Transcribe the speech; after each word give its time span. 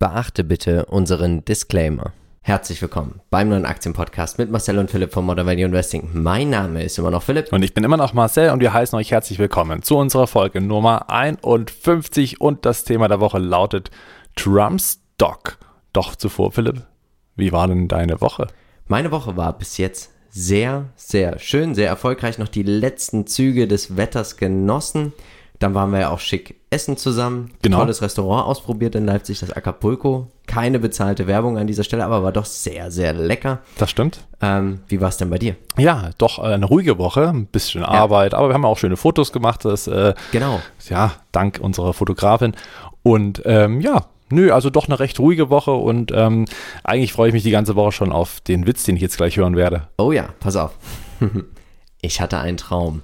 Beachte 0.00 0.44
bitte 0.44 0.86
unseren 0.86 1.44
Disclaimer. 1.44 2.12
Herzlich 2.40 2.80
willkommen 2.80 3.20
beim 3.30 3.48
neuen 3.48 3.66
Aktienpodcast 3.66 4.38
mit 4.38 4.48
Marcel 4.48 4.78
und 4.78 4.92
Philipp 4.92 5.12
von 5.12 5.26
Modern 5.26 5.48
Value 5.48 5.64
Investing. 5.64 6.10
Mein 6.12 6.50
Name 6.50 6.84
ist 6.84 6.98
immer 6.98 7.10
noch 7.10 7.24
Philipp. 7.24 7.52
Und 7.52 7.64
ich 7.64 7.74
bin 7.74 7.82
immer 7.82 7.96
noch 7.96 8.12
Marcel 8.12 8.50
und 8.50 8.60
wir 8.60 8.72
heißen 8.72 8.96
euch 8.96 9.10
herzlich 9.10 9.40
willkommen 9.40 9.82
zu 9.82 9.96
unserer 9.96 10.28
Folge 10.28 10.60
Nummer 10.60 11.10
51 11.10 12.40
und 12.40 12.64
das 12.64 12.84
Thema 12.84 13.08
der 13.08 13.18
Woche 13.18 13.40
lautet 13.40 13.90
Trumps 14.36 15.00
Stock. 15.16 15.58
Doch 15.92 16.14
zuvor, 16.14 16.52
Philipp, 16.52 16.86
wie 17.34 17.50
war 17.50 17.66
denn 17.66 17.88
deine 17.88 18.20
Woche? 18.20 18.46
Meine 18.86 19.10
Woche 19.10 19.36
war 19.36 19.58
bis 19.58 19.78
jetzt 19.78 20.12
sehr, 20.30 20.84
sehr 20.94 21.40
schön, 21.40 21.74
sehr 21.74 21.88
erfolgreich. 21.88 22.38
Noch 22.38 22.46
die 22.46 22.62
letzten 22.62 23.26
Züge 23.26 23.66
des 23.66 23.96
Wetters 23.96 24.36
genossen. 24.36 25.12
Dann 25.58 25.74
waren 25.74 25.90
wir 25.90 26.00
ja 26.00 26.10
auch 26.10 26.20
schick 26.20 26.54
essen 26.70 26.96
zusammen. 26.96 27.50
Genau. 27.62 27.78
Tolles 27.78 28.00
Restaurant 28.02 28.46
ausprobiert 28.46 28.94
in 28.94 29.06
Leipzig, 29.06 29.40
das 29.40 29.50
Acapulco. 29.50 30.28
Keine 30.46 30.78
bezahlte 30.78 31.26
Werbung 31.26 31.58
an 31.58 31.66
dieser 31.66 31.82
Stelle, 31.84 32.04
aber 32.04 32.22
war 32.22 32.32
doch 32.32 32.44
sehr, 32.44 32.90
sehr 32.90 33.12
lecker. 33.12 33.58
Das 33.76 33.90
stimmt. 33.90 34.26
Ähm, 34.40 34.80
wie 34.88 35.00
war 35.00 35.08
es 35.08 35.16
denn 35.16 35.30
bei 35.30 35.38
dir? 35.38 35.56
Ja, 35.76 36.10
doch 36.18 36.38
eine 36.38 36.64
ruhige 36.66 36.98
Woche, 36.98 37.28
ein 37.28 37.46
bisschen 37.46 37.82
Arbeit, 37.82 38.34
aber 38.34 38.48
wir 38.48 38.54
haben 38.54 38.64
auch 38.64 38.78
schöne 38.78 38.96
Fotos 38.96 39.32
gemacht. 39.32 39.64
Das, 39.64 39.86
äh, 39.88 40.14
Genau. 40.32 40.60
ja, 40.88 41.12
dank 41.32 41.58
unserer 41.60 41.92
Fotografin. 41.92 42.54
Und 43.02 43.42
ähm, 43.44 43.80
ja, 43.80 44.06
nö, 44.30 44.52
also 44.52 44.70
doch 44.70 44.86
eine 44.86 45.00
recht 45.00 45.18
ruhige 45.18 45.50
Woche 45.50 45.72
und 45.72 46.12
ähm, 46.14 46.44
eigentlich 46.84 47.12
freue 47.12 47.28
ich 47.28 47.34
mich 47.34 47.42
die 47.42 47.50
ganze 47.50 47.74
Woche 47.74 47.92
schon 47.92 48.12
auf 48.12 48.40
den 48.40 48.66
Witz, 48.66 48.84
den 48.84 48.96
ich 48.96 49.02
jetzt 49.02 49.16
gleich 49.16 49.36
hören 49.36 49.56
werde. 49.56 49.88
Oh 49.98 50.12
ja, 50.12 50.28
pass 50.40 50.56
auf. 50.56 50.72
ich 52.00 52.20
hatte 52.20 52.38
einen 52.38 52.56
Traum, 52.58 53.02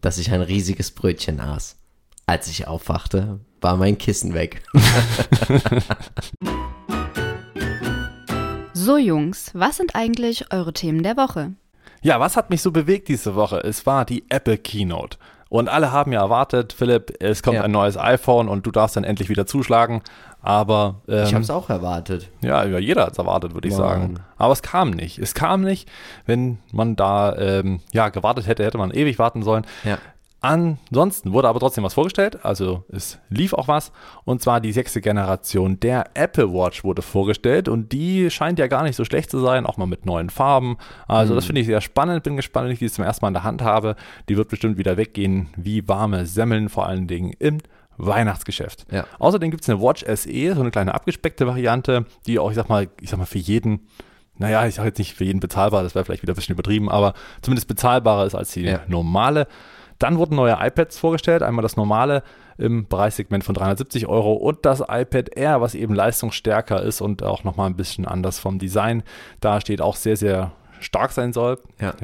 dass 0.00 0.18
ich 0.18 0.32
ein 0.32 0.42
riesiges 0.42 0.90
Brötchen 0.90 1.40
aß. 1.40 1.76
Als 2.26 2.48
ich 2.48 2.66
aufwachte, 2.66 3.40
war 3.60 3.76
mein 3.76 3.98
Kissen 3.98 4.34
weg. 4.34 4.62
So 8.76 8.98
Jungs, 8.98 9.50
was 9.54 9.76
sind 9.78 9.94
eigentlich 9.94 10.52
eure 10.52 10.72
Themen 10.74 11.02
der 11.02 11.16
Woche? 11.16 11.52
Ja, 12.02 12.20
was 12.20 12.36
hat 12.36 12.50
mich 12.50 12.60
so 12.60 12.70
bewegt 12.70 13.08
diese 13.08 13.34
Woche? 13.34 13.58
Es 13.60 13.86
war 13.86 14.04
die 14.04 14.24
Apple 14.28 14.58
Keynote. 14.58 15.16
Und 15.48 15.68
alle 15.68 15.90
haben 15.92 16.12
ja 16.12 16.20
erwartet, 16.20 16.72
Philipp, 16.74 17.14
es 17.20 17.42
kommt 17.42 17.54
Ja. 17.56 17.62
ein 17.62 17.70
neues 17.70 17.96
iPhone 17.96 18.48
und 18.48 18.66
du 18.66 18.70
darfst 18.70 18.96
dann 18.96 19.04
endlich 19.04 19.28
wieder 19.30 19.46
zuschlagen. 19.46 20.02
Aber 20.42 21.00
ähm, 21.08 21.24
Ich 21.24 21.32
habe 21.32 21.42
es 21.44 21.48
auch 21.50 21.70
erwartet. 21.70 22.28
ja, 22.42 22.64
ja, 22.64 22.78
jeder 22.78 23.04
hat 23.06 23.12
es 23.12 23.18
erwartet, 23.18 23.54
würde 23.54 23.68
ich 23.68 23.74
Mann. 23.74 23.80
sagen. 23.88 24.14
Aber 24.36 24.52
es 24.52 24.60
kam 24.60 24.90
nicht. 24.90 25.18
Es 25.18 25.32
kam 25.32 25.62
nicht, 25.62 25.88
wenn 26.26 26.58
man 26.72 26.96
da 26.96 27.34
ähm, 27.36 27.80
ja 27.92 28.10
gewartet 28.10 28.46
hätte, 28.46 28.64
hätte 28.64 28.76
man 28.76 28.90
ewig 28.90 29.18
warten 29.18 29.42
sollen. 29.42 29.64
Ja. 29.84 29.96
Ansonsten 30.44 31.32
wurde 31.32 31.48
aber 31.48 31.58
trotzdem 31.58 31.84
was 31.84 31.94
vorgestellt, 31.94 32.44
also 32.44 32.84
es 32.90 33.18
lief 33.30 33.54
auch 33.54 33.66
was, 33.66 33.92
und 34.26 34.42
zwar 34.42 34.60
die 34.60 34.72
sechste 34.72 35.00
Generation 35.00 35.80
der 35.80 36.10
Apple 36.12 36.52
Watch 36.52 36.84
wurde 36.84 37.00
vorgestellt 37.00 37.66
und 37.66 37.92
die 37.92 38.30
scheint 38.30 38.58
ja 38.58 38.66
gar 38.66 38.82
nicht 38.82 38.94
so 38.94 39.06
schlecht 39.06 39.30
zu 39.30 39.38
sein, 39.38 39.64
auch 39.64 39.78
mal 39.78 39.86
mit 39.86 40.04
neuen 40.04 40.28
Farben. 40.28 40.76
Also 41.08 41.34
das 41.34 41.46
finde 41.46 41.62
ich 41.62 41.66
sehr 41.66 41.80
spannend, 41.80 42.24
bin 42.24 42.36
gespannt, 42.36 42.66
wenn 42.66 42.72
ich 42.74 42.78
die 42.78 42.90
zum 42.90 43.04
ersten 43.04 43.24
Mal 43.24 43.28
in 43.28 43.34
der 43.34 43.44
Hand 43.44 43.62
habe. 43.62 43.96
Die 44.28 44.36
wird 44.36 44.48
bestimmt 44.48 44.76
wieder 44.76 44.98
weggehen 44.98 45.48
wie 45.56 45.88
warme 45.88 46.26
Semmeln, 46.26 46.68
vor 46.68 46.86
allen 46.86 47.06
Dingen 47.06 47.32
im 47.38 47.58
Weihnachtsgeschäft. 47.96 48.84
Ja. 48.90 49.06
Außerdem 49.18 49.50
gibt 49.50 49.62
es 49.62 49.70
eine 49.70 49.80
Watch 49.80 50.04
SE, 50.06 50.54
so 50.54 50.60
eine 50.60 50.70
kleine 50.70 50.94
abgespeckte 50.94 51.46
Variante, 51.46 52.04
die 52.26 52.38
auch, 52.38 52.50
ich 52.50 52.56
sag 52.56 52.68
mal, 52.68 52.88
ich 53.00 53.08
sag 53.08 53.18
mal, 53.18 53.24
für 53.24 53.38
jeden 53.38 53.88
naja, 54.36 54.66
ich 54.66 54.74
sage 54.74 54.88
jetzt 54.88 54.98
nicht 54.98 55.14
für 55.14 55.24
jeden 55.24 55.38
bezahlbar, 55.38 55.84
das 55.84 55.94
wäre 55.94 56.04
vielleicht 56.04 56.22
wieder 56.22 56.32
ein 56.32 56.36
bisschen 56.36 56.54
übertrieben, 56.54 56.90
aber 56.90 57.14
zumindest 57.40 57.68
bezahlbarer 57.68 58.26
ist 58.26 58.34
als 58.34 58.50
die 58.52 58.62
Ja. 58.62 58.80
normale. 58.88 59.46
Dann 59.98 60.18
wurden 60.18 60.36
neue 60.36 60.56
iPads 60.60 60.98
vorgestellt, 60.98 61.42
einmal 61.42 61.62
das 61.62 61.76
normale 61.76 62.22
im 62.58 62.86
Preissegment 62.86 63.44
von 63.44 63.54
370 63.54 64.06
Euro 64.06 64.32
und 64.34 64.64
das 64.64 64.80
iPad 64.80 65.36
Air, 65.36 65.60
was 65.60 65.74
eben 65.74 65.94
leistungsstärker 65.94 66.82
ist 66.82 67.00
und 67.00 67.22
auch 67.22 67.44
nochmal 67.44 67.68
ein 67.68 67.76
bisschen 67.76 68.06
anders 68.06 68.38
vom 68.38 68.58
Design 68.58 69.02
da 69.40 69.60
steht, 69.60 69.80
auch 69.80 69.96
sehr, 69.96 70.16
sehr 70.16 70.52
stark 70.80 71.12
sein 71.12 71.32
soll. 71.32 71.58
Ja. 71.80 71.94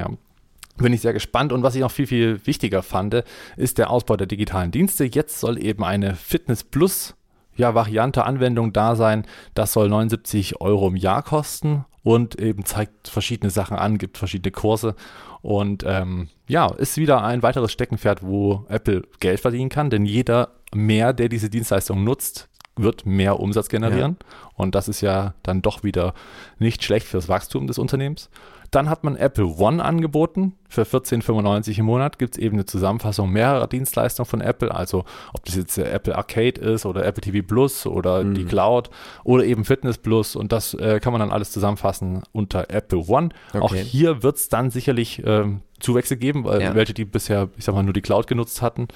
Bin 0.76 0.92
ich 0.92 1.02
sehr 1.02 1.12
gespannt. 1.12 1.52
Und 1.52 1.62
was 1.62 1.74
ich 1.74 1.82
noch 1.82 1.90
viel, 1.90 2.06
viel 2.06 2.46
wichtiger 2.46 2.82
fand, 2.82 3.22
ist 3.56 3.78
der 3.78 3.90
Ausbau 3.90 4.16
der 4.16 4.26
digitalen 4.26 4.70
Dienste. 4.70 5.04
Jetzt 5.04 5.38
soll 5.38 5.62
eben 5.62 5.84
eine 5.84 6.14
Fitness 6.14 6.64
Plus 6.64 7.14
ja, 7.56 7.74
Variante, 7.74 8.24
Anwendung 8.24 8.72
da 8.72 8.96
sein. 8.96 9.26
Das 9.54 9.72
soll 9.72 9.88
79 9.88 10.60
Euro 10.60 10.88
im 10.88 10.96
Jahr 10.96 11.22
kosten 11.22 11.84
und 12.02 12.40
eben 12.40 12.64
zeigt 12.64 13.08
verschiedene 13.08 13.50
Sachen 13.50 13.76
an, 13.76 13.98
gibt 13.98 14.16
verschiedene 14.16 14.50
Kurse. 14.50 14.94
Und 15.42 15.84
ähm, 15.86 16.28
ja, 16.48 16.66
ist 16.66 16.96
wieder 16.96 17.22
ein 17.24 17.42
weiteres 17.42 17.72
Steckenpferd, 17.72 18.22
wo 18.22 18.66
Apple 18.68 19.02
Geld 19.20 19.40
verdienen 19.40 19.70
kann, 19.70 19.90
denn 19.90 20.04
jeder 20.04 20.50
mehr, 20.74 21.12
der 21.12 21.28
diese 21.28 21.50
Dienstleistung 21.50 22.04
nutzt, 22.04 22.48
wird 22.76 23.06
mehr 23.06 23.40
Umsatz 23.40 23.68
generieren. 23.68 24.16
Und 24.54 24.74
das 24.74 24.88
ist 24.88 25.00
ja 25.00 25.34
dann 25.42 25.62
doch 25.62 25.82
wieder 25.82 26.14
nicht 26.58 26.84
schlecht 26.84 27.06
fürs 27.06 27.28
Wachstum 27.28 27.66
des 27.66 27.78
Unternehmens. 27.78 28.30
Dann 28.70 28.88
hat 28.88 29.02
man 29.02 29.16
Apple 29.16 29.46
One 29.46 29.84
angeboten. 29.84 30.54
Für 30.68 30.82
14,95 30.82 31.78
im 31.78 31.86
Monat 31.86 32.18
gibt 32.20 32.36
es 32.36 32.38
eben 32.42 32.54
eine 32.56 32.64
Zusammenfassung 32.66 33.30
mehrerer 33.30 33.66
Dienstleistungen 33.66 34.26
von 34.28 34.40
Apple. 34.40 34.72
Also 34.72 35.04
ob 35.32 35.44
das 35.44 35.56
jetzt 35.56 35.76
Apple 35.78 36.14
Arcade 36.16 36.60
ist 36.60 36.86
oder 36.86 37.04
Apple 37.04 37.20
TV 37.20 37.44
Plus 37.46 37.86
oder 37.86 38.22
die 38.22 38.44
Cloud 38.44 38.88
oder 39.24 39.44
eben 39.44 39.64
Fitness 39.64 39.98
Plus. 39.98 40.36
Und 40.36 40.52
das 40.52 40.74
äh, 40.74 41.00
kann 41.00 41.12
man 41.12 41.18
dann 41.20 41.32
alles 41.32 41.50
zusammenfassen 41.50 42.22
unter 42.32 42.70
Apple 42.70 43.00
One. 43.08 43.30
Auch 43.54 43.70
Okay. 43.72 43.82
hier 43.82 44.22
wird 44.22 44.36
es 44.36 44.48
dann 44.48 44.70
sicherlich 44.70 45.22
ähm, 45.24 45.62
Zuwächse 45.80 46.16
geben, 46.16 46.44
weil 46.44 46.60
Ja. 46.62 46.74
welche, 46.74 46.94
die 46.94 47.04
bisher, 47.04 47.48
ich 47.56 47.64
sag 47.64 47.74
mal, 47.74 47.82
nur 47.82 47.92
die 47.94 48.02
Cloud 48.02 48.26
genutzt 48.26 48.62
hatten 48.62 48.86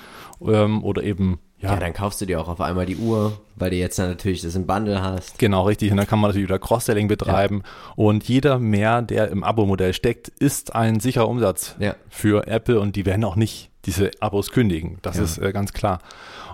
ähm, 0.47 0.85
oder 0.85 1.03
eben 1.03 1.39
Ja, 1.65 1.77
dann 1.77 1.93
kaufst 1.93 2.21
du 2.21 2.27
dir 2.27 2.41
auch 2.41 2.49
auf 2.49 2.61
einmal 2.61 2.87
die 2.87 2.97
Uhr, 2.97 3.39
weil 3.57 3.71
du 3.71 3.77
jetzt 3.77 3.99
dann 3.99 4.09
natürlich 4.09 4.43
das 4.43 4.55
im 4.55 4.67
Bundle 4.67 5.03
hast. 5.03 5.39
Genau, 5.39 5.63
richtig. 5.63 5.91
Und 5.91 5.97
dann 5.97 6.07
kann 6.07 6.19
man 6.19 6.31
natürlich 6.31 6.49
wieder 6.49 6.59
Cross-Selling 6.59 7.09
betreiben. 7.09 7.63
Und 7.97 8.29
jeder 8.29 8.59
mehr, 8.59 9.03
der 9.03 9.29
im 9.29 9.43
Abo-Modell 9.45 9.93
steckt, 9.95 10.29
ist 10.29 10.75
ein 10.75 11.01
sicherer 11.01 11.29
Umsatz 11.29 11.77
Ja. 11.79 11.95
für 12.09 12.47
Apple 12.47 12.79
und 12.81 12.97
die 12.97 13.07
werden 13.07 13.25
auch 13.25 13.37
nicht 13.37 13.71
diese 13.85 14.11
Abos 14.21 14.51
kündigen. 14.51 14.99
Das 15.03 15.17
Ja. 15.19 15.23
ist 15.25 15.39
äh, 15.39 15.53
ganz 15.53 15.73
klar. 15.73 15.99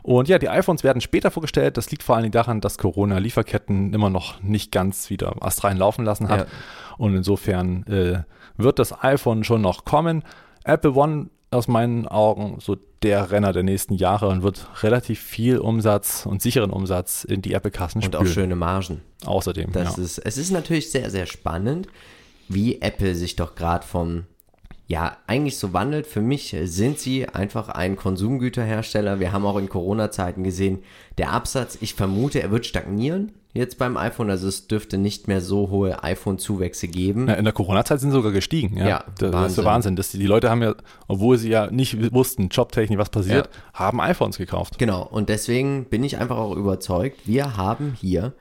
Und 0.03 0.28
ja, 0.28 0.38
die 0.38 0.48
iPhones 0.48 0.82
werden 0.82 1.00
später 1.00 1.31
vorgestellt. 1.31 1.77
Das 1.77 1.91
liegt 1.91 2.03
vor 2.03 2.15
allen 2.16 2.22
Dingen 2.22 2.32
daran, 2.32 2.60
dass 2.60 2.78
Corona 2.78 3.19
Lieferketten 3.19 3.92
immer 3.92 4.09
noch 4.10 4.42
nicht 4.42 4.72
ganz 4.72 5.10
wieder 5.10 5.34
astrein 5.41 5.77
laufen 5.77 6.04
lassen 6.04 6.28
hat. 6.28 6.41
Ja. 6.41 6.47
Und 6.98 7.15
insofern 7.15 7.84
äh, 7.87 8.22
wird 8.56 8.78
das 8.78 9.03
iPhone 9.04 9.44
schon 9.44 9.60
noch 9.60 9.84
kommen. 9.84 10.22
Apple 10.65 10.92
One 10.92 11.28
aus 11.50 11.68
meinen 11.68 12.06
Augen 12.06 12.58
so 12.60 12.76
der 13.02 13.30
Renner 13.30 13.52
der 13.52 13.62
nächsten 13.62 13.94
Jahre 13.94 14.28
und 14.28 14.42
wird 14.42 14.68
relativ 14.82 15.20
viel 15.20 15.58
Umsatz 15.58 16.26
und 16.26 16.42
sicheren 16.42 16.70
Umsatz 16.70 17.24
in 17.24 17.42
die 17.42 17.54
Apple-Kassen 17.54 18.02
Und 18.02 18.14
auch 18.14 18.26
schöne 18.26 18.56
Margen. 18.56 19.00
Außerdem, 19.24 19.72
Das 19.72 19.96
ja. 19.96 20.02
ist, 20.02 20.18
es 20.18 20.38
ist 20.38 20.50
natürlich 20.50 20.90
sehr, 20.90 21.10
sehr 21.10 21.26
spannend, 21.26 21.88
wie 22.48 22.80
Apple 22.80 23.14
sich 23.14 23.36
doch 23.36 23.54
gerade 23.54 23.86
vom, 23.86 24.24
ja, 24.86 25.16
eigentlich 25.26 25.56
so 25.56 25.72
wandelt. 25.72 26.06
Für 26.06 26.20
mich 26.20 26.54
sind 26.64 26.98
sie 26.98 27.28
einfach 27.28 27.68
ein 27.68 27.96
Konsumgüterhersteller. 27.96 29.18
Wir 29.18 29.32
haben 29.32 29.46
auch 29.46 29.56
in 29.56 29.68
Corona-Zeiten 29.68 30.44
gesehen, 30.44 30.80
der 31.18 31.32
Absatz, 31.32 31.78
ich 31.80 31.94
vermute, 31.94 32.42
er 32.42 32.50
wird 32.50 32.66
stagnieren 32.66 33.32
jetzt 33.52 33.78
beim 33.78 33.96
iPhone. 33.96 34.30
Also 34.30 34.48
es 34.48 34.66
dürfte 34.68 34.98
nicht 34.98 35.28
mehr 35.28 35.40
so 35.40 35.70
hohe 35.70 36.02
iPhone-Zuwächse 36.02 36.88
geben. 36.88 37.28
Ja, 37.28 37.34
in 37.34 37.44
der 37.44 37.52
Corona-Zeit 37.52 38.00
sind 38.00 38.10
sie 38.10 38.16
sogar 38.16 38.32
gestiegen. 38.32 38.76
Ja, 38.76 38.88
Ja, 38.88 39.04
das 39.18 39.28
ist 39.28 39.32
Wahnsinn. 39.34 39.54
der 39.56 39.64
Wahnsinn. 39.72 39.96
Dass 39.96 40.10
die, 40.10 40.18
die 40.18 40.26
Leute 40.26 40.50
haben 40.50 40.62
ja, 40.62 40.74
obwohl 41.08 41.36
sie 41.38 41.50
ja 41.50 41.70
nicht 41.70 42.12
wussten, 42.14 42.48
jobtechnisch, 42.48 42.98
was 42.98 43.10
passiert, 43.10 43.48
haben 43.74 44.00
iPhones 44.00 44.38
gekauft. 44.38 44.78
Genau, 44.78 45.02
und 45.06 45.28
deswegen 45.28 45.84
bin 45.86 46.04
ich 46.04 46.18
einfach 46.18 46.36
auch 46.38 46.54
überzeugt, 46.56 47.26
wir 47.26 47.56
haben 47.56 47.96
hier 48.00 48.32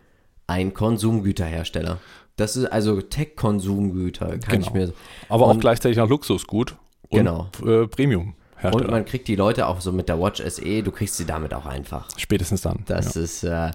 einen 0.47 0.73
Konsumgüterhersteller. 0.73 1.97
Das 2.37 2.55
ist 2.55 2.65
also 2.65 3.01
Tech-Konsumgüter, 3.01 4.37
kann 4.39 4.61
ich 4.61 4.71
Genau. 4.71 4.85
mir. 4.87 4.93
Aber 5.27 5.45
auch 5.45 5.51
Und- 5.51 5.59
gleichzeitig 5.59 5.97
noch 5.97 6.09
Luxusgut 6.09 6.75
und 7.09 7.17
Genau. 7.17 7.49
äh, 7.65 7.87
Premium-Hersteller. 7.87 8.85
Und 8.85 8.91
man 8.91 9.05
kriegt 9.05 9.27
die 9.27 9.35
Leute 9.35 9.67
auch 9.67 9.81
so 9.81 9.91
mit 9.91 10.07
der 10.09 10.19
Watch 10.21 10.39
SE, 10.41 10.81
du 10.83 10.91
kriegst 10.91 11.17
sie 11.17 11.25
damit 11.25 11.53
auch 11.53 11.65
einfach. 11.65 12.07
Spätestens 12.17 12.61
dann. 12.61 12.79
Das 12.85 13.15
ist, 13.15 13.43
äh, 13.43 13.71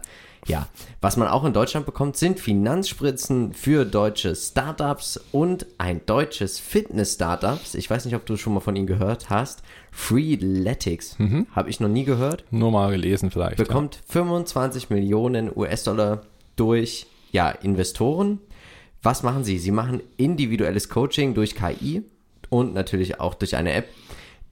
ja. 0.47 0.69
Was 1.00 1.16
man 1.16 1.28
auch 1.28 1.44
in 1.44 1.53
Deutschland 1.53 1.87
bekommt, 1.87 2.16
sind 2.16 2.41
Finanzspritzen 2.41 3.52
für 3.52 3.85
deutsche 3.85 4.35
Startups 4.35 5.20
und 5.32 5.67
ein 5.79 6.00
deutsches 6.06 6.58
Fitness-Startups. 6.58 7.75
Ich 7.75 7.88
weiß 7.88 8.05
nicht, 8.05 8.14
ob 8.14 8.26
du 8.26 8.37
schon 8.37 8.55
mal 8.55 8.61
von 8.61 8.76
ihnen 8.76 8.87
gehört 8.87 9.31
hast. 9.31 9.62
Freeletics. 9.91 11.17
Habe 11.52 11.70
ich 11.70 11.81
noch 11.81 11.88
nie 11.88 12.05
gehört. 12.05 12.44
Nur 12.50 12.70
mal 12.70 12.91
gelesen 12.91 13.31
vielleicht. 13.31 13.56
Bekommt 13.56 14.00
25 14.08 14.91
Millionen 14.91 15.50
US-Dollar 15.55 16.23
durch, 16.56 17.06
ja, 17.32 17.50
Investoren. 17.50 18.40
Was 19.02 19.23
machen 19.23 19.44
sie? 19.44 19.58
Sie 19.58 19.70
machen 19.70 20.00
individuelles 20.17 20.88
Coaching 20.88 21.35
durch 21.35 21.55
KI 21.55 22.02
und 22.49 22.75
natürlich 22.75 23.20
auch 23.20 23.35
durch 23.35 23.56
eine 23.56 23.73
App. 23.73 23.88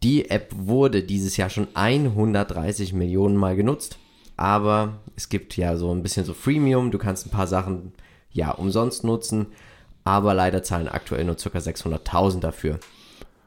Die 0.03 0.31
App 0.31 0.53
wurde 0.55 1.03
dieses 1.03 1.37
Jahr 1.37 1.49
schon 1.49 1.69
130 1.75 2.93
Millionen 2.93 3.37
Mal 3.37 3.57
genutzt, 3.57 3.99
aber 4.37 5.01
es 5.17 5.29
gibt 5.29 5.57
ja 5.57 5.77
so 5.77 5.95
ein 5.95 6.03
bisschen 6.03 6.25
so 6.25 6.35
Freemium, 6.35 6.91
du 6.91 6.99
kannst 6.99 7.27
ein 7.27 7.31
paar 7.31 7.47
Sachen 7.47 7.93
ja 8.31 8.51
umsonst 8.51 9.05
nutzen, 9.05 9.47
aber 10.05 10.35
leider 10.35 10.63
zahlen 10.63 10.89
aktuell 10.89 11.25
nur 11.25 11.37
ca. 11.37 11.59
600.000 11.59 12.41
dafür. 12.41 12.79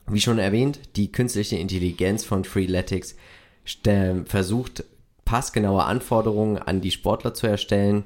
Wie 0.08 0.22
schon 0.22 0.38
erwähnt, 0.40 0.80
die 0.96 1.12
künstliche 1.12 1.58
Intelligenz 1.58 2.24
von 2.24 2.44
Freeletics 2.44 3.16
stell- 3.64 4.26
versucht, 4.28 4.84
passgenaue 5.26 5.84
Anforderungen 5.84 6.58
an 6.60 6.82
die 6.82 6.92
Sportler 6.92 7.34
zu 7.34 7.48
erstellen 7.48 8.06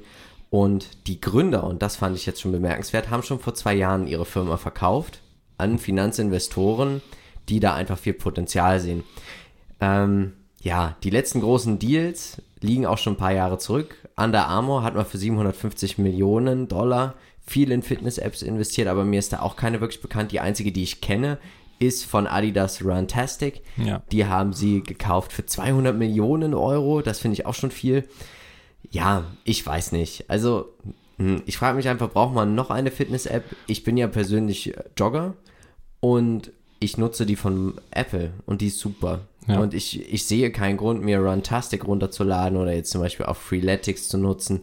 Und 0.50 1.08
die 1.08 1.22
Gründer, 1.22 1.64
und 1.64 1.82
das 1.82 1.96
fand 1.96 2.16
ich 2.16 2.26
jetzt 2.26 2.42
schon 2.42 2.52
bemerkenswert, 2.52 3.10
haben 3.10 3.24
schon 3.24 3.40
vor 3.40 3.54
zwei 3.54 3.76
Jahren 3.76 4.08
ihre 4.08 4.26
Firma 4.26 4.58
verkauft 4.58 5.22
an 5.58 5.78
Finanzinvestoren, 5.78 7.02
die 7.50 7.60
da 7.60 7.76
einfach 7.76 7.98
viel 7.98 8.14
Potenzial 8.14 8.80
sehen. 8.80 9.04
Ähm, 9.80 10.34
ja, 10.62 10.96
die 11.04 11.10
letzten 11.10 11.42
großen 11.42 11.80
Deals 11.80 12.42
liegen 12.62 12.86
auch 12.86 12.98
schon 12.98 13.14
ein 13.14 13.18
paar 13.18 13.34
Jahre 13.34 13.58
zurück. 13.58 13.96
Under 14.18 14.48
Armour 14.48 14.84
hat 14.84 14.96
man 14.96 15.06
für 15.06 15.18
750 15.18 15.98
Millionen 15.98 16.68
Dollar 16.68 17.16
viel 17.46 17.72
in 17.72 17.82
Fitness-Apps 17.82 18.42
investiert, 18.42 18.88
aber 18.88 19.06
mir 19.06 19.20
ist 19.20 19.34
da 19.34 19.40
auch 19.40 19.56
keine 19.56 19.82
wirklich 19.82 20.02
bekannt. 20.02 20.32
Die 20.32 20.40
einzige, 20.40 20.72
die 20.72 20.84
ich 20.84 21.02
kenne, 21.02 21.38
ist 21.80 22.06
von 22.06 22.28
Adidas 22.28 22.84
Runtastic. 22.84 23.62
Ja. 23.78 24.04
Die 24.12 24.26
haben 24.26 24.54
sie 24.54 24.84
gekauft 24.84 25.32
für 25.32 25.46
200 25.46 25.98
Millionen 25.98 26.54
Euro. 26.54 27.02
Das 27.02 27.20
finde 27.20 27.34
ich 27.34 27.46
auch 27.46 27.54
schon 27.54 27.72
viel. 27.72 28.04
Ja, 28.92 29.24
ich 29.46 29.66
weiß 29.66 29.94
nicht. 29.94 30.30
Also, 30.30 30.74
hm, 31.18 31.42
ich 31.46 31.58
frage 31.58 31.78
mich 31.78 31.88
einfach, 31.88 32.12
braucht 32.12 32.36
man 32.36 32.54
noch 32.54 32.70
eine 32.70 32.92
Fitness-App? 32.92 33.46
Ich 33.68 33.84
bin 33.84 33.98
ja 33.98 34.08
persönlich 34.08 34.74
Jogger 34.98 35.36
und 36.02 36.52
ich 36.82 36.98
nutze 36.98 37.26
die 37.26 37.36
von 37.36 37.76
Apple 37.92 38.32
und 38.46 38.62
die 38.62 38.68
ist 38.68 38.80
super. 38.80 39.22
Ja. 39.50 39.60
Und 39.60 39.74
ich, 39.74 40.14
ich 40.14 40.26
sehe 40.26 40.52
keinen 40.52 40.78
Grund, 40.78 41.04
mir 41.04 41.20
Runtastic 41.20 41.86
runterzuladen 41.86 42.58
oder 42.58 42.74
jetzt 42.74 42.92
zum 42.92 43.02
Beispiel 43.02 43.26
auch 43.26 43.36
Freeletics 43.36 44.08
zu 44.08 44.18
nutzen. 44.18 44.62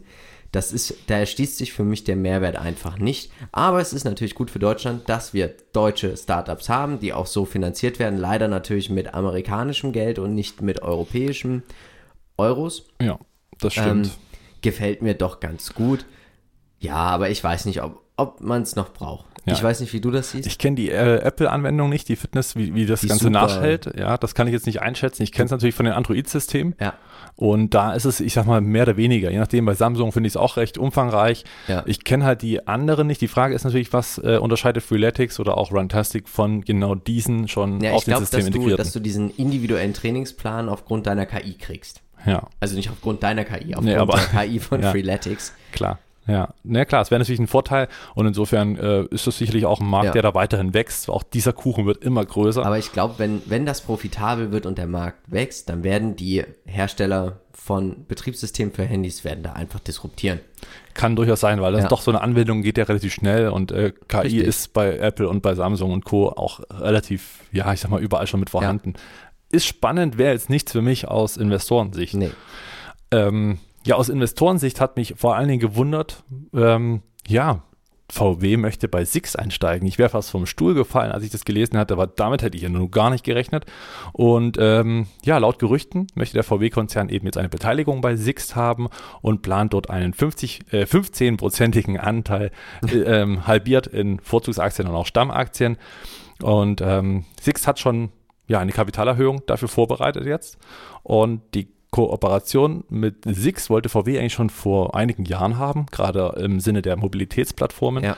Das 0.53 0.71
ist, 0.71 0.93
da 1.07 1.19
erschließt 1.19 1.57
sich 1.57 1.73
für 1.73 1.83
mich 1.83 2.05
der 2.05 2.15
Mehrwert 2.15 2.55
einfach 2.55 2.97
nicht. 2.97 3.31
Aber 3.51 3.81
es 3.81 3.91
ist 3.91 4.05
natürlich 4.05 4.33
gut 4.33 4.49
für 4.49 4.59
Deutschland, 4.59 5.09
dass 5.09 5.33
wir 5.33 5.53
deutsche 5.73 6.15
Startups 6.15 6.69
haben, 6.69 6.99
die 6.99 7.11
auch 7.11 7.27
so 7.27 7.43
finanziert 7.43 7.99
werden. 7.99 8.17
Leider 8.17 8.47
natürlich 8.47 8.89
mit 8.89 9.13
amerikanischem 9.13 9.91
Geld 9.91 10.19
und 10.19 10.33
nicht 10.33 10.61
mit 10.61 10.81
europäischem 10.81 11.63
Euros. 12.37 12.85
Ja, 13.01 13.19
das 13.59 13.73
stimmt. 13.73 14.05
Ähm, 14.07 14.11
gefällt 14.61 15.01
mir 15.01 15.15
doch 15.15 15.41
ganz 15.41 15.73
gut. 15.73 16.05
Ja, 16.79 16.95
aber 16.95 17.29
ich 17.29 17.43
weiß 17.43 17.65
nicht, 17.65 17.81
ob, 17.83 18.01
ob 18.15 18.39
man 18.39 18.61
es 18.61 18.75
noch 18.75 18.93
braucht. 18.93 19.25
Ja. 19.47 19.53
Ich 19.53 19.63
weiß 19.63 19.79
nicht, 19.79 19.93
wie 19.93 20.01
du 20.01 20.11
das 20.11 20.31
siehst. 20.31 20.45
Ich 20.45 20.57
kenne 20.57 20.75
die 20.75 20.91
äh, 20.91 21.19
Apple-Anwendung 21.21 21.89
nicht, 21.89 22.09
die 22.09 22.15
Fitness, 22.17 22.55
wie, 22.55 22.75
wie 22.75 22.85
das 22.85 23.01
Die 23.01 23.07
Ganze 23.07 23.25
super. 23.25 23.31
nachhält. 23.47 23.89
Ja, 23.97 24.17
das 24.17 24.35
kann 24.35 24.45
ich 24.47 24.53
jetzt 24.53 24.65
nicht 24.65 24.81
einschätzen. 24.81 25.23
Ich 25.23 25.31
kenne 25.31 25.45
es 25.45 25.51
natürlich 25.51 25.73
von 25.75 25.85
den 25.85 25.93
Android-Systemen. 25.95 26.75
ja, 26.81 26.93
Und 27.35 27.73
da 27.73 27.93
ist 27.93 28.05
es, 28.05 28.19
ich 28.19 28.33
sag 28.33 28.45
mal, 28.45 28.59
mehr 28.61 28.83
oder 28.83 28.97
weniger. 28.97 29.31
Je 29.31 29.39
nachdem, 29.39 29.65
bei 29.65 29.73
Samsung 29.73 30.11
finde 30.11 30.27
ich 30.27 30.33
es 30.33 30.37
auch 30.37 30.57
recht 30.57 30.77
umfangreich. 30.77 31.45
Ja. 31.67 31.83
Ich 31.85 32.03
kenne 32.03 32.25
halt 32.25 32.41
die 32.41 32.67
anderen 32.67 33.07
nicht. 33.07 33.21
Die 33.21 33.27
Frage 33.29 33.55
ist 33.55 33.63
natürlich, 33.63 33.93
was 33.93 34.17
äh, 34.17 34.37
unterscheidet 34.37 34.83
Freeletics 34.83 35.39
oder 35.39 35.57
auch 35.57 35.71
Runtastic 35.71 36.27
von 36.27 36.61
genau 36.61 36.95
diesen 36.95 37.47
schon 37.47 37.79
ja 37.81 37.91
auf 37.93 37.99
ich 37.99 38.03
dem 38.05 38.11
glaube, 38.11 38.21
System 38.25 38.39
dass 38.41 38.45
du, 38.49 38.51
integrierten. 38.57 38.77
dass 38.83 38.91
du 38.93 38.99
diesen 38.99 39.29
individuellen 39.31 39.93
Trainingsplan 39.93 40.67
aufgrund 40.67 41.07
deiner 41.07 41.25
KI 41.25 41.53
kriegst. 41.53 42.01
ja, 42.25 42.47
Also 42.59 42.75
nicht 42.75 42.89
aufgrund 42.89 43.23
deiner 43.23 43.45
KI, 43.45 43.75
aufgrund 43.75 43.85
Nee, 43.85 43.95
aber- 43.95 44.19
der 44.33 44.43
KI 44.45 44.59
von 44.59 44.81
Ja. 44.83 44.91
Freeletics. 44.91 45.53
klar. 45.71 45.99
Ja, 46.27 46.53
na 46.63 46.83
klar, 46.85 47.01
es 47.01 47.09
wäre 47.11 47.19
natürlich 47.19 47.39
ein 47.39 47.47
Vorteil 47.47 47.87
und 48.13 48.25
insofern 48.27 48.75
äh, 48.77 49.03
ist 49.11 49.27
das 49.27 49.37
sicherlich 49.37 49.65
auch 49.65 49.79
ein 49.79 49.87
Markt, 49.87 50.07
Ja. 50.07 50.11
der 50.11 50.21
da 50.23 50.33
weiterhin 50.33 50.73
wächst. 50.73 51.09
Auch 51.09 51.23
dieser 51.23 51.53
Kuchen 51.53 51.85
wird 51.85 52.03
immer 52.03 52.25
größer. 52.25 52.65
Aber 52.65 52.77
ich 52.77 52.91
glaube, 52.91 53.15
wenn, 53.17 53.41
wenn 53.45 53.65
das 53.65 53.79
profitabel 53.81 54.51
wird 54.51 54.65
und 54.65 54.77
der 54.77 54.87
Markt 54.87 55.19
wächst, 55.31 55.69
dann 55.69 55.83
werden 55.85 56.15
die 56.17 56.43
Hersteller 56.65 57.39
von 57.53 58.05
Betriebssystemen 58.07 58.73
für 58.73 58.83
Handys 58.83 59.23
werden 59.23 59.43
da 59.43 59.53
einfach 59.53 59.79
disruptieren. 59.79 60.39
Kann 60.93 61.15
durchaus 61.15 61.39
sein, 61.39 61.61
weil 61.61 61.71
das 61.73 61.83
Ja. 61.83 61.87
doch 61.87 62.01
so 62.01 62.11
eine 62.11 62.21
Anwendung 62.21 62.61
geht 62.61 62.77
ja 62.77 62.83
relativ 62.85 63.13
schnell 63.13 63.49
und 63.49 63.71
äh, 63.71 63.93
KI 64.07 64.17
Richtig. 64.19 64.43
ist 64.43 64.73
bei 64.73 64.97
Apple 64.97 65.27
und 65.29 65.41
bei 65.41 65.55
Samsung 65.55 65.91
und 65.91 66.03
Co. 66.05 66.29
auch 66.29 66.59
relativ, 66.71 67.39
ja, 67.51 67.71
ich 67.73 67.79
sag 67.79 67.89
mal, 67.89 68.01
überall 68.01 68.27
schon 68.27 68.39
mit 68.39 68.49
vorhanden. 68.49 68.93
Ist 69.49 69.65
spannend, 69.65 70.17
wäre 70.17 70.33
jetzt 70.33 70.49
nichts 70.49 70.71
für 70.73 70.81
mich 70.81 71.07
aus 71.07 71.37
Investorensicht. 71.37 72.15
Nee. 72.15 72.31
Ähm, 73.11 73.59
ja, 73.87 73.95
aus 73.95 74.09
Investorensicht 74.09 74.81
hat 74.81 74.97
mich 74.97 75.15
vor 75.17 75.35
allen 75.35 75.47
Dingen 75.47 75.61
gewundert, 75.61 76.23
ähm, 76.53 77.01
ja, 77.25 77.63
VW 78.09 78.57
möchte 78.57 78.87
bei 78.87 79.03
Six 79.03 79.35
einsteigen. 79.35 79.87
Ich 79.87 79.97
wäre 79.97 80.09
fast 80.09 80.29
vom 80.29 80.45
Stuhl 80.45 80.73
gefallen, 80.73 81.11
als 81.11 81.23
ich 81.23 81.29
das 81.29 81.43
gelesen 81.43 81.77
hatte, 81.77 81.93
aber 81.93 82.07
damit 82.07 82.41
hätte 82.41 82.55
ich 82.55 82.63
ja 82.63 82.69
nur 82.69 82.89
gar 82.89 83.09
nicht 83.09 83.23
gerechnet. 83.23 83.65
Und 84.13 84.57
ähm, 84.59 85.07
ja, 85.23 85.37
laut 85.37 85.59
Gerüchten 85.59 86.07
möchte 86.15 86.33
der 86.33 86.43
VW-Konzern 86.43 87.09
eben 87.09 87.25
jetzt 87.25 87.37
eine 87.37 87.49
Beteiligung 87.49 88.01
bei 88.01 88.15
Six 88.15 88.55
haben 88.55 88.87
und 89.21 89.41
plant 89.41 89.73
dort 89.73 89.89
einen 89.89 90.13
50, 90.13 90.71
äh, 90.71 90.83
15-prozentigen 90.83 91.97
Anteil 91.97 92.51
äh, 92.89 92.97
ähm, 93.21 93.47
halbiert 93.47 93.87
in 93.87 94.19
Vorzugsaktien 94.19 94.87
und 94.87 94.95
auch 94.95 95.05
Stammaktien. 95.05 95.77
Und 96.41 96.81
ähm, 96.81 97.25
Six 97.41 97.67
hat 97.67 97.79
schon 97.79 98.11
ja, 98.47 98.59
eine 98.59 98.71
Kapitalerhöhung 98.71 99.41
dafür 99.47 99.67
vorbereitet 99.67 100.25
jetzt. 100.25 100.57
Und 101.03 101.41
die 101.53 101.67
Kooperation 101.97 102.83
mit 102.89 103.15
Six 103.25 103.71
wollte 103.71 103.89
VW 103.89 104.19
eigentlich 104.19 104.33
schon 104.33 104.51
vor 104.51 104.93
einigen 104.93 105.25
Jahren 105.25 105.57
haben, 105.57 105.87
gerade 105.91 106.35
im 106.37 106.59
Sinne 106.59 106.83
der 106.83 106.95
Mobilitätsplattformen. 106.95 108.03
Ja. 108.03 108.15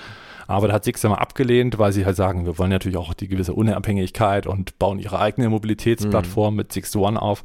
Aber 0.50 0.68
da 0.68 0.74
hat 0.74 0.84
Six 0.84 1.04
immer 1.04 1.22
abgelehnt, 1.22 1.78
weil 1.78 1.92
sie 1.92 2.06
halt 2.06 2.16
sagen, 2.16 2.46
wir 2.48 2.58
wollen 2.58 2.72
natürlich 2.72 2.98
auch 2.98 3.14
die 3.14 3.28
gewisse 3.28 3.54
Unabhängigkeit 3.54 4.48
und 4.48 4.80
bauen 4.80 4.98
ihre 4.98 5.20
eigene 5.20 5.48
Mobilitätsplattform 5.50 6.56
mit 6.56 6.74
Six 6.74 6.96
One 6.96 7.22
auf. 7.22 7.44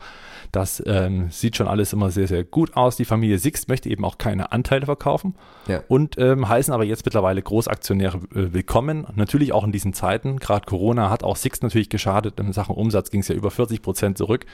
Das 0.53 0.83
ähm, 0.87 1.31
sieht 1.31 1.57
schon 1.57 1.69
alles 1.69 1.93
immer 1.93 2.11
sehr, 2.11 2.29
sehr 2.29 2.45
gut 2.45 2.77
aus. 2.77 2.97
Die 2.97 3.05
Familie 3.05 3.39
Six 3.39 3.69
möchte 3.69 3.91
eben 3.91 4.05
auch 4.05 4.17
keine 4.17 4.53
Anteile 4.53 4.87
verkaufen 4.87 5.35
Ja. 5.67 5.83
und 5.89 6.17
ähm, 6.17 6.49
heißen 6.49 6.73
aber 6.73 6.85
jetzt 6.85 7.05
mittlerweile 7.05 7.43
Großaktionäre 7.43 8.19
äh, 8.35 8.53
willkommen. 8.55 9.07
Natürlich 9.15 9.53
auch 9.53 9.65
in 9.65 9.73
diesen 9.73 9.93
Zeiten. 9.93 10.39
Gerade 10.39 10.65
Corona 10.65 11.11
hat 11.11 11.25
auch 11.25 11.37
Six 11.37 11.61
natürlich 11.61 11.91
geschadet. 11.91 12.41
In 12.41 12.53
Sachen 12.53 12.75
Umsatz 12.75 13.11
ging 13.11 13.21
es 13.21 13.29
ja 13.29 13.35
über 13.35 13.51
40 13.51 13.83
Prozent 13.83 14.17
zurück. 14.17 14.47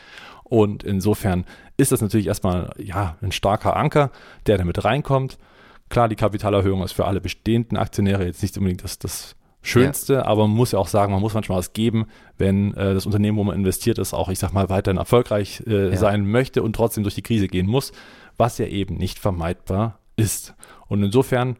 Und 0.42 0.82
insofern 0.82 1.44
ist 1.76 1.92
das 1.92 2.00
natürlich 2.00 2.26
erstmal 2.26 2.70
ja, 2.78 3.16
ein 3.22 3.30
starker 3.30 3.76
Anker, 3.76 4.10
der 4.46 4.58
damit 4.58 4.84
reinkommt. 4.84 5.38
Klar, 5.90 6.08
die 6.08 6.16
Kapitalerhöhung 6.16 6.82
ist 6.82 6.92
für 6.92 7.04
alle 7.04 7.20
bestehenden 7.20 7.76
Aktionäre 7.76 8.24
jetzt 8.24 8.40
nicht 8.42 8.56
unbedingt 8.56 8.82
das, 8.84 8.98
das 8.98 9.36
Schönste, 9.62 10.24
aber 10.24 10.46
man 10.48 10.56
muss 10.56 10.72
ja 10.72 10.78
auch 10.78 10.88
sagen, 10.88 11.12
man 11.12 11.20
muss 11.20 11.34
manchmal 11.34 11.58
was 11.58 11.74
geben, 11.74 12.06
wenn 12.38 12.72
äh, 12.74 12.94
das 12.94 13.04
Unternehmen, 13.04 13.36
wo 13.36 13.44
man 13.44 13.54
investiert 13.56 13.98
ist, 13.98 14.14
auch, 14.14 14.30
ich 14.30 14.38
sag 14.38 14.54
mal, 14.54 14.70
weiterhin 14.70 14.96
erfolgreich 14.96 15.62
äh, 15.66 15.90
Ja. 15.90 15.96
sein 15.98 16.26
möchte 16.30 16.62
und 16.62 16.74
trotzdem 16.74 17.02
durch 17.02 17.14
die 17.14 17.22
Krise 17.22 17.46
gehen 17.46 17.66
muss, 17.66 17.92
was 18.38 18.56
ja 18.56 18.64
eben 18.66 18.94
nicht 18.96 19.18
vermeidbar 19.18 19.98
ist. 20.16 20.54
Und 20.88 21.02
insofern 21.02 21.56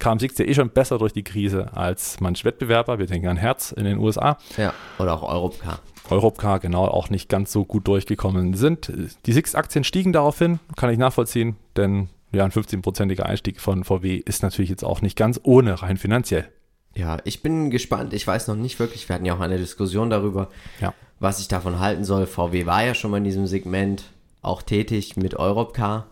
kam 0.00 0.18
Six 0.18 0.36
ja 0.38 0.46
eh 0.46 0.54
schon 0.54 0.70
besser 0.70 0.98
durch 0.98 1.12
die 1.12 1.22
Krise 1.22 1.76
als 1.76 2.18
manch 2.20 2.44
Wettbewerber. 2.44 2.98
Wir 2.98 3.06
denken 3.06 3.28
an 3.28 3.36
Herz 3.36 3.70
in 3.70 3.84
den 3.84 3.98
USA. 3.98 4.36
Ja. 4.56 4.74
Oder 4.98 5.14
auch 5.14 5.22
Europcar. 5.22 5.78
Europcar 6.10 6.58
genau 6.58 6.86
auch 6.86 7.08
nicht 7.08 7.28
ganz 7.28 7.52
so 7.52 7.64
gut 7.64 7.86
durchgekommen 7.86 8.54
sind. 8.54 8.92
Die 9.26 9.32
Six-Aktien 9.32 9.84
stiegen 9.84 10.12
daraufhin, 10.12 10.58
kann 10.76 10.90
ich 10.90 10.98
nachvollziehen, 10.98 11.56
denn 11.76 12.08
ja, 12.34 12.44
ein 12.44 12.50
15-prozentiger 12.52 13.24
Einstieg 13.26 13.60
von 13.60 13.84
VW 13.84 14.16
ist 14.16 14.42
natürlich 14.42 14.70
jetzt 14.70 14.84
auch 14.84 15.00
nicht 15.02 15.16
ganz 15.16 15.40
ohne 15.42 15.80
rein 15.82 15.96
finanziell. 15.96 16.48
Ja, 16.94 17.18
ich 17.24 17.42
bin 17.42 17.70
gespannt. 17.70 18.12
Ich 18.12 18.26
weiß 18.26 18.46
noch 18.48 18.54
nicht 18.56 18.78
wirklich, 18.78 19.08
wir 19.08 19.14
hatten 19.14 19.24
ja 19.24 19.34
auch 19.34 19.40
eine 19.40 19.58
Diskussion 19.58 20.10
darüber, 20.10 20.48
Ja. 20.80 20.94
was 21.18 21.40
ich 21.40 21.48
davon 21.48 21.80
halten 21.80 22.04
soll. 22.04 22.26
VW 22.26 22.66
war 22.66 22.84
ja 22.84 22.94
schon 22.94 23.10
mal 23.10 23.16
in 23.18 23.24
diesem 23.24 23.46
Segment 23.46 24.04
auch 24.42 24.62
tätig 24.62 25.16
mit 25.16 25.34
Europcar. 25.34 26.06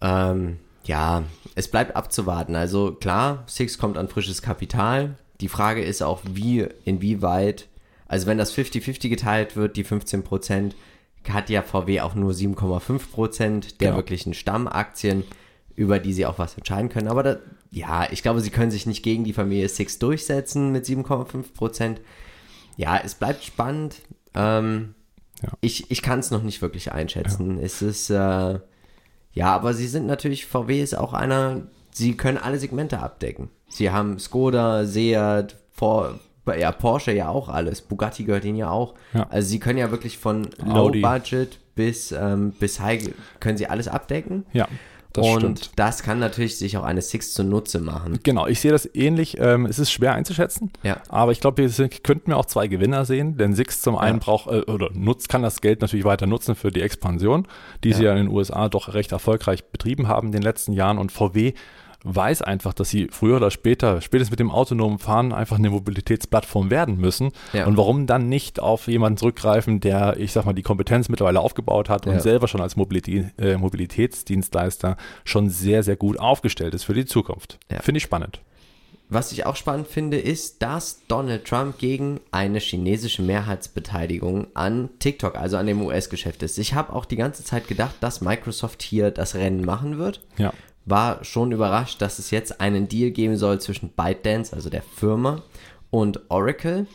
Ähm, 0.00 0.58
ja, 0.84 1.22
es 1.54 1.68
bleibt 1.68 1.96
abzuwarten. 1.96 2.56
Also 2.56 2.92
klar, 2.92 3.44
Six 3.46 3.78
kommt 3.78 3.96
an 3.96 4.08
frisches 4.08 4.42
Kapital. 4.42 5.14
Die 5.40 5.48
Frage 5.48 5.82
ist 5.82 6.02
auch, 6.02 6.20
wie, 6.24 6.66
inwieweit, 6.84 7.68
also 8.06 8.26
wenn 8.26 8.38
das 8.38 8.54
50-50 8.56 9.08
geteilt 9.08 9.56
wird, 9.56 9.76
die 9.76 9.84
15 9.84 10.24
Prozent, 10.24 10.74
hat 11.28 11.50
ja 11.50 11.62
VW 11.62 12.00
auch 12.00 12.14
nur 12.16 12.32
7,5 12.32 13.10
Prozent 13.12 13.80
der 13.80 13.88
Genau. 13.88 13.98
wirklichen 13.98 14.34
Stammaktien, 14.34 15.22
über 15.82 15.98
die 15.98 16.12
sie 16.12 16.26
auch 16.26 16.38
was 16.38 16.56
entscheiden 16.56 16.88
können. 16.88 17.08
Aber 17.08 17.22
da, 17.22 17.36
ja, 17.70 18.06
ich 18.10 18.22
glaube, 18.22 18.40
sie 18.40 18.50
können 18.50 18.70
sich 18.70 18.86
nicht 18.86 19.02
gegen 19.02 19.24
die 19.24 19.32
Familie 19.32 19.68
Six 19.68 19.98
durchsetzen 19.98 20.70
mit 20.72 20.84
7,5 20.86 21.54
Prozent. 21.54 22.00
Ja, 22.76 22.98
es 23.04 23.14
bleibt 23.14 23.44
spannend. 23.44 23.96
Ähm, 24.34 24.94
Ja. 25.42 25.48
Ich, 25.60 25.90
ich 25.90 26.02
kann 26.02 26.20
es 26.20 26.30
noch 26.30 26.42
nicht 26.44 26.62
wirklich 26.62 26.92
einschätzen. 26.92 27.58
Es 27.58 27.82
ist, 27.82 28.10
äh, 28.10 28.14
ja, 29.34 29.46
aber 29.46 29.74
sie 29.74 29.88
sind 29.88 30.06
natürlich, 30.06 30.46
VW 30.46 30.80
ist 30.80 30.96
auch 30.96 31.12
einer, 31.14 31.62
sie 31.90 32.16
können 32.16 32.38
alle 32.38 32.58
Segmente 32.58 33.00
abdecken. 33.00 33.50
Sie 33.68 33.90
haben 33.90 34.18
Skoda, 34.20 34.84
Seat, 34.84 35.56
For, 35.72 36.20
ja, 36.56 36.70
Porsche 36.70 37.12
ja 37.12 37.28
auch 37.28 37.48
alles. 37.48 37.80
Bugatti 37.80 38.22
gehört 38.24 38.44
ihnen 38.44 38.58
ja 38.58 38.70
auch. 38.70 38.94
Ja. 39.14 39.26
Also 39.30 39.48
sie 39.48 39.58
können 39.58 39.78
ja 39.78 39.90
wirklich 39.90 40.16
von 40.18 40.48
Audi. 40.68 41.00
Low 41.00 41.10
Budget 41.10 41.58
bis, 41.74 42.12
ähm, 42.12 42.52
bis 42.52 42.78
High, 42.78 43.10
können 43.40 43.56
sie 43.58 43.66
alles 43.66 43.88
abdecken. 43.88 44.44
Ja, 44.52 44.68
das 45.12 45.26
Und 45.26 45.38
stimmt. 45.40 45.70
das 45.76 46.02
kann 46.02 46.18
natürlich 46.18 46.56
sich 46.58 46.76
auch 46.76 46.84
eine 46.84 47.02
Six 47.02 47.34
zunutze 47.34 47.80
machen. 47.80 48.18
Genau, 48.22 48.46
ich 48.46 48.60
sehe 48.60 48.70
das 48.72 48.88
ähnlich. 48.94 49.36
Ähm, 49.38 49.66
es 49.66 49.78
ist 49.78 49.90
schwer 49.92 50.14
einzuschätzen, 50.14 50.70
Ja. 50.82 50.98
aber 51.08 51.32
ich 51.32 51.40
glaube, 51.40 51.58
wir 51.62 51.68
sind, 51.68 52.02
könnten 52.04 52.28
wir 52.30 52.36
auch 52.36 52.46
zwei 52.46 52.66
Gewinner 52.68 53.04
sehen, 53.04 53.36
denn 53.36 53.54
Six 53.54 53.82
zum 53.82 53.96
einen 53.96 54.18
Ja. 54.18 54.24
braucht 54.24 54.46
äh, 54.48 54.70
oder 54.70 54.90
nutzt, 54.92 55.28
kann 55.28 55.42
das 55.42 55.60
Geld 55.60 55.80
natürlich 55.80 56.04
weiter 56.04 56.26
nutzen 56.26 56.54
für 56.54 56.70
die 56.70 56.82
Expansion, 56.82 57.46
die 57.84 57.92
sie 57.92 58.04
ja 58.04 58.12
in 58.12 58.26
den 58.26 58.28
USA 58.28 58.68
doch 58.68 58.94
recht 58.94 59.12
erfolgreich 59.12 59.64
betrieben 59.64 60.08
haben 60.08 60.28
in 60.28 60.32
den 60.32 60.42
letzten 60.42 60.72
Jahren 60.72 60.98
und 60.98 61.12
VW 61.12 61.52
weiß 62.04 62.42
einfach, 62.42 62.72
dass 62.74 62.90
sie 62.90 63.08
früher 63.10 63.36
oder 63.36 63.50
später, 63.50 64.00
spätestens 64.00 64.30
mit 64.30 64.40
dem 64.40 64.50
autonomen 64.50 64.98
Fahren, 64.98 65.32
einfach 65.32 65.58
eine 65.58 65.70
Mobilitätsplattform 65.70 66.70
werden 66.70 66.96
müssen. 66.98 67.30
Ja. 67.52 67.66
Und 67.66 67.76
warum 67.76 68.06
dann 68.06 68.28
nicht 68.28 68.60
auf 68.60 68.88
jemanden 68.88 69.16
zurückgreifen, 69.18 69.80
der, 69.80 70.16
ich 70.18 70.32
sag 70.32 70.44
mal, 70.44 70.52
die 70.52 70.62
Kompetenz 70.62 71.08
mittlerweile 71.08 71.40
aufgebaut 71.40 71.88
hat 71.88 72.06
und 72.06 72.14
Ja. 72.14 72.20
selber 72.20 72.48
schon 72.48 72.60
als 72.60 72.76
Mobilität, 72.76 73.26
äh, 73.38 73.56
Mobilitätsdienstleister 73.56 74.96
schon 75.24 75.48
sehr, 75.50 75.82
sehr 75.82 75.96
gut 75.96 76.18
aufgestellt 76.18 76.74
ist 76.74 76.84
für 76.84 76.94
die 76.94 77.06
Zukunft. 77.06 77.58
Ja. 77.70 77.80
Finde 77.80 77.98
ich 77.98 78.04
spannend. 78.04 78.40
Was 79.08 79.30
ich 79.30 79.44
auch 79.44 79.56
spannend 79.56 79.88
finde, 79.88 80.16
ist, 80.18 80.62
dass 80.62 81.06
Donald 81.06 81.44
Trump 81.44 81.76
gegen 81.78 82.20
eine 82.30 82.60
chinesische 82.60 83.20
Mehrheitsbeteiligung 83.20 84.46
an 84.54 84.88
TikTok, 85.00 85.36
also 85.36 85.58
an 85.58 85.66
dem 85.66 85.82
US-Geschäft 85.82 86.42
ist. 86.42 86.56
Ich 86.58 86.72
habe 86.72 86.94
auch 86.94 87.04
die 87.04 87.16
ganze 87.16 87.44
Zeit 87.44 87.68
gedacht, 87.68 87.94
dass 88.00 88.22
Microsoft 88.22 88.82
hier 88.82 89.10
das 89.10 89.34
Rennen 89.34 89.64
machen 89.66 89.98
wird. 89.98 90.22
Ja. 90.38 90.52
War 90.84 91.24
schon 91.24 91.52
überrascht, 91.52 92.02
dass 92.02 92.18
es 92.18 92.30
jetzt 92.30 92.60
einen 92.60 92.88
Deal 92.88 93.10
geben 93.10 93.36
soll 93.36 93.60
zwischen 93.60 93.90
ByteDance, 93.90 94.52
also 94.52 94.68
der 94.68 94.82
Firma, 94.82 95.42
und 95.90 96.20
Oracle. 96.28 96.86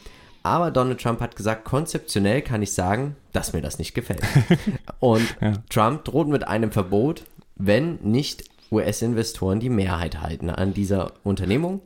Aber 0.44 0.72
Donald 0.72 1.02
Trump 1.02 1.20
hat 1.20 1.36
gesagt, 1.36 1.66
konzeptionell 1.66 2.42
kann 2.42 2.62
ich 2.62 2.74
sagen, 2.74 3.16
dass 3.34 3.54
mir 3.54 3.62
das 3.62 3.80
nicht 3.80 3.94
gefällt. 3.94 4.22
Und 5.00 5.36
Trump 5.70 6.06
droht 6.06 6.30
mit 6.30 6.48
einem 6.48 6.72
Verbot, 6.72 7.26
wenn 7.58 7.96
nicht 7.96 8.46
US-Investoren 8.72 9.60
die 9.60 9.70
Mehrheit 9.70 10.22
halten 10.22 10.50
an 10.50 10.74
dieser 10.74 11.12
Unternehmung. 11.24 11.82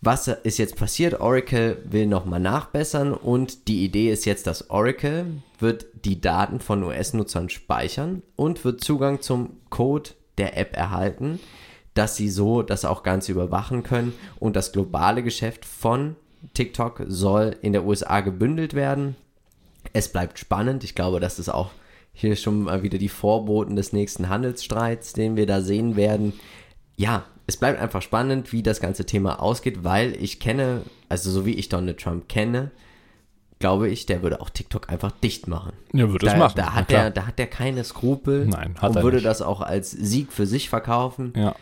Was 0.00 0.28
ist 0.28 0.58
jetzt 0.58 0.76
passiert? 0.76 1.20
Oracle 1.20 1.82
will 1.84 2.06
nochmal 2.06 2.38
nachbessern 2.38 3.12
und 3.12 3.66
die 3.66 3.84
Idee 3.84 4.12
ist 4.12 4.26
jetzt, 4.26 4.46
dass 4.46 4.70
Oracle 4.70 5.26
wird 5.58 5.86
die 6.04 6.20
Daten 6.20 6.60
von 6.60 6.84
US-Nutzern 6.84 7.48
speichern 7.48 8.22
und 8.36 8.64
wird 8.64 8.82
Zugang 8.82 9.20
zum 9.20 9.56
Code 9.70 10.10
der 10.38 10.56
App 10.56 10.76
erhalten, 10.76 11.40
dass 11.94 12.16
sie 12.16 12.28
so 12.28 12.62
das 12.62 12.84
auch 12.84 13.02
ganz 13.02 13.28
überwachen 13.28 13.82
können 13.82 14.12
und 14.38 14.56
das 14.56 14.72
globale 14.72 15.22
Geschäft 15.22 15.64
von 15.64 16.16
TikTok 16.54 17.04
soll 17.08 17.56
in 17.62 17.72
der 17.72 17.84
USA 17.84 18.20
gebündelt 18.20 18.74
werden. 18.74 19.16
Es 19.92 20.08
bleibt 20.08 20.38
spannend. 20.38 20.84
Ich 20.84 20.94
glaube, 20.94 21.20
das 21.20 21.38
ist 21.38 21.48
auch 21.48 21.70
hier 22.12 22.36
schon 22.36 22.64
mal 22.64 22.82
wieder 22.82 22.98
die 22.98 23.08
Vorboten 23.08 23.76
des 23.76 23.92
nächsten 23.92 24.28
Handelsstreits, 24.28 25.12
den 25.12 25.36
wir 25.36 25.46
da 25.46 25.60
sehen 25.60 25.96
werden. 25.96 26.32
Ja, 26.96 27.24
es 27.46 27.56
bleibt 27.56 27.80
einfach 27.80 28.02
spannend, 28.02 28.52
wie 28.52 28.62
das 28.62 28.80
ganze 28.80 29.06
Thema 29.06 29.40
ausgeht, 29.40 29.84
weil 29.84 30.16
ich 30.22 30.40
kenne, 30.40 30.82
also 31.08 31.30
so 31.30 31.46
wie 31.46 31.54
ich 31.54 31.68
Donald 31.68 31.98
Trump 31.98 32.28
kenne, 32.28 32.70
glaube 33.58 33.88
ich, 33.88 34.06
der 34.06 34.22
würde 34.22 34.40
auch 34.40 34.50
TikTok 34.50 34.88
einfach 34.88 35.10
dicht 35.10 35.48
machen. 35.48 35.72
Ja, 35.92 36.10
würde 36.10 36.26
da, 36.26 36.32
es 36.32 36.38
machen. 36.38 36.54
Da 36.56 36.74
hat, 36.74 36.90
der, 36.90 37.10
da 37.10 37.26
hat 37.26 37.38
der 37.38 37.46
keine 37.48 37.84
Skrupel 37.84 38.46
Nein, 38.46 38.76
hat 38.80 38.90
und 38.90 38.96
er 38.96 39.02
würde 39.02 39.16
nicht. 39.16 39.26
das 39.26 39.42
auch 39.42 39.60
als 39.60 39.90
Sieg 39.90 40.32
für 40.32 40.46
sich 40.46 40.68
verkaufen. 40.68 41.32
Ja. 41.36 41.54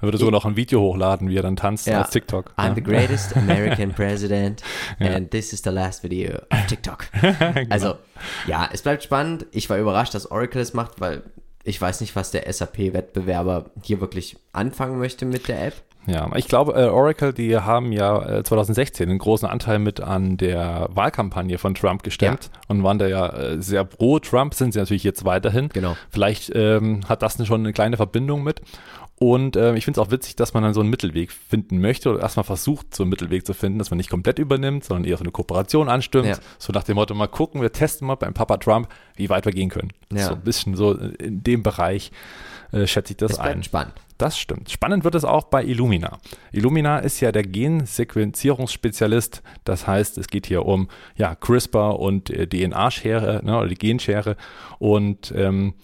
Er 0.00 0.02
würde 0.02 0.18
sogar 0.18 0.30
noch 0.30 0.44
ein 0.44 0.54
Video 0.54 0.80
hochladen, 0.80 1.28
wie 1.28 1.36
er 1.36 1.42
dann 1.42 1.56
tanzt 1.56 1.86
Ja. 1.88 2.02
auf 2.02 2.10
TikTok. 2.10 2.52
I'm 2.56 2.68
ja. 2.68 2.74
the 2.74 2.82
greatest 2.82 3.36
American 3.36 3.92
president 3.92 4.62
and 5.00 5.30
this 5.32 5.52
is 5.52 5.62
the 5.64 5.70
last 5.70 6.04
video 6.04 6.36
of 6.50 6.66
TikTok. 6.68 7.06
Also, 7.70 7.94
ja, 8.46 8.68
es 8.72 8.82
bleibt 8.82 9.02
spannend. 9.02 9.46
Ich 9.50 9.68
war 9.70 9.76
überrascht, 9.78 10.14
dass 10.14 10.30
Oracle 10.30 10.60
es 10.62 10.72
macht, 10.72 11.00
weil 11.00 11.22
ich 11.64 11.80
weiß 11.80 12.00
nicht, 12.00 12.14
was 12.16 12.30
der 12.30 12.50
SAP-Wettbewerber 12.50 13.70
hier 13.82 14.00
wirklich 14.00 14.36
anfangen 14.52 14.98
möchte 14.98 15.26
mit 15.26 15.48
der 15.48 15.66
App. 15.66 15.74
Ja, 16.06 16.30
ich 16.36 16.48
glaube, 16.48 16.72
äh, 16.72 16.86
Oracle, 16.86 17.32
die 17.34 17.56
haben 17.58 17.92
ja 17.92 18.38
äh, 18.38 18.42
2016 18.42 19.08
einen 19.08 19.18
großen 19.18 19.46
Anteil 19.46 19.78
mit 19.78 20.00
an 20.00 20.38
der 20.38 20.88
Wahlkampagne 20.90 21.58
von 21.58 21.74
Trump 21.74 22.02
gestemmt 22.02 22.50
und 22.66 22.82
waren 22.82 22.98
da 22.98 23.06
ja 23.06 23.28
äh, 23.28 23.62
sehr 23.62 23.84
pro 23.84 24.18
Trump, 24.18 24.54
sind 24.54 24.72
sie 24.72 24.78
natürlich 24.78 25.04
jetzt 25.04 25.24
weiterhin. 25.26 25.68
Genau. 25.68 25.96
Vielleicht 26.10 26.50
ähm, 26.54 27.00
hat 27.08 27.22
das 27.22 27.44
schon 27.46 27.60
eine 27.60 27.72
kleine 27.72 27.96
Verbindung 27.96 28.42
mit. 28.42 28.62
Und 29.20 29.56
ähm, 29.56 29.74
ich 29.74 29.84
finde 29.84 30.00
es 30.00 30.06
auch 30.06 30.12
witzig, 30.12 30.36
dass 30.36 30.54
man 30.54 30.62
dann 30.62 30.74
so 30.74 30.80
einen 30.80 30.90
Mittelweg 30.90 31.32
finden 31.32 31.80
möchte 31.80 32.10
oder 32.10 32.20
erstmal 32.20 32.44
versucht, 32.44 32.94
so 32.94 33.02
einen 33.02 33.10
Mittelweg 33.10 33.44
zu 33.44 33.52
finden, 33.52 33.80
dass 33.80 33.90
man 33.90 33.96
nicht 33.96 34.10
komplett 34.10 34.38
übernimmt, 34.38 34.84
sondern 34.84 35.04
eher 35.04 35.16
so 35.16 35.24
eine 35.24 35.32
Kooperation 35.32 35.88
anstimmt. 35.88 36.26
Ja. 36.26 36.36
So 36.58 36.72
nach 36.72 36.84
dem 36.84 36.94
Motto, 36.94 37.14
mal 37.14 37.26
gucken, 37.26 37.60
wir 37.60 37.72
testen 37.72 38.06
mal 38.06 38.14
beim 38.14 38.32
Papa 38.32 38.58
Trump, 38.58 38.88
wie 39.16 39.28
weit 39.28 39.44
wir 39.44 39.52
gehen 39.52 39.70
können. 39.70 39.92
Ja. 40.12 40.26
So 40.26 40.34
ein 40.34 40.40
bisschen 40.42 40.76
so 40.76 40.92
in 40.94 41.42
dem 41.42 41.64
Bereich 41.64 42.12
äh, 42.70 42.86
schätze 42.86 43.12
ich 43.12 43.16
das 43.16 43.32
Es 43.32 43.38
bleibt 43.38 43.56
ein. 43.56 43.62
spannend. 43.64 43.94
Das 44.18 44.36
stimmt. 44.36 44.68
Spannend 44.68 45.04
wird 45.04 45.14
es 45.14 45.24
auch 45.24 45.44
bei 45.44 45.64
Illumina. 45.64 46.18
Illumina 46.50 46.98
ist 46.98 47.20
ja 47.20 47.30
der 47.30 47.44
Gensequenzierungsspezialist. 47.44 49.42
Das 49.62 49.86
heißt, 49.86 50.18
es 50.18 50.26
geht 50.26 50.46
hier 50.46 50.66
um 50.66 50.88
ja, 51.16 51.36
CRISPR 51.36 52.00
und 52.00 52.28
äh, 52.28 52.48
DNA-Schere 52.48 53.40
ne, 53.44 53.56
oder 53.56 53.68
die 53.68 53.76
Genschere. 53.76 54.36
Und 54.80 55.32
ähm, 55.36 55.74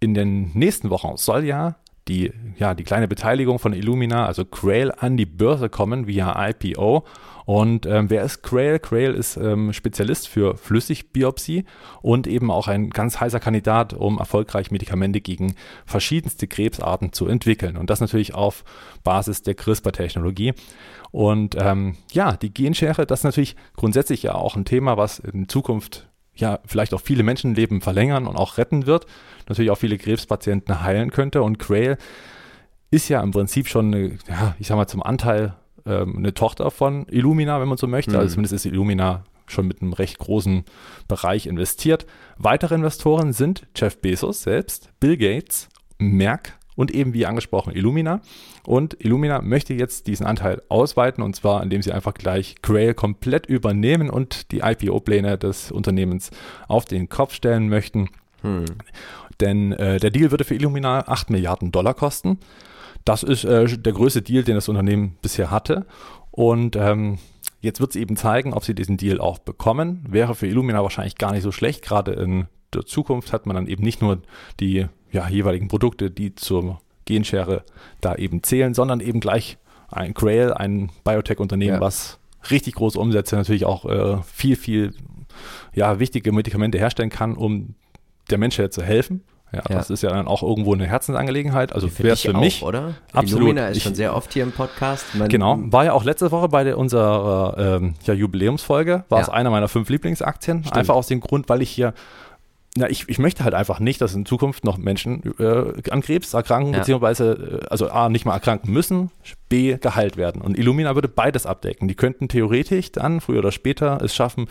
in 0.00 0.14
den 0.14 0.50
nächsten 0.54 0.90
Wochen 0.90 1.16
soll 1.16 1.44
ja 1.44 1.76
die, 2.08 2.32
ja, 2.58 2.74
die 2.74 2.84
kleine 2.84 3.06
Beteiligung 3.06 3.60
von 3.60 3.72
Illumina, 3.72 4.26
also 4.26 4.44
Grail, 4.44 4.92
an 4.92 5.16
die 5.16 5.26
Börse 5.26 5.68
kommen 5.68 6.08
via 6.08 6.48
IPO. 6.48 7.04
Und 7.46 7.86
ähm, 7.86 8.10
wer 8.10 8.24
ist 8.24 8.42
Grail? 8.42 8.80
Grail 8.80 9.14
ist 9.14 9.36
ähm, 9.36 9.72
Spezialist 9.72 10.26
für 10.26 10.56
Flüssigbiopsie 10.56 11.64
und 12.02 12.26
eben 12.26 12.50
auch 12.50 12.66
ein 12.66 12.90
ganz 12.90 13.20
heißer 13.20 13.38
Kandidat, 13.38 13.94
um 13.94 14.18
erfolgreich 14.18 14.72
Medikamente 14.72 15.20
gegen 15.20 15.54
verschiedenste 15.86 16.48
Krebsarten 16.48 17.12
zu 17.12 17.28
entwickeln. 17.28 17.76
Und 17.76 17.88
das 17.88 18.00
natürlich 18.00 18.34
auf 18.34 18.64
Basis 19.04 19.42
der 19.42 19.54
CRISPR-Technologie. 19.54 20.54
Und 21.12 21.56
ähm, 21.56 21.96
ja, 22.10 22.36
die 22.36 22.52
Genschere, 22.52 23.06
das 23.06 23.20
ist 23.20 23.24
natürlich 23.24 23.54
grundsätzlich 23.76 24.24
ja 24.24 24.34
auch 24.34 24.56
ein 24.56 24.64
Thema, 24.64 24.96
was 24.96 25.20
in 25.20 25.48
Zukunft 25.48 26.08
ja 26.34 26.58
vielleicht 26.66 26.94
auch 26.94 27.00
viele 27.00 27.22
Menschenleben 27.22 27.80
verlängern 27.80 28.26
und 28.26 28.34
auch 28.34 28.58
retten 28.58 28.86
wird. 28.86 29.06
Natürlich 29.48 29.70
auch 29.70 29.78
viele 29.78 29.98
Krebspatienten 29.98 30.82
heilen 30.82 31.12
könnte. 31.12 31.42
Und 31.42 31.60
Grail 31.60 31.96
ist 32.90 33.08
ja 33.08 33.22
im 33.22 33.30
Prinzip 33.30 33.68
schon, 33.68 33.94
eine, 33.94 34.18
ja, 34.28 34.56
ich 34.58 34.66
sag 34.66 34.74
mal, 34.74 34.88
zum 34.88 35.04
Anteil 35.04 35.54
ähm, 35.86 36.16
eine 36.16 36.34
Tochter 36.34 36.70
von 36.70 37.06
Illumina, 37.08 37.60
wenn 37.60 37.68
man 37.68 37.78
so 37.78 37.86
möchte. 37.86 38.12
Mhm. 38.12 38.18
Also 38.18 38.34
zumindest 38.34 38.54
ist 38.54 38.66
Illumina 38.66 39.24
schon 39.46 39.66
mit 39.68 39.80
einem 39.80 39.92
recht 39.92 40.18
großen 40.18 40.64
Bereich 41.08 41.46
investiert. 41.46 42.06
Weitere 42.36 42.74
Investoren 42.74 43.32
sind 43.32 43.66
Jeff 43.76 44.00
Bezos 44.00 44.42
selbst, 44.42 44.90
Bill 45.00 45.16
Gates, 45.16 45.68
Merck 45.98 46.58
und 46.74 46.90
eben 46.90 47.14
wie 47.14 47.26
angesprochen 47.26 47.74
Illumina. 47.74 48.20
Und 48.64 48.96
Illumina 49.02 49.40
möchte 49.40 49.74
jetzt 49.74 50.06
diesen 50.06 50.26
Anteil 50.26 50.62
ausweiten 50.68 51.22
und 51.22 51.34
zwar 51.34 51.62
indem 51.62 51.82
sie 51.82 51.92
einfach 51.92 52.14
gleich 52.14 52.56
Grail 52.62 52.94
komplett 52.94 53.46
übernehmen 53.46 54.10
und 54.10 54.52
die 54.52 54.60
IPO-Pläne 54.60 55.38
des 55.38 55.72
Unternehmens 55.72 56.30
auf 56.68 56.84
den 56.84 57.08
Kopf 57.08 57.32
stellen 57.32 57.68
möchten. 57.68 58.08
Hm. 58.42 58.64
Denn 59.40 59.72
äh, 59.72 59.98
der 59.98 60.10
Deal 60.10 60.30
würde 60.30 60.44
für 60.44 60.54
Illumina 60.54 61.08
8 61.08 61.30
Milliarden 61.30 61.72
Dollar 61.72 61.94
kosten. 61.94 62.38
Das 63.06 63.22
ist 63.22 63.44
äh, 63.44 63.64
der 63.78 63.92
größte 63.94 64.20
Deal, 64.20 64.42
den 64.44 64.56
das 64.56 64.68
Unternehmen 64.68 65.16
bisher 65.22 65.50
hatte. 65.50 65.86
Und 66.32 66.76
ähm, 66.76 67.18
jetzt 67.60 67.80
wird 67.80 67.90
es 67.90 67.96
eben 67.96 68.16
zeigen, 68.16 68.52
ob 68.52 68.64
sie 68.64 68.74
diesen 68.74 68.98
Deal 68.98 69.20
auch 69.20 69.38
bekommen. 69.38 70.04
Wäre 70.08 70.34
für 70.34 70.46
Illumina 70.46 70.82
wahrscheinlich 70.82 71.16
gar 71.16 71.32
nicht 71.32 71.42
so 71.44 71.52
schlecht. 71.52 71.82
Gerade 71.82 72.12
in 72.12 72.46
der 72.74 72.84
Zukunft 72.84 73.32
hat 73.32 73.46
man 73.46 73.56
dann 73.56 73.68
eben 73.68 73.82
nicht 73.84 74.02
nur 74.02 74.20
die 74.60 74.86
ja, 75.12 75.28
jeweiligen 75.28 75.68
Produkte, 75.68 76.10
die 76.10 76.34
zur 76.34 76.80
Genschere 77.06 77.62
da 78.00 78.16
eben 78.16 78.42
zählen, 78.42 78.74
sondern 78.74 78.98
eben 79.00 79.20
gleich 79.20 79.56
ein 79.88 80.12
Grail, 80.12 80.52
ein 80.52 80.90
Biotech-Unternehmen, 81.04 81.74
Ja. 81.74 81.80
was 81.80 82.18
richtig 82.50 82.74
große 82.74 82.98
Umsätze 82.98 83.36
natürlich 83.36 83.64
auch 83.64 83.84
äh, 83.86 84.18
viel, 84.24 84.56
viel 84.56 84.94
ja, 85.72 86.00
wichtige 86.00 86.32
Medikamente 86.32 86.78
herstellen 86.78 87.10
kann, 87.10 87.36
um 87.36 87.76
der 88.30 88.38
Menschheit 88.38 88.72
zu 88.72 88.82
helfen. 88.82 89.22
Ja, 89.52 89.62
Ja. 89.68 89.76
das 89.76 89.90
ist 89.90 90.02
ja 90.02 90.10
dann 90.10 90.26
auch 90.26 90.42
irgendwo 90.42 90.74
eine 90.74 90.86
Herzensangelegenheit. 90.86 91.72
Also 91.72 91.88
Für 91.88 92.02
wäre 92.02 92.14
es 92.14 92.22
dich 92.22 92.30
für 92.30 92.36
auch, 92.36 92.40
mich. 92.40 92.62
oder? 92.62 92.94
Absolut. 93.12 93.44
Illumina 93.44 93.68
ist 93.68 93.76
Ich- 93.78 93.82
schon 93.84 93.94
sehr 93.94 94.14
oft 94.14 94.32
hier 94.32 94.42
im 94.42 94.52
Podcast. 94.52 95.14
Man, 95.14 95.28
Genau, 95.28 95.58
war 95.60 95.84
ja 95.84 95.92
auch 95.92 96.04
letzte 96.04 96.30
Woche 96.32 96.48
bei 96.48 96.64
der, 96.64 96.78
unserer 96.78 97.54
ähm, 97.80 97.94
ja, 98.04 98.12
Jubiläumsfolge, 98.14 99.04
war 99.08 99.18
Ja. 99.18 99.22
es 99.22 99.28
einer 99.28 99.50
meiner 99.50 99.68
fünf 99.68 99.88
Lieblingsaktien. 99.88 100.64
Einfach 100.72 100.94
aus 100.94 101.06
dem 101.06 101.20
Grund, 101.20 101.48
weil 101.48 101.62
ich 101.62 101.70
hier, 101.70 101.94
na, 102.76 102.90
ich, 102.90 103.08
ich 103.08 103.18
möchte 103.18 103.44
halt 103.44 103.54
einfach 103.54 103.78
nicht, 103.80 104.00
dass 104.00 104.14
in 104.14 104.26
Zukunft 104.26 104.64
noch 104.64 104.76
Menschen 104.78 105.22
äh, 105.38 105.90
an 105.90 106.02
Krebs 106.02 106.34
erkranken, 106.34 106.72
beziehungsweise, 106.72 107.60
äh, 107.62 107.66
also 107.70 107.88
A, 107.88 108.08
nicht 108.08 108.26
mal 108.26 108.34
erkranken 108.34 108.72
müssen, 108.72 109.10
B, 109.48 109.78
geheilt 109.78 110.16
werden. 110.16 110.42
Und 110.42 110.58
Illumina 110.58 110.94
würde 110.94 111.08
beides 111.08 111.46
abdecken. 111.46 111.86
Die 111.88 111.94
könnten 111.94 112.28
theoretisch 112.28 112.92
dann, 112.92 113.20
früher 113.20 113.38
oder 113.38 113.52
später, 113.52 114.00
es 114.02 114.14
schaffen, 114.14 114.48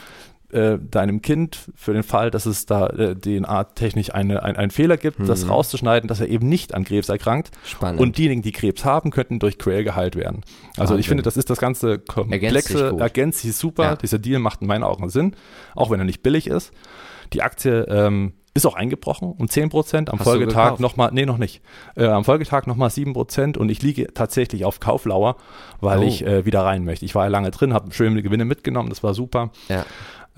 äh, 0.51 0.77
deinem 0.79 1.21
Kind 1.21 1.57
für 1.75 1.93
den 1.93 2.03
Fall, 2.03 2.31
dass 2.31 2.45
es 2.45 2.65
da 2.65 2.87
äh, 2.87 3.15
DNA-technisch 3.15 4.13
eine, 4.13 4.43
ein, 4.43 4.55
einen 4.55 4.71
Fehler 4.71 4.97
gibt, 4.97 5.19
das 5.27 5.43
Mhm. 5.45 5.51
rauszuschneiden, 5.51 6.07
dass 6.07 6.19
er 6.21 6.27
eben 6.29 6.47
nicht 6.47 6.73
an 6.73 6.83
Krebs 6.83 7.09
erkrankt. 7.09 7.51
Spannend. 7.65 7.99
Und 7.99 8.17
diejenigen, 8.17 8.41
die 8.41 8.51
Krebs 8.51 8.85
haben, 8.85 9.11
könnten 9.11 9.39
durch 9.39 9.57
Grail 9.57 9.83
geheilt 9.83 10.15
werden. 10.15 10.41
Also 10.71 10.81
Wahnsinn. 10.81 10.99
ich 10.99 11.07
finde, 11.07 11.23
das 11.23 11.37
ist 11.37 11.49
das 11.49 11.59
ganze 11.59 12.01
Ergänzt 12.29 12.67
sich 12.67 12.75
komplexe, 12.77 12.97
ergänzt 12.99 13.39
sich 13.41 13.55
super. 13.55 13.83
Ja. 13.83 13.95
Dieser 13.95 14.19
Deal 14.19 14.39
macht 14.39 14.61
in 14.61 14.67
meinen 14.67 14.83
Augen 14.83 15.09
Sinn, 15.09 15.35
auch 15.75 15.89
wenn 15.89 15.99
er 15.99 16.05
nicht 16.05 16.21
billig 16.23 16.47
ist. 16.47 16.71
Die 17.33 17.41
Aktie 17.41 17.83
ähm, 17.89 18.33
ist 18.55 18.65
auch 18.65 18.73
eingebrochen 18.75 19.31
um 19.37 19.47
10 19.49 19.69
Prozent, 19.69 20.09
am 20.09 20.17
Hast 20.19 20.25
Folgetag 20.27 20.79
nochmal, 20.79 21.11
nee, 21.13 21.25
noch 21.27 21.37
nicht, 21.37 21.61
äh, 21.95 22.05
am 22.07 22.23
Folgetag 22.25 22.65
nochmal 22.65 22.89
7 22.89 23.13
Prozent 23.13 23.57
und 23.57 23.69
ich 23.69 23.81
liege 23.83 24.07
tatsächlich 24.13 24.65
auf 24.65 24.79
Kauflauer, 24.79 25.35
weil 25.81 25.99
Oh. 25.99 26.03
ich 26.03 26.25
äh, 26.25 26.45
wieder 26.45 26.61
rein 26.63 26.83
möchte. 26.85 27.05
Ich 27.05 27.13
war 27.15 27.25
ja 27.25 27.29
lange 27.29 27.51
drin, 27.51 27.73
habe 27.73 27.91
schöne 27.93 28.23
Gewinne 28.23 28.45
mitgenommen, 28.45 28.89
das 28.89 29.03
war 29.03 29.13
super. 29.13 29.51
ja. 29.69 29.85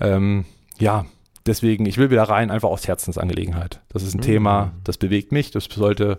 Ähm, 0.00 0.44
ja, 0.78 1.06
deswegen, 1.46 1.86
ich 1.86 1.96
will 1.98 2.10
wieder 2.10 2.22
rein, 2.24 2.50
einfach 2.52 2.68
aus 2.68 2.86
Herzensangelegenheit. 2.86 3.80
Das 3.88 4.02
ist 4.04 4.14
ein 4.14 4.18
Mhm. 4.18 4.22
Thema, 4.22 4.72
das 4.84 4.96
bewegt 4.98 5.32
mich, 5.32 5.50
das 5.50 5.64
sollte 5.64 6.18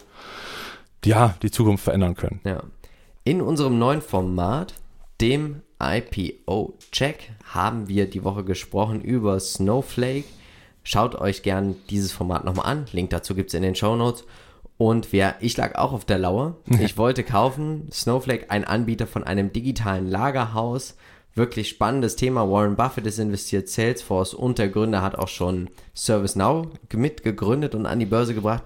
ja, 1.05 1.35
die 1.41 1.51
Zukunft 1.51 1.83
verändern 1.85 2.15
können. 2.15 2.41
Ja. 2.43 2.63
In 3.23 3.41
unserem 3.41 3.77
neuen 3.79 4.01
Format, 4.01 4.73
dem 5.21 5.61
IPO-Check, 5.81 7.31
haben 7.53 7.87
wir 7.87 8.09
die 8.09 8.23
Woche 8.23 8.43
gesprochen 8.43 9.01
über 9.01 9.39
Snowflake. 9.39 10.25
Schaut 10.89 11.13
euch 11.13 11.43
gern 11.43 11.75
dieses 11.91 12.11
Format 12.11 12.45
nochmal 12.45 12.65
an. 12.65 12.87
Link 12.93 13.11
dazu 13.11 13.35
gibt 13.35 13.49
es 13.49 13.53
in 13.53 13.61
den 13.61 13.75
Show 13.75 13.95
Notes. 13.95 14.23
Und 14.79 15.13
wer, 15.13 15.35
ich 15.39 15.55
lag 15.55 15.75
auch 15.75 15.93
auf 15.93 16.03
der 16.03 16.17
Lauer. 16.17 16.55
Ich 16.79 16.97
wollte 16.97 17.23
kaufen. 17.23 17.87
Snowflake, 17.91 18.49
ein 18.49 18.63
Anbieter 18.63 19.05
von 19.05 19.23
einem 19.23 19.53
digitalen 19.53 20.09
Lagerhaus. 20.09 20.97
Wirklich 21.35 21.69
spannendes 21.69 22.15
Thema. 22.15 22.49
Warren 22.49 22.75
Buffett 22.75 23.05
ist 23.05 23.19
investiert, 23.19 23.69
Salesforce 23.69 24.33
und 24.33 24.57
der 24.57 24.69
Gründer 24.69 25.03
hat 25.03 25.13
auch 25.13 25.27
schon 25.27 25.69
ServiceNow 25.93 26.69
mitgegründet 26.91 27.75
und 27.75 27.85
an 27.85 27.99
die 27.99 28.07
Börse 28.07 28.33
gebracht. 28.33 28.63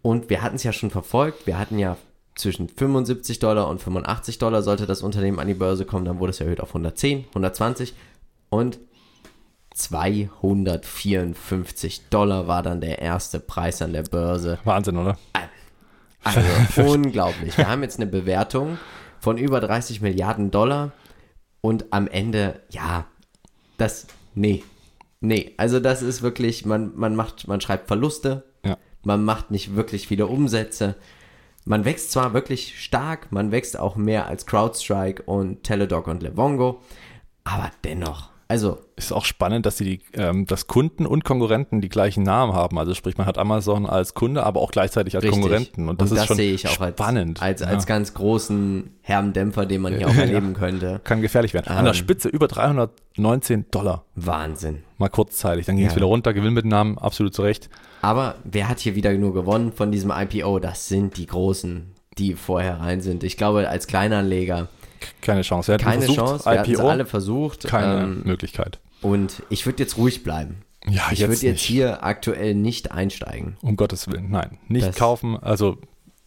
Und 0.00 0.30
wir 0.30 0.42
hatten 0.42 0.54
es 0.54 0.62
ja 0.62 0.72
schon 0.72 0.90
verfolgt. 0.90 1.48
Wir 1.48 1.58
hatten 1.58 1.80
ja 1.80 1.96
zwischen 2.36 2.68
75 2.68 3.40
Dollar 3.40 3.66
und 3.66 3.82
85 3.82 4.38
Dollar 4.38 4.62
sollte 4.62 4.86
das 4.86 5.02
Unternehmen 5.02 5.40
an 5.40 5.48
die 5.48 5.54
Börse 5.54 5.84
kommen. 5.84 6.04
Dann 6.04 6.20
wurde 6.20 6.30
es 6.30 6.40
erhöht 6.40 6.60
auf 6.60 6.68
110, 6.68 7.24
120 7.30 7.94
und 8.48 8.78
254 9.78 12.08
Dollar 12.10 12.46
war 12.48 12.62
dann 12.62 12.80
der 12.80 13.00
erste 13.00 13.40
Preis 13.40 13.82
an 13.82 13.92
der 13.92 14.02
Börse. 14.02 14.58
Wahnsinn, 14.64 14.96
oder? 14.96 15.16
Also 16.24 16.40
unglaublich. 16.82 17.56
Wir 17.56 17.68
haben 17.68 17.82
jetzt 17.82 17.98
eine 17.98 18.06
Bewertung 18.10 18.78
von 19.20 19.38
über 19.38 19.60
30 19.60 20.00
Milliarden 20.00 20.50
Dollar 20.50 20.90
und 21.60 21.86
am 21.92 22.08
Ende, 22.08 22.60
ja, 22.70 23.06
das, 23.76 24.06
nee, 24.34 24.62
nee. 25.20 25.54
Also 25.56 25.80
das 25.80 26.02
ist 26.02 26.22
wirklich, 26.22 26.64
man, 26.66 26.92
man 26.96 27.14
macht, 27.16 27.48
man 27.48 27.60
schreibt 27.60 27.88
Verluste, 27.88 28.44
Ja. 28.64 28.76
man 29.04 29.24
macht 29.24 29.50
nicht 29.50 29.76
wirklich 29.76 30.08
viele 30.08 30.26
Umsätze. 30.26 30.96
Man 31.64 31.84
wächst 31.84 32.12
zwar 32.12 32.32
wirklich 32.32 32.82
stark, 32.82 33.30
man 33.30 33.52
wächst 33.52 33.78
auch 33.78 33.96
mehr 33.96 34.26
als 34.26 34.46
CrowdStrike 34.46 35.22
und 35.24 35.64
Teledoc 35.64 36.06
und 36.06 36.22
Levongo, 36.22 36.80
aber 37.44 37.70
dennoch, 37.84 38.30
also 38.48 38.78
Ist 38.96 39.12
auch 39.12 39.24
spannend, 39.26 39.66
dass 39.66 39.76
die, 39.76 40.00
ähm, 40.14 40.46
dass 40.46 40.66
Kunden 40.66 41.04
und 41.06 41.22
Konkurrenten 41.24 41.80
die 41.82 41.88
gleichen 41.90 42.22
Namen 42.22 42.54
haben. 42.54 42.78
Also 42.78 42.94
sprich, 42.94 43.16
man 43.18 43.26
hat 43.26 43.36
Amazon 43.38 43.84
als 43.86 44.14
Kunde, 44.14 44.44
aber 44.44 44.60
auch 44.60 44.70
gleichzeitig 44.70 45.14
als 45.14 45.22
richtig. 45.24 45.40
Konkurrenten. 45.40 45.88
Und 45.88 46.00
das 46.00 46.10
ist 46.12 46.26
schon 46.26 46.36
sehe 46.36 46.54
ich 46.54 46.66
auch 46.66 46.80
als, 46.80 46.94
spannend. 46.96 47.42
als, 47.42 47.60
Ja. 47.60 47.66
als 47.68 47.86
ganz 47.86 48.14
großen 48.14 48.90
Herrendämpfer, 49.02 49.66
den 49.66 49.82
man 49.82 49.94
hier 49.94 50.08
auch 50.08 50.14
Ja. 50.14 50.22
erleben 50.22 50.54
könnte. 50.54 51.00
Kann 51.04 51.20
gefährlich 51.22 51.52
werden. 51.54 51.68
An 51.68 51.84
der 51.84 51.92
Ähm. 51.92 51.98
Spitze 51.98 52.28
über 52.28 52.48
319 52.48 53.66
Dollar. 53.70 54.04
Wahnsinn. 54.14 54.82
Mal 54.96 55.08
kurzzeitig. 55.08 55.66
Dann 55.66 55.76
ging 55.76 55.86
es 55.86 55.92
Ja. 55.92 55.96
wieder 55.96 56.06
runter. 56.06 56.32
Gewinn 56.32 56.54
mit 56.54 56.64
Namen, 56.64 56.98
absolut 56.98 57.34
zu 57.34 57.42
Recht. 57.42 57.68
Aber 58.02 58.36
wer 58.44 58.68
hat 58.68 58.78
hier 58.80 58.94
wieder 58.94 59.12
nur 59.12 59.34
gewonnen 59.34 59.72
von 59.72 59.92
diesem 59.92 60.10
IPO? 60.10 60.58
Das 60.58 60.88
sind 60.88 61.16
die 61.18 61.26
Großen, 61.26 61.92
die 62.16 62.34
vorher 62.34 62.80
rein 62.80 63.00
sind. 63.00 63.22
Ich 63.24 63.36
glaube, 63.36 63.68
als 63.68 63.86
Kleinanleger 63.86 64.68
Keine 65.20 65.42
Chance. 65.42 65.72
Wir 65.72 65.78
keine 65.78 66.02
versucht, 66.02 66.16
Chance. 66.18 66.44
Wir 66.50 66.68
IPO, 66.74 66.88
alle 66.88 67.06
versucht. 67.06 67.64
keine 67.66 68.02
Ähm, 68.04 68.22
Möglichkeit. 68.24 68.78
und 69.02 69.42
ich 69.50 69.66
würde 69.66 69.82
jetzt 69.82 69.96
ruhig 69.96 70.22
bleiben. 70.24 70.62
Ja, 70.88 71.02
Ich 71.10 71.20
würde 71.20 71.34
jetzt 71.46 71.60
hier 71.60 72.04
aktuell 72.04 72.54
nicht 72.54 72.92
einsteigen. 72.92 73.56
Um 73.62 73.76
Gottes 73.76 74.06
Willen, 74.08 74.30
nein. 74.30 74.58
Nicht 74.68 74.86
Das- 74.88 74.96
kaufen. 74.96 75.36
Also 75.36 75.76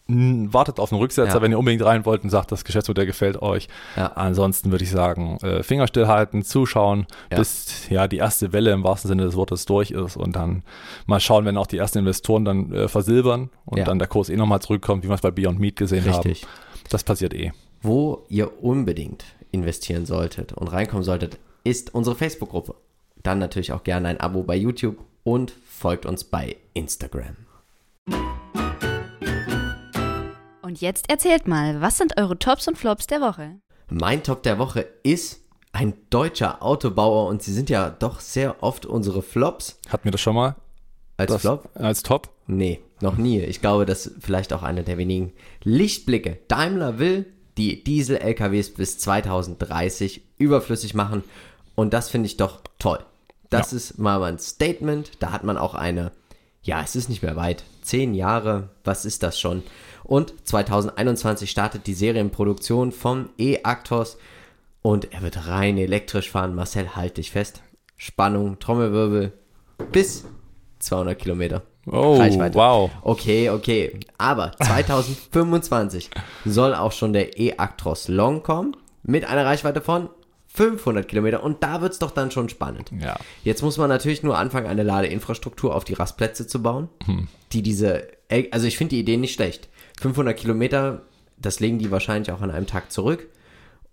wartet 0.07 0.79
auf 0.79 0.91
einen 0.91 0.99
Rücksetzer, 0.99 1.35
Ja. 1.35 1.41
wenn 1.41 1.51
ihr 1.51 1.59
unbedingt 1.59 1.85
rein 1.85 2.05
wollt 2.05 2.23
und 2.25 2.29
sagt, 2.31 2.51
das 2.51 2.65
Geschäftsmodell 2.65 3.05
gefällt 3.05 3.41
euch. 3.41 3.69
Ja. 3.95 4.07
Ansonsten 4.07 4.69
würde 4.71 4.83
ich 4.83 4.91
sagen, 4.91 5.37
äh, 5.41 5.63
Finger 5.63 5.87
stillhalten, 5.87 6.43
zuschauen, 6.43 7.05
Ja. 7.31 7.37
bis 7.37 7.87
ja 7.89 8.07
die 8.09 8.17
erste 8.17 8.51
Welle 8.51 8.71
im 8.71 8.83
wahrsten 8.83 9.07
Sinne 9.07 9.23
des 9.23 9.35
Wortes 9.35 9.65
durch 9.65 9.91
ist 9.91 10.17
und 10.17 10.35
dann 10.35 10.63
mal 11.05 11.21
schauen, 11.21 11.45
wenn 11.45 11.55
auch 11.55 11.67
die 11.67 11.77
ersten 11.77 11.99
Investoren 11.99 12.43
dann 12.43 12.73
äh, 12.73 12.87
versilbern 12.89 13.51
und 13.63 13.87
dann 13.87 13.99
der 13.99 14.07
Kurs 14.09 14.27
eh 14.29 14.35
nochmal 14.35 14.61
zurückkommt, 14.61 15.03
wie 15.05 15.07
wir 15.09 15.15
es 15.15 15.21
bei 15.21 15.31
Beyond 15.31 15.59
Meat 15.59 15.77
gesehen 15.77 16.03
Richtig. 16.03 16.43
haben. 16.43 16.51
Das 16.89 17.05
passiert 17.05 17.33
eh. 17.33 17.53
Wo 17.83 18.25
ihr 18.29 18.63
unbedingt 18.63 19.25
investieren 19.51 20.05
solltet 20.05 20.53
und 20.53 20.67
reinkommen 20.67 21.03
solltet, 21.03 21.39
ist 21.63 21.95
unsere 21.95 22.15
Facebook-Gruppe. 22.15 22.75
Dann 23.23 23.39
natürlich 23.39 23.71
auch 23.73 23.83
gerne 23.83 24.07
ein 24.09 24.19
Abo 24.19 24.43
bei 24.43 24.55
YouTube 24.55 24.97
und 25.23 25.51
folgt 25.65 26.05
uns 26.05 26.23
bei 26.23 26.57
Instagram. 26.75 27.35
Und 30.61 30.79
jetzt 30.79 31.09
erzählt 31.09 31.47
mal, 31.47 31.81
was 31.81 31.97
sind 31.97 32.17
eure 32.19 32.37
Tops 32.37 32.67
und 32.67 32.77
Flops 32.77 33.07
der 33.07 33.19
Woche? 33.19 33.59
Mein 33.89 34.23
Top 34.23 34.43
der 34.43 34.59
Woche 34.59 34.85
ist 35.03 35.41
ein 35.73 35.93
deutscher 36.09 36.61
Autobauer 36.63 37.27
und 37.29 37.41
sie 37.41 37.53
sind 37.53 37.69
ja 37.69 37.89
doch 37.89 38.19
sehr 38.19 38.61
oft 38.61 38.85
unsere 38.85 39.21
Flops. 39.21 39.79
Hatten 39.89 40.05
wir 40.05 40.11
das 40.11 40.21
schon 40.21 40.35
mal 40.35 40.55
Als 41.17 41.31
das, 41.31 41.41
Flop? 41.41 41.69
als 41.73 42.03
Top? 42.03 42.29
Nee, 42.47 42.79
noch 43.01 43.17
nie. 43.17 43.39
Ich 43.41 43.59
glaube, 43.59 43.85
das 43.85 44.05
ist 44.05 44.23
vielleicht 44.23 44.53
auch 44.53 44.63
einer 44.63 44.83
der 44.83 44.97
wenigen 44.97 45.33
Lichtblicke. 45.63 46.37
Daimler 46.47 46.99
will 46.99 47.25
die 47.61 47.83
Diesel-LKWs 47.83 48.71
bis 48.73 48.97
2030 48.97 50.21
überflüssig 50.39 50.93
machen 50.95 51.23
und 51.75 51.93
das 51.93 52.09
finde 52.09 52.25
ich 52.25 52.37
doch 52.37 52.61
toll. 52.79 52.99
Das 53.51 53.71
Ja. 53.71 53.77
ist 53.77 53.99
mal 53.99 54.23
ein 54.23 54.39
Statement. 54.39 55.11
Da 55.19 55.31
hat 55.31 55.43
man 55.43 55.57
auch 55.57 55.75
eine, 55.75 56.11
ja, 56.63 56.81
es 56.81 56.95
ist 56.95 57.09
nicht 57.09 57.21
mehr 57.21 57.35
weit. 57.35 57.63
Zehn 57.83 58.13
Jahre, 58.15 58.69
was 58.83 59.05
ist 59.05 59.21
das 59.23 59.39
schon? 59.39 59.61
Und 60.03 60.33
2021 60.47 61.49
startet 61.51 61.85
die 61.85 61.93
Serienproduktion 61.93 62.91
vom 62.91 63.29
E-Actros 63.37 64.17
und 64.81 65.13
er 65.13 65.21
wird 65.21 65.47
rein 65.47 65.77
elektrisch 65.77 66.31
fahren. 66.31 66.55
Marcel, 66.55 66.95
halt 66.95 67.17
dich 67.17 67.29
fest. 67.31 67.61
Spannung, 67.97 68.57
Trommelwirbel 68.59 69.33
bis 69.91 70.25
200 70.79 71.19
Kilometer. 71.19 71.61
Oh, 71.87 72.17
Reichweite. 72.17 72.55
wow. 72.55 72.91
Okay, 73.01 73.49
okay. 73.49 73.99
Aber 74.17 74.51
2025 74.61 76.09
soll 76.45 76.75
auch 76.75 76.91
schon 76.91 77.13
der 77.13 77.39
E-Actros 77.39 78.07
Long 78.07 78.43
kommen 78.43 78.75
mit 79.03 79.25
einer 79.25 79.45
Reichweite 79.45 79.81
von 79.81 80.09
500 80.53 81.07
Kilometer 81.07 81.43
und 81.43 81.63
da 81.63 81.81
wird's 81.81 81.99
doch 81.99 82.11
dann 82.11 82.29
schon 82.29 82.49
spannend. 82.49 82.91
Ja. 82.99 83.17
Jetzt 83.43 83.61
muss 83.63 83.77
man 83.77 83.87
natürlich 83.89 84.21
nur 84.21 84.37
anfangen, 84.37 84.67
eine 84.67 84.83
Ladeinfrastruktur 84.83 85.73
auf 85.73 85.85
die 85.85 85.93
Rastplätze 85.93 86.45
zu 86.45 86.61
bauen, 86.61 86.89
die 87.53 87.61
diese, 87.61 88.07
also 88.51 88.67
ich 88.67 88.77
finde 88.77 88.95
die 88.95 88.99
Idee 88.99 89.17
nicht 89.17 89.33
schlecht. 89.33 89.69
500 90.01 90.35
Kilometer, 90.37 91.03
das 91.37 91.61
legen 91.61 91.79
die 91.79 91.89
wahrscheinlich 91.89 92.31
auch 92.33 92.41
an 92.41 92.51
einem 92.51 92.67
Tag 92.67 92.91
zurück 92.91 93.29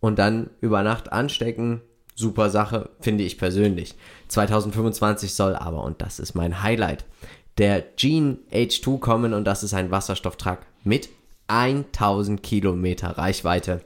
und 0.01 0.19
dann 0.19 0.51
über 0.61 0.83
Nacht 0.83 1.13
anstecken. 1.13 1.81
Super 2.17 2.51
Sache, 2.51 2.91
finde 2.99 3.23
ich 3.23 3.39
persönlich. 3.39 3.95
2025 4.27 5.35
soll 5.35 5.55
aber, 5.55 5.85
und 5.85 6.03
das 6.03 6.19
ist 6.19 6.35
mein 6.35 6.65
Highlight, 6.65 7.05
der 7.59 7.85
Gene 7.97 8.39
H2 8.53 9.01
kommen 9.01 9.35
und 9.35 9.45
das 9.45 9.63
ist 9.63 9.75
ein 9.75 9.91
Wasserstofftruck 9.91 10.61
mit 10.85 11.09
1000 11.49 12.43
Kilometer 12.43 13.19
Reichweite. 13.19 13.83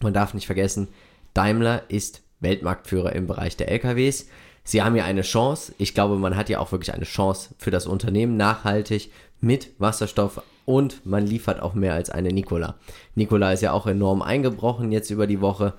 Man 0.00 0.14
darf 0.14 0.34
nicht 0.34 0.46
vergessen, 0.46 0.88
Daimler 1.34 1.82
ist 1.88 2.22
Weltmarktführer 2.40 3.12
im 3.12 3.26
Bereich 3.26 3.56
der 3.56 3.70
LKWs. 3.70 4.28
Sie 4.64 4.82
haben 4.82 4.96
ja 4.96 5.04
eine 5.04 5.22
Chance. 5.22 5.74
Ich 5.78 5.94
glaube, 5.94 6.16
man 6.16 6.36
hat 6.36 6.48
ja 6.48 6.58
auch 6.58 6.72
wirklich 6.72 6.94
eine 6.94 7.04
Chance 7.04 7.54
für 7.58 7.70
das 7.70 7.86
Unternehmen 7.86 8.36
nachhaltig 8.36 9.10
mit 9.40 9.70
Wasserstoff 9.78 10.40
und 10.64 11.04
man 11.04 11.26
liefert 11.26 11.60
auch 11.60 11.74
mehr 11.74 11.94
als 11.94 12.08
eine 12.08 12.30
Nikola. 12.30 12.76
Nikola 13.14 13.52
ist 13.52 13.60
ja 13.60 13.72
auch 13.72 13.86
enorm 13.86 14.22
eingebrochen 14.22 14.92
jetzt 14.92 15.10
über 15.10 15.26
die 15.26 15.42
Woche 15.42 15.74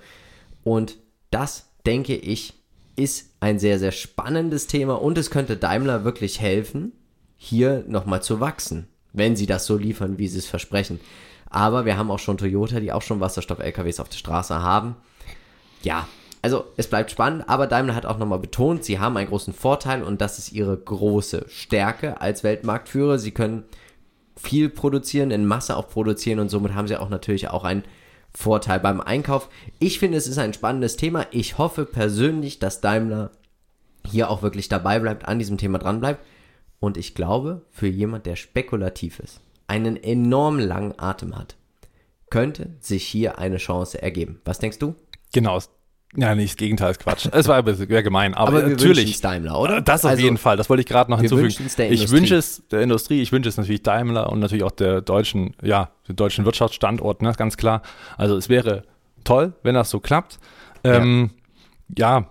und 0.62 0.98
das, 1.30 1.66
denke 1.84 2.14
ich, 2.14 2.54
ist 2.94 3.30
ein 3.40 3.58
sehr, 3.58 3.78
sehr 3.78 3.92
spannendes 3.92 4.68
Thema 4.68 5.02
und 5.02 5.18
es 5.18 5.30
könnte 5.30 5.56
Daimler 5.56 6.04
wirklich 6.04 6.40
helfen, 6.40 6.92
hier 7.36 7.84
nochmal 7.86 8.22
zu 8.22 8.40
wachsen, 8.40 8.88
wenn 9.12 9.36
sie 9.36 9.46
das 9.46 9.66
so 9.66 9.76
liefern, 9.76 10.18
wie 10.18 10.28
sie 10.28 10.38
es 10.38 10.46
versprechen. 10.46 11.00
Aber 11.48 11.84
wir 11.84 11.96
haben 11.96 12.10
auch 12.10 12.18
schon 12.18 12.38
Toyota, 12.38 12.80
die 12.80 12.92
auch 12.92 13.02
schon 13.02 13.20
Wasserstoff-LKWs 13.20 14.00
auf 14.00 14.08
der 14.08 14.18
Straße 14.18 14.62
haben. 14.62 14.96
Ja, 15.82 16.08
also 16.42 16.64
es 16.76 16.88
bleibt 16.88 17.10
spannend, 17.10 17.48
aber 17.48 17.66
Daimler 17.66 17.94
hat 17.94 18.06
auch 18.06 18.18
nochmal 18.18 18.38
betont, 18.38 18.84
sie 18.84 18.98
haben 18.98 19.16
einen 19.16 19.28
großen 19.28 19.52
Vorteil 19.52 20.02
und 20.02 20.20
das 20.20 20.38
ist 20.38 20.52
ihre 20.52 20.76
große 20.76 21.46
Stärke 21.48 22.20
als 22.20 22.44
Weltmarktführer. 22.44 23.18
Sie 23.18 23.32
können 23.32 23.64
viel 24.36 24.68
produzieren, 24.68 25.30
in 25.30 25.46
Masse 25.46 25.76
auch 25.76 25.88
produzieren 25.88 26.38
und 26.38 26.48
somit 26.48 26.74
haben 26.74 26.88
sie 26.88 26.96
auch 26.96 27.08
natürlich 27.08 27.48
auch 27.48 27.64
einen 27.64 27.84
Vorteil 28.32 28.80
beim 28.80 29.00
Einkauf. 29.00 29.48
Ich 29.78 29.98
finde, 29.98 30.18
es 30.18 30.26
ist 30.26 30.38
ein 30.38 30.52
spannendes 30.52 30.96
Thema. 30.96 31.26
Ich 31.30 31.58
hoffe 31.58 31.86
persönlich, 31.86 32.58
dass 32.58 32.80
Daimler 32.80 33.30
hier 34.06 34.30
auch 34.30 34.42
wirklich 34.42 34.68
dabei 34.68 34.98
bleibt, 34.98 35.26
an 35.26 35.38
diesem 35.38 35.58
Thema 35.58 35.78
dran 35.78 36.00
bleibt. 36.00 36.24
Und 36.80 36.96
ich 36.96 37.14
glaube, 37.14 37.62
für 37.70 37.86
jemand, 37.88 38.26
der 38.26 38.36
spekulativ 38.36 39.18
ist, 39.18 39.40
einen 39.66 39.96
enorm 39.96 40.58
langen 40.58 40.94
Atem 40.98 41.36
hat, 41.36 41.56
könnte 42.30 42.70
sich 42.80 43.06
hier 43.06 43.38
eine 43.38 43.56
Chance 43.56 44.00
ergeben. 44.02 44.40
Was 44.44 44.58
denkst 44.58 44.78
du? 44.78 44.94
Genau. 45.32 45.58
Ja, 46.14 46.34
nicht 46.34 46.52
das 46.52 46.56
Gegenteil 46.56 46.92
ist 46.92 47.00
Quatsch. 47.00 47.28
Es 47.32 47.48
war 47.48 47.56
ein 47.56 47.64
bisschen 47.64 47.88
gemein, 47.88 48.32
aber, 48.34 48.58
Aber 48.58 48.68
natürlich. 48.68 49.20
Daimler, 49.20 49.58
oder? 49.58 49.80
Das 49.82 50.04
auf 50.04 50.12
Also, 50.12 50.22
jeden 50.22 50.38
Fall. 50.38 50.56
Das 50.56 50.70
wollte 50.70 50.80
ich 50.80 50.86
gerade 50.86 51.10
noch 51.10 51.20
hinzufügen. 51.20 51.68
ich 51.90 52.10
wünsche 52.10 52.36
es 52.36 52.62
der 52.68 52.80
Industrie, 52.80 53.20
ich 53.20 53.32
wünsche 53.32 53.48
es 53.48 53.56
natürlich 53.56 53.82
Daimler 53.82 54.30
und 54.30 54.38
natürlich 54.40 54.64
auch 54.64 54.70
der 54.70 55.02
deutschen, 55.02 55.54
ja, 55.62 55.90
dem 56.08 56.16
deutschen 56.16 56.44
Wirtschaftsstandort, 56.44 57.22
ne, 57.22 57.32
ganz 57.36 57.56
klar. 57.56 57.82
Also 58.16 58.36
es 58.36 58.48
wäre 58.48 58.84
toll, 59.24 59.52
wenn 59.62 59.74
das 59.74 59.90
so 59.90 60.00
klappt. 60.00 60.38
Ähm, 60.84 61.30
ja. 61.96 62.28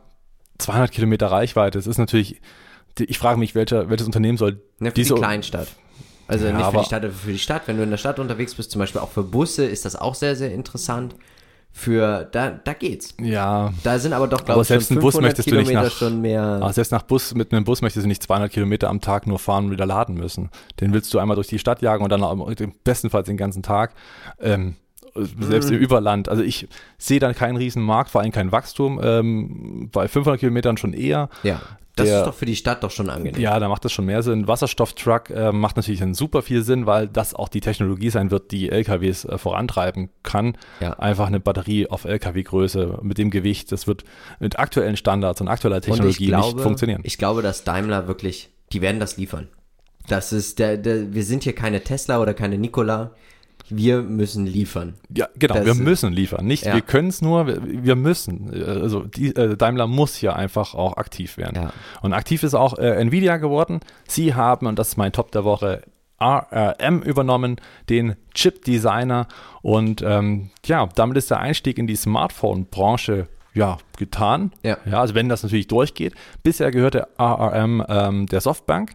200 0.58 0.90
Kilometer 0.92 1.28
Reichweite. 1.28 1.78
Es 1.78 1.86
ist 1.86 1.98
natürlich, 1.98 2.42
ich 2.98 3.18
frage 3.18 3.40
mich, 3.40 3.56
welcher, 3.56 3.90
welches 3.90 4.06
Unternehmen 4.08 4.38
soll 4.38 4.62
Ne, 4.80 4.90
für 4.90 4.96
diese, 4.96 5.14
die 5.16 5.20
Kleinstadt. 5.22 5.68
Also 6.28 6.48
Ja, 6.48 6.54
nicht 6.58 6.66
für 6.72 6.78
die 6.80 6.86
Stadt, 6.86 7.04
aber 7.04 7.14
für 7.14 7.32
die 7.32 7.40
Stadt. 7.40 7.64
Wenn 7.68 7.78
du 7.78 7.84
in 7.84 7.92
der 7.92 7.98
Stadt 7.98 8.20
unterwegs 8.20 8.56
bist, 8.56 8.72
zum 8.72 8.80
Beispiel 8.80 9.00
auch 9.02 9.12
für 9.12 9.24
Busse, 9.24 9.66
ist 9.66 9.86
das 9.86 9.96
auch 9.96 10.16
sehr, 10.16 10.36
sehr 10.36 10.52
interessant. 10.54 11.16
Für, 11.78 12.24
da, 12.32 12.52
da 12.52 12.72
geht's. 12.72 13.14
Ja, 13.22 13.74
Da 13.84 14.00
sind 14.00 14.14
aber 14.14 14.30
doch, 14.30 14.46
glaube 14.46 14.62
ich, 14.62 14.68
schon 14.70 14.80
selbst 14.80 14.90
Bus 15.02 15.14
500 15.16 15.22
möchtest 15.24 15.52
du 15.52 15.56
nicht 15.56 15.68
Kilometer 15.68 15.90
nach- 15.90 15.96
schon 15.98 16.22
mehr. 16.22 16.42
aber 16.42 16.72
selbst 16.72 16.92
nach 16.94 17.02
Bus, 17.04 17.36
mit 17.36 17.52
einem 17.52 17.66
Bus 17.66 17.82
möchtest 17.82 18.06
du 18.06 18.08
nicht 18.08 18.24
200 18.24 18.50
Kilometer 18.50 18.88
am 18.90 19.02
Tag 19.02 19.28
nur 19.28 19.40
fahren 19.40 19.66
und 19.66 19.72
wieder 19.72 19.86
laden 19.86 20.16
müssen. 20.16 20.50
Den 20.80 20.94
willst 20.94 21.14
du 21.14 21.20
einmal 21.20 21.36
durch 21.36 21.48
die 21.48 21.60
Stadt 21.60 21.82
jagen 21.82 22.02
und 22.02 22.10
dann 22.12 22.24
bestenfalls 22.86 23.28
den 23.28 23.36
ganzen 23.36 23.62
Tag. 23.62 23.94
Ähm, 24.40 24.76
selbst 25.16 25.70
Mhm. 25.70 25.76
im 25.76 25.82
Überland. 25.82 26.30
Also 26.30 26.44
ich 26.44 26.68
sehe 26.98 27.20
da 27.20 27.34
keinen 27.34 27.58
riesen 27.58 27.84
Markt, 27.84 28.10
vor 28.10 28.22
allem 28.22 28.32
kein 28.32 28.54
Wachstum. 28.54 29.00
Ähm, 29.04 29.90
bei 29.92 30.08
500 30.08 30.40
Kilometern 30.40 30.78
schon 30.78 30.94
eher. 30.94 31.30
Ja, 31.44 31.62
das 31.96 32.08
der- 32.08 32.20
ist 32.20 32.26
doch 32.28 32.34
für 32.34 32.46
die 32.46 32.56
Stadt 32.56 32.84
doch 32.84 32.92
schon 32.92 33.10
angenehm. 33.10 33.42
Ja, 33.42 33.60
da 33.60 33.70
macht 33.70 33.86
das 33.86 33.92
schon 33.92 34.06
mehr 34.06 34.22
Sinn. 34.22 34.48
Wasserstofftruck 34.48 35.30
äh, 35.30 35.52
macht 35.52 35.78
natürlich 35.78 36.00
dann 36.00 36.14
super 36.14 36.42
viel 36.42 36.62
Sinn, 36.64 36.86
weil 36.86 37.08
das 37.08 37.34
auch 37.34 37.48
die 37.48 37.62
Technologie 37.62 38.10
sein 38.10 38.32
wird, 38.32 38.52
die 38.52 38.70
LKWs 38.70 39.26
äh, 39.26 39.38
vorantreiben 39.38 40.10
kann. 40.24 40.58
Ja. 40.82 40.94
Einfach 41.00 41.28
eine 41.28 41.40
Batterie 41.40 41.88
auf 41.90 42.06
LKW-Größe 42.06 43.00
mit 43.02 43.18
dem 43.18 43.32
Gewicht, 43.32 43.72
das 43.72 43.88
wird 43.88 44.04
mit 44.40 44.60
aktuellen 44.60 44.98
Standards 44.98 45.42
und 45.42 45.48
aktueller 45.48 45.78
Und 45.78 45.84
Technologie 45.84 46.24
ich 46.24 46.30
glaube, 46.30 46.56
nicht 46.56 46.64
funktionieren. 46.64 47.02
Ich 47.06 47.18
glaube, 47.18 47.42
dass 47.42 47.64
Daimler 47.64 48.08
wirklich, 48.08 48.50
die 48.74 48.82
werden 48.82 49.00
das 49.00 49.18
liefern. 49.18 49.48
Das 50.08 50.34
ist 50.34 50.60
der, 50.60 50.78
der 50.78 51.14
wir 51.14 51.24
sind 51.24 51.44
hier 51.44 51.56
keine 51.56 51.82
Tesla 51.82 52.20
oder 52.22 52.34
keine 52.34 52.58
Nikola. 52.58 53.12
Wir 53.70 54.02
müssen 54.02 54.46
liefern. 54.46 54.94
Ja, 55.16 55.28
genau, 55.36 55.56
Das- 55.56 55.66
wir 55.66 55.74
müssen 55.76 56.14
liefern. 56.14 56.46
Nicht, 56.46 56.66
Ja. 56.66 56.74
wir 56.76 56.82
können 56.82 57.08
es 57.08 57.22
nur, 57.22 57.48
wir, 57.48 57.62
wir 57.64 57.96
müssen. 57.96 58.52
Also 58.66 59.02
die, 59.04 59.36
äh, 59.36 59.58
Daimler 59.58 59.88
muss 59.88 60.16
hier 60.16 60.36
einfach 60.36 60.76
auch 60.76 60.98
aktiv 60.98 61.38
werden. 61.38 61.64
Ja. 61.64 61.74
Und 62.02 62.14
aktiv 62.14 62.44
ist 62.44 62.54
auch 62.54 62.78
äh, 62.78 62.92
Nvidia 63.02 63.38
geworden. 63.38 63.80
Sie 64.08 64.34
haben, 64.36 64.68
und 64.68 64.78
das 64.78 64.90
ist 64.90 64.98
mein 64.98 65.12
Top 65.12 65.32
der 65.32 65.44
Woche, 65.44 65.82
ARM 66.18 67.02
übernommen, 67.02 67.58
den 67.90 68.16
Chip-Designer. 68.34 69.28
Und 69.62 70.02
ähm, 70.06 70.50
ja, 70.66 70.88
damit 70.96 71.18
ist 71.18 71.30
der 71.32 71.40
Einstieg 71.40 71.78
in 71.78 71.88
die 71.88 71.96
Smartphone-Branche 71.96 73.28
ja, 73.54 73.78
getan. 73.98 74.52
Ja. 74.64 74.78
ja, 74.86 75.00
also 75.02 75.16
wenn 75.16 75.30
das 75.30 75.44
natürlich 75.44 75.68
durchgeht. 75.68 76.14
Bisher 76.44 76.72
gehörte 76.72 77.08
ARM 77.18 77.84
ähm, 77.88 78.26
der 78.28 78.42
Softbank. 78.42 78.92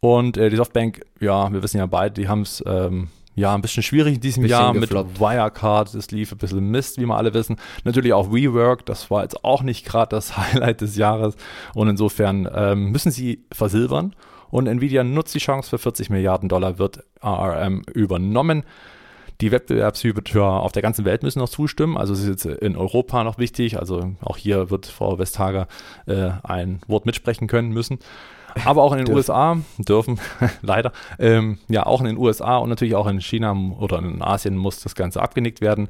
Und 0.00 0.36
äh, 0.36 0.48
die 0.50 0.56
Softbank, 0.56 1.04
ja, 1.20 1.52
wir 1.52 1.62
wissen 1.62 1.78
ja 1.78 1.86
beide, 1.86 2.14
die 2.14 2.28
haben 2.28 2.42
es 2.42 2.62
ähm, 2.66 3.08
ja 3.38 3.54
ein 3.54 3.62
bisschen 3.62 3.82
schwierig 3.82 4.16
in 4.16 4.20
diesem 4.20 4.44
Jahr 4.44 4.72
gefloppt. 4.72 5.12
mit 5.12 5.20
Wirecard. 5.20 5.94
Das 5.94 6.10
lief 6.10 6.32
ein 6.32 6.38
bisschen 6.38 6.70
Mist, 6.70 6.98
wie 6.98 7.06
wir 7.06 7.16
alle 7.16 7.32
wissen. 7.34 7.56
Natürlich 7.84 8.12
auch 8.12 8.32
WeWork, 8.32 8.84
das 8.86 9.10
war 9.10 9.22
jetzt 9.22 9.44
auch 9.44 9.62
nicht 9.62 9.86
gerade 9.86 10.10
das 10.10 10.36
Highlight 10.36 10.80
des 10.80 10.96
Jahres. 10.96 11.36
Und 11.74 11.88
insofern 11.88 12.48
ähm, 12.52 12.90
müssen 12.90 13.10
sie 13.10 13.44
versilbern. 13.52 14.14
Und 14.50 14.66
Nvidia 14.66 15.04
nutzt 15.04 15.34
die 15.34 15.40
Chance 15.40 15.68
für 15.68 15.78
40 15.78 16.10
Milliarden 16.10 16.48
Dollar, 16.48 16.78
wird 16.78 17.04
ARM 17.20 17.82
übernommen. 17.92 18.64
Die 19.40 19.52
Wettbewerbshüter 19.52 20.42
auf 20.42 20.72
der 20.72 20.82
ganzen 20.82 21.04
Welt 21.04 21.22
müssen 21.22 21.38
noch 21.38 21.48
zustimmen. 21.48 21.96
Also 21.96 22.12
es 22.12 22.20
ist 22.20 22.28
jetzt 22.28 22.46
in 22.46 22.76
Europa 22.76 23.22
noch 23.22 23.38
wichtig. 23.38 23.78
Also 23.78 24.14
auch 24.20 24.36
hier 24.36 24.70
wird 24.70 24.86
Frau 24.86 25.18
Vestager 25.18 25.68
äh, 26.06 26.30
ein 26.42 26.80
Wort 26.88 27.06
mitsprechen 27.06 27.46
können 27.46 27.70
müssen. 27.70 27.98
Aber 28.64 28.82
auch 28.82 28.92
in 28.92 28.98
den 28.98 29.06
Dürfen. 29.06 29.16
USA 29.16 29.56
dürfen, 29.78 30.20
leider, 30.62 30.92
ähm, 31.18 31.58
ja 31.68 31.86
auch 31.86 32.00
in 32.00 32.06
den 32.06 32.18
USA 32.18 32.58
und 32.58 32.68
natürlich 32.68 32.94
auch 32.94 33.06
in 33.06 33.20
China 33.20 33.54
oder 33.78 33.98
in 33.98 34.22
Asien 34.22 34.56
muss 34.56 34.80
das 34.80 34.94
Ganze 34.94 35.22
abgenickt 35.22 35.60
werden. 35.60 35.88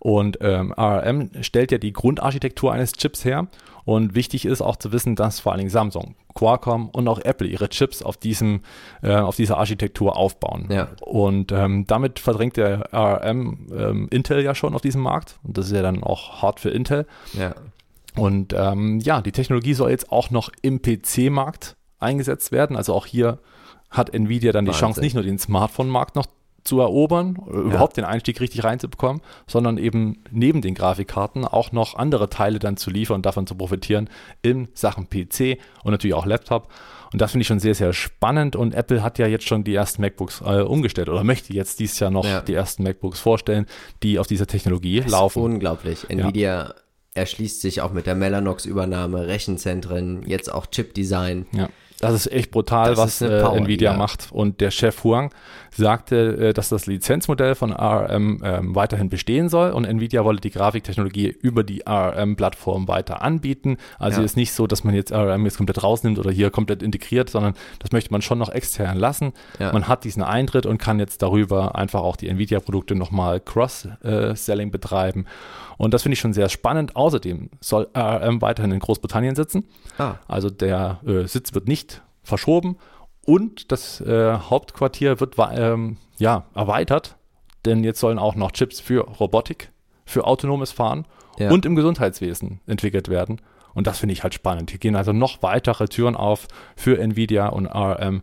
Und 0.00 0.38
ähm, 0.40 0.72
ARM 0.76 1.30
stellt 1.42 1.70
ja 1.72 1.78
die 1.78 1.92
Grundarchitektur 1.92 2.72
eines 2.72 2.92
Chips 2.92 3.24
her. 3.24 3.48
Und 3.84 4.14
wichtig 4.14 4.46
ist 4.46 4.62
auch 4.62 4.76
zu 4.76 4.92
wissen, 4.92 5.14
dass 5.14 5.40
vor 5.40 5.52
allen 5.52 5.58
Dingen 5.58 5.70
Samsung, 5.70 6.14
Qualcomm 6.34 6.88
und 6.90 7.06
auch 7.08 7.18
Apple 7.18 7.46
ihre 7.46 7.68
Chips 7.68 8.02
auf, 8.02 8.16
diesem, 8.16 8.60
äh, 9.02 9.14
auf 9.14 9.36
dieser 9.36 9.58
Architektur 9.58 10.16
aufbauen. 10.16 10.68
Ja. 10.70 10.88
Und 11.00 11.52
ähm, 11.52 11.86
damit 11.86 12.18
verdrängt 12.18 12.56
der 12.56 12.92
ARM 12.94 13.66
ähm, 13.76 14.08
Intel 14.10 14.42
ja 14.42 14.54
schon 14.54 14.74
auf 14.74 14.80
diesem 14.80 15.02
Markt. 15.02 15.38
Und 15.42 15.58
das 15.58 15.66
ist 15.66 15.72
ja 15.72 15.82
dann 15.82 16.02
auch 16.02 16.40
hart 16.40 16.60
für 16.60 16.70
Intel. 16.70 17.06
Ja. 17.34 17.54
Und 18.16 18.54
ähm, 18.56 19.00
ja, 19.00 19.20
die 19.20 19.32
Technologie 19.32 19.74
soll 19.74 19.90
jetzt 19.90 20.10
auch 20.10 20.30
noch 20.30 20.50
im 20.62 20.82
PC-Markt 20.82 21.76
eingesetzt 22.00 22.52
werden. 22.52 22.76
Also 22.76 22.94
auch 22.94 23.06
hier 23.06 23.38
hat 23.90 24.12
Nvidia 24.14 24.52
dann 24.52 24.64
die 24.64 24.70
Wahnsinn. 24.70 24.80
Chance, 24.80 25.00
nicht 25.00 25.14
nur 25.14 25.22
den 25.24 25.38
Smartphone-Markt 25.38 26.16
noch 26.16 26.26
zu 26.62 26.78
erobern, 26.80 27.38
oder 27.38 27.58
überhaupt 27.60 27.96
den 27.96 28.04
Einstieg 28.04 28.38
richtig 28.38 28.64
reinzubekommen, 28.64 29.22
sondern 29.46 29.78
eben 29.78 30.22
neben 30.30 30.60
den 30.60 30.74
Grafikkarten 30.74 31.46
auch 31.46 31.72
noch 31.72 31.94
andere 31.94 32.28
Teile 32.28 32.58
dann 32.58 32.76
zu 32.76 32.90
liefern 32.90 33.16
und 33.16 33.26
davon 33.26 33.46
zu 33.46 33.54
profitieren 33.54 34.10
in 34.42 34.68
Sachen 34.74 35.08
PC 35.08 35.56
und 35.84 35.92
natürlich 35.92 36.12
auch 36.12 36.26
Laptop. 36.26 36.68
Und 37.14 37.20
das 37.22 37.32
finde 37.32 37.42
ich 37.42 37.46
schon 37.48 37.60
sehr, 37.60 37.74
sehr 37.74 37.94
spannend. 37.94 38.56
Und 38.56 38.74
Apple 38.74 39.02
hat 39.02 39.18
ja 39.18 39.26
jetzt 39.26 39.48
schon 39.48 39.64
die 39.64 39.74
ersten 39.74 40.02
MacBooks 40.02 40.42
äh, 40.42 40.60
umgestellt 40.60 41.08
oder 41.08 41.24
möchte 41.24 41.52
jetzt 41.54 41.80
dieses 41.80 41.98
Jahr 41.98 42.10
noch 42.10 42.26
Ja. 42.26 42.42
die 42.42 42.54
ersten 42.54 42.82
MacBooks 42.82 43.18
vorstellen, 43.20 43.64
die 44.02 44.18
auf 44.18 44.26
dieser 44.26 44.46
Technologie 44.46 44.98
Das 44.98 45.06
ist 45.06 45.12
laufen. 45.12 45.42
unglaublich. 45.42 46.04
Nvidia 46.10 46.74
erschließt 47.14 47.62
sich 47.62 47.80
auch 47.80 47.92
mit 47.92 48.06
der 48.06 48.14
Mellanox-Übernahme, 48.14 49.26
Rechenzentren, 49.26 50.22
jetzt 50.26 50.52
auch 50.52 50.66
Chip-Design. 50.66 51.46
Ja, 51.52 51.68
das 52.00 52.14
ist 52.14 52.32
echt 52.32 52.50
brutal, 52.50 52.90
Das 52.90 52.98
was 52.98 53.20
äh, 53.22 53.42
Power, 53.42 53.56
Nvidia 53.56 53.92
ja. 53.92 53.96
macht. 53.96 54.28
Und 54.32 54.60
der 54.60 54.70
Chef 54.70 55.04
Huang 55.04 55.30
sagte, 55.70 56.48
äh, 56.48 56.52
dass 56.52 56.68
das 56.68 56.86
Lizenzmodell 56.86 57.54
von 57.54 57.72
ARM 57.72 58.40
ähm, 58.42 58.74
weiterhin 58.74 59.08
bestehen 59.08 59.48
soll 59.48 59.70
und 59.70 59.84
Nvidia 59.84 60.24
wolle 60.24 60.40
die 60.40 60.50
Grafiktechnologie 60.50 61.28
über 61.28 61.62
die 61.62 61.86
ARM-Plattform 61.86 62.88
weiter 62.88 63.22
anbieten. 63.22 63.76
Also 63.98 64.20
Ja. 64.20 64.24
ist 64.24 64.36
nicht 64.36 64.52
so, 64.52 64.66
dass 64.66 64.82
man 64.84 64.94
jetzt 64.94 65.12
ARM 65.12 65.44
jetzt 65.44 65.56
komplett 65.58 65.82
rausnimmt 65.82 66.18
oder 66.18 66.30
hier 66.30 66.50
komplett 66.50 66.82
integriert, 66.82 67.30
sondern 67.30 67.54
das 67.78 67.92
möchte 67.92 68.12
man 68.12 68.22
schon 68.22 68.38
noch 68.38 68.48
extern 68.50 68.96
lassen. 68.96 69.32
Ja. 69.58 69.72
Man 69.72 69.86
hat 69.86 70.04
diesen 70.04 70.22
Eintritt 70.22 70.66
und 70.66 70.78
kann 70.78 70.98
jetzt 70.98 71.22
darüber 71.22 71.76
einfach 71.76 72.00
auch 72.00 72.16
die 72.16 72.28
Nvidia-Produkte 72.28 72.94
nochmal 72.94 73.40
Cross-Selling 73.40 74.70
betreiben. 74.70 75.26
Und 75.80 75.94
das 75.94 76.02
finde 76.02 76.12
ich 76.12 76.20
schon 76.20 76.34
sehr 76.34 76.48
spannend. 76.50 76.94
Außerdem 76.94 77.48
soll 77.60 77.88
ARM 77.94 78.42
weiterhin 78.42 78.70
in 78.72 78.80
Großbritannien 78.80 79.34
sitzen. 79.34 79.64
Ah, 79.96 80.16
Also 80.28 80.50
der 80.50 81.00
äh, 81.06 81.26
Sitz 81.26 81.54
wird 81.54 81.68
nicht 81.68 82.02
verschoben 82.22 82.76
und 83.24 83.72
das 83.72 84.00
äh, 84.02 84.34
Hauptquartier 84.34 85.20
wird 85.20 85.36
ähm, 85.52 85.96
ja, 86.18 86.44
erweitert, 86.54 87.16
denn 87.64 87.82
jetzt 87.82 87.98
sollen 88.00 88.18
auch 88.18 88.34
noch 88.34 88.50
Chips 88.52 88.78
für 88.78 89.00
Robotik, 89.08 89.72
für 90.04 90.24
autonomes 90.26 90.70
Fahren 90.70 91.06
Ja. 91.38 91.50
und 91.50 91.64
im 91.64 91.76
Gesundheitswesen 91.76 92.60
entwickelt 92.66 93.08
werden. 93.08 93.40
Und 93.72 93.86
das 93.86 93.98
finde 94.00 94.12
ich 94.12 94.22
halt 94.22 94.34
spannend. 94.34 94.70
Hier 94.70 94.80
gehen 94.80 94.96
also 94.96 95.12
noch 95.14 95.42
weitere 95.42 95.86
Türen 95.88 96.14
auf 96.14 96.46
für 96.76 96.98
Nvidia 96.98 97.48
und 97.48 97.66
ARM. 97.68 98.20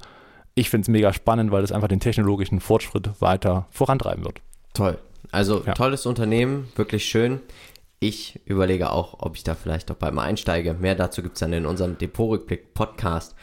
Ich 0.54 0.70
finde 0.70 0.84
es 0.84 0.90
mega 0.90 1.12
spannend, 1.12 1.52
weil 1.52 1.64
es 1.64 1.72
einfach 1.72 1.88
den 1.88 2.00
technologischen 2.02 2.60
Fortschritt 2.60 3.20
weiter 3.20 3.66
vorantreiben 3.72 4.24
wird. 4.26 4.42
toll. 4.74 5.00
Also 5.32 5.64
Ja. 5.66 5.74
tolles 5.74 6.06
Unternehmen, 6.06 6.70
wirklich 6.76 7.06
schön. 7.06 7.42
Ich 8.00 8.40
überlege 8.46 8.92
auch, 8.92 9.16
ob 9.20 9.36
ich 9.36 9.44
da 9.44 9.56
vielleicht 9.56 9.90
doch 9.90 9.96
bald 9.96 10.14
mal 10.14 10.24
einsteige. 10.24 10.74
Mehr 10.76 10.96
dazu 10.96 11.24
gibt 11.24 11.36
es 11.36 11.40
dann 11.40 11.54
in 11.54 11.66
unserem 11.66 11.98
Depot-Rückblick-Podcast. 11.98 13.36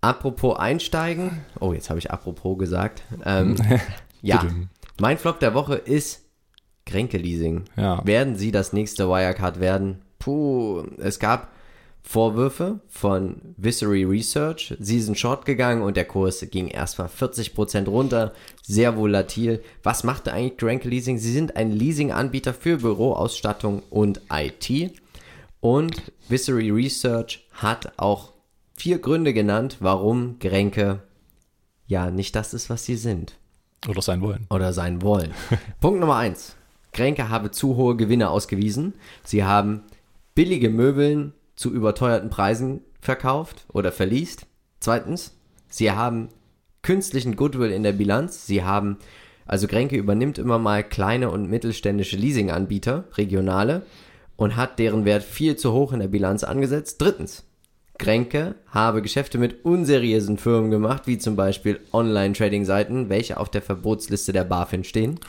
Apropos 0.00 0.58
einsteigen. 0.58 1.44
Oh, 1.60 1.72
jetzt 1.72 1.90
habe 1.90 1.98
ich 1.98 2.10
apropos 2.10 2.58
gesagt. 2.58 3.02
Ähm, 3.24 3.56
ja, 4.22 4.44
mein 5.00 5.18
Flop 5.18 5.40
der 5.40 5.54
Woche 5.54 5.74
ist 5.76 6.24
Kränke-Leasing. 6.86 7.64
Ja. 7.76 8.04
Werden 8.04 8.36
sie 8.36 8.50
das 8.50 8.72
nächste 8.72 9.08
Wirecard 9.08 9.60
werden? 9.60 10.02
Puh, 10.18 10.84
es 10.98 11.18
gab 11.18 11.52
Vorwürfe 12.02 12.80
von 12.88 13.54
Visory 13.56 14.04
Research. 14.04 14.74
Sie 14.80 15.00
sind 15.00 15.18
short 15.18 15.44
gegangen 15.46 15.82
und 15.82 15.96
der 15.96 16.04
Kurs 16.04 16.44
ging 16.50 16.68
erstmal 16.68 17.08
40% 17.08 17.88
runter. 17.88 18.32
Sehr 18.62 18.96
volatil. 18.96 19.62
Was 19.82 20.04
macht 20.04 20.28
eigentlich 20.28 20.58
Granke 20.58 20.88
Leasing? 20.88 21.18
Sie 21.18 21.32
sind 21.32 21.56
ein 21.56 21.70
Leasing-Anbieter 21.70 22.54
für 22.54 22.78
Büroausstattung 22.78 23.82
und 23.88 24.20
IT. 24.30 24.92
Und 25.60 26.12
Visory 26.28 26.70
Research 26.70 27.46
hat 27.52 27.92
auch 27.98 28.32
vier 28.76 28.98
Gründe 28.98 29.32
genannt, 29.32 29.76
warum 29.80 30.38
Grenke 30.40 31.02
ja 31.86 32.10
nicht 32.10 32.34
das 32.34 32.52
ist, 32.52 32.68
was 32.68 32.84
sie 32.84 32.96
sind 32.96 33.38
Oder 33.88 34.02
sein 34.02 34.20
wollen. 34.22 34.46
oder 34.50 34.72
sein 34.72 35.02
wollen. 35.02 35.30
Punkt 35.80 36.00
Nummer 36.00 36.16
eins. 36.16 36.56
Grenke 36.92 37.28
habe 37.28 37.52
zu 37.52 37.76
hohe 37.76 37.96
Gewinne 37.96 38.30
ausgewiesen. 38.30 38.94
Sie 39.24 39.44
haben 39.44 39.82
billige 40.34 40.68
Möbeln 40.68 41.32
zu 41.62 41.72
überteuerten 41.72 42.28
Preisen 42.28 42.80
verkauft 43.00 43.66
oder 43.72 43.92
verliest. 43.92 44.46
Zweitens, 44.80 45.36
sie 45.68 45.92
haben 45.92 46.28
künstlichen 46.82 47.36
Goodwill 47.36 47.70
in 47.70 47.84
der 47.84 47.92
Bilanz. 47.92 48.46
Sie 48.46 48.64
haben, 48.64 48.98
also 49.46 49.68
Grenke 49.68 49.96
übernimmt 49.96 50.38
immer 50.38 50.58
mal 50.58 50.82
kleine 50.82 51.30
und 51.30 51.48
mittelständische 51.48 52.16
Leasinganbieter, 52.16 53.04
regionale, 53.16 53.82
und 54.34 54.56
hat 54.56 54.80
deren 54.80 55.04
Wert 55.04 55.22
viel 55.22 55.54
zu 55.54 55.72
hoch 55.72 55.92
in 55.92 56.00
der 56.00 56.08
Bilanz 56.08 56.42
angesetzt. 56.42 57.00
Drittens, 57.00 57.44
Grenke 57.96 58.56
habe 58.66 59.00
Geschäfte 59.00 59.38
mit 59.38 59.64
unseriösen 59.64 60.38
Firmen 60.38 60.72
gemacht, 60.72 61.06
wie 61.06 61.18
zum 61.18 61.36
Beispiel 61.36 61.78
Online-Trading-Seiten, 61.92 63.08
welche 63.08 63.38
auf 63.38 63.50
der 63.50 63.62
Verbotsliste 63.62 64.32
der 64.32 64.42
BaFin 64.42 64.82
stehen. 64.82 65.20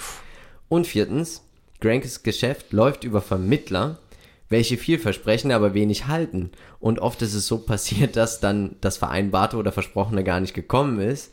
Und 0.67 0.87
viertens, 0.87 1.43
Grenkes 1.79 2.23
Geschäft 2.23 2.73
läuft 2.73 3.03
über 3.03 3.21
Vermittler, 3.21 3.99
welche 4.49 4.77
viel 4.77 4.99
versprechen, 4.99 5.51
aber 5.51 5.73
wenig 5.73 6.07
halten. 6.07 6.51
Und 6.79 6.99
oft 6.99 7.21
ist 7.21 7.33
es 7.33 7.47
so 7.47 7.59
passiert, 7.59 8.15
dass 8.15 8.39
dann 8.39 8.75
das 8.81 8.97
Vereinbarte 8.97 9.57
oder 9.57 9.71
Versprochene 9.71 10.23
gar 10.23 10.39
nicht 10.39 10.53
gekommen 10.53 10.99
ist, 10.99 11.31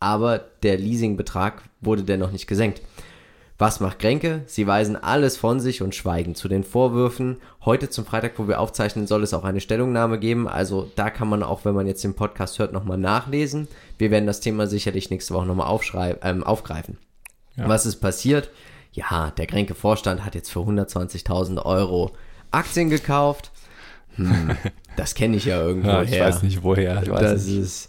aber 0.00 0.38
der 0.62 0.78
Leasingbetrag 0.78 1.62
wurde 1.80 2.02
dennoch 2.02 2.32
nicht 2.32 2.46
gesenkt. 2.46 2.82
Was 3.62 3.78
macht 3.78 4.00
Grenke? 4.00 4.42
Sie 4.46 4.66
weisen 4.66 4.96
alles 4.96 5.36
von 5.36 5.60
sich 5.60 5.82
und 5.82 5.94
schweigen 5.94 6.34
zu 6.34 6.48
den 6.48 6.64
Vorwürfen. 6.64 7.36
Heute 7.64 7.90
zum 7.90 8.04
Freitag, 8.04 8.32
wo 8.36 8.48
wir 8.48 8.58
aufzeichnen, 8.58 9.06
soll 9.06 9.22
es 9.22 9.34
auch 9.34 9.44
eine 9.44 9.60
Stellungnahme 9.60 10.18
geben. 10.18 10.48
Also 10.48 10.90
da 10.96 11.10
kann 11.10 11.28
man 11.28 11.44
auch, 11.44 11.64
wenn 11.64 11.76
man 11.76 11.86
jetzt 11.86 12.02
den 12.02 12.14
Podcast 12.14 12.58
hört, 12.58 12.72
nochmal 12.72 12.98
nachlesen. 12.98 13.68
Wir 13.98 14.10
werden 14.10 14.26
das 14.26 14.40
Thema 14.40 14.66
sicherlich 14.66 15.10
nächste 15.10 15.34
Woche 15.34 15.46
nochmal 15.46 16.18
ähm, 16.22 16.42
aufgreifen. 16.42 16.98
Ja. 17.54 17.68
Was 17.68 17.86
ist 17.86 18.00
passiert? 18.00 18.50
Ja, 18.90 19.30
der 19.30 19.46
Grenke 19.46 19.76
Vorstand 19.76 20.24
hat 20.24 20.34
jetzt 20.34 20.50
für 20.50 20.58
120.000 20.58 21.64
Euro 21.64 22.10
Aktien 22.52 22.90
gekauft. 22.90 23.50
Hm, 24.16 24.56
das 24.96 25.14
kenne 25.14 25.36
ich 25.36 25.46
ja 25.46 25.60
irgendwo 25.60 25.88
ja, 25.88 26.02
ich 26.02 26.10
her. 26.10 26.28
Ich 26.28 26.34
weiß 26.34 26.42
nicht 26.42 26.62
woher. 26.62 27.02
Ich 27.02 27.10
weiß 27.10 27.20
das 27.20 27.46
nicht. 27.46 27.58
ist. 27.58 27.88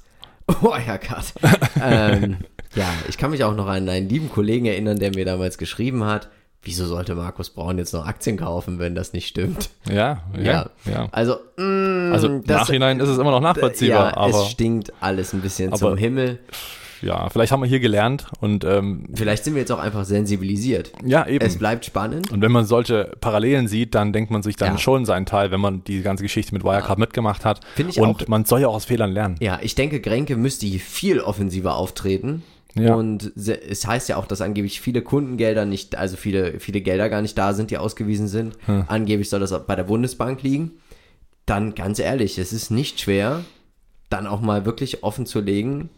Oh, 0.62 0.76
ja, 0.76 0.98
Gott. 0.98 1.34
ähm, 1.82 2.38
ja, 2.76 2.88
ich 3.08 3.18
kann 3.18 3.32
mich 3.32 3.44
auch 3.44 3.56
noch 3.56 3.68
an 3.68 3.88
einen 3.88 4.10
lieben 4.10 4.30
Kollegen 4.30 4.66
erinnern, 4.66 4.98
der 5.00 5.12
mir 5.12 5.26
damals 5.26 5.58
geschrieben 5.58 6.04
hat, 6.04 6.30
wieso 6.64 6.86
sollte 6.86 7.16
Markus 7.16 7.50
Braun 7.50 7.78
jetzt 7.78 7.94
noch 7.94 8.06
Aktien 8.06 8.38
kaufen, 8.38 8.80
wenn 8.80 8.96
das 8.96 9.14
nicht 9.14 9.28
stimmt? 9.28 9.70
Ja, 9.90 10.24
ja. 10.38 10.70
ja. 10.86 11.08
Also, 11.12 11.38
mh, 11.58 11.64
mm, 11.64 12.14
also 12.14 12.28
im 12.28 12.44
Nachhinein 12.46 13.00
ist 13.00 13.10
es 13.10 13.18
immer 13.18 13.32
noch 13.32 13.42
nachvollziehbar. 13.42 14.12
Ja, 14.12 14.18
aber 14.18 14.44
es 14.44 14.50
stinkt 14.50 14.94
alles 15.00 15.34
ein 15.34 15.42
bisschen 15.42 15.74
zum 15.76 15.98
Himmel. 15.98 16.40
Ja, 17.04 17.30
vielleicht 17.30 17.52
haben 17.52 17.62
wir 17.62 17.68
hier 17.68 17.80
gelernt 17.80 18.28
und 18.40 18.64
ähm, 18.64 19.06
vielleicht 19.14 19.44
sind 19.44 19.56
wir 19.56 19.62
jetzt 19.62 19.72
auch 19.72 19.80
einfach 19.80 20.06
sensibilisiert. 20.06 20.92
Ja, 21.04 21.28
eben. 21.28 21.46
Es 21.46 21.58
bleibt 21.58 21.86
spannend. 21.86 22.32
Und 22.32 22.42
wenn 22.42 22.52
man 22.52 22.66
solche 22.66 23.12
Parallelen 23.20 23.68
sieht, 23.68 23.94
dann 23.94 24.14
denkt 24.14 24.32
man 24.32 24.42
sich 24.42 24.56
dann 24.56 24.74
ja. 24.74 24.78
schon 24.78 25.06
seinen 25.06 25.26
Teil, 25.26 25.52
wenn 25.52 25.60
man 25.60 25.84
die 25.84 26.02
ganze 26.02 26.24
Geschichte 26.24 26.54
mit 26.54 26.64
Wirecard 26.64 26.98
ja. 26.98 27.00
mitgemacht 27.00 27.46
hat. 27.46 27.60
Finde 27.76 27.92
ich 27.92 28.00
und 28.00 28.24
auch. 28.24 28.28
man 28.28 28.46
soll 28.46 28.62
ja 28.62 28.68
auch 28.68 28.76
aus 28.76 28.86
Fehlern 28.86 29.12
lernen. 29.12 29.36
Ja, 29.42 29.60
ich 29.62 29.76
denke, 29.76 30.00
Grenke 30.00 30.38
müsste 30.38 30.66
hier 30.66 30.80
viel 30.80 31.20
offensiver 31.20 31.76
auftreten. 31.76 32.44
Ja. 32.76 32.96
Und 32.96 33.34
es 33.36 33.86
heißt 33.86 34.10
ja 34.10 34.18
auch, 34.18 34.26
dass 34.26 34.42
angeblich 34.42 34.82
viele 34.82 35.02
Kundengelder 35.02 35.66
nicht, 35.66 35.96
also 35.96 36.18
viele, 36.18 36.60
viele 36.60 36.82
Gelder 36.82 37.10
gar 37.10 37.22
nicht 37.22 37.38
da 37.38 37.54
sind, 37.54 37.70
die 37.70 37.78
ausgewiesen 37.78 38.28
sind. 38.28 38.58
Hm. 38.66 38.86
Angeblich 38.88 39.30
soll 39.30 39.40
das 39.40 39.54
bei 39.68 39.76
der 39.76 39.84
Bundesbank 39.84 40.42
liegen. 40.42 40.72
Dann 41.46 41.76
ganz 41.76 42.00
ehrlich, 42.00 42.40
es 42.40 42.54
ist 42.54 42.72
nicht 42.72 43.02
schwer, 43.02 43.44
dann 44.10 44.28
auch 44.28 44.42
mal 44.42 44.66
wirklich 44.66 45.04
offen 45.04 45.26
zu 45.26 45.40
legen, 45.40 45.90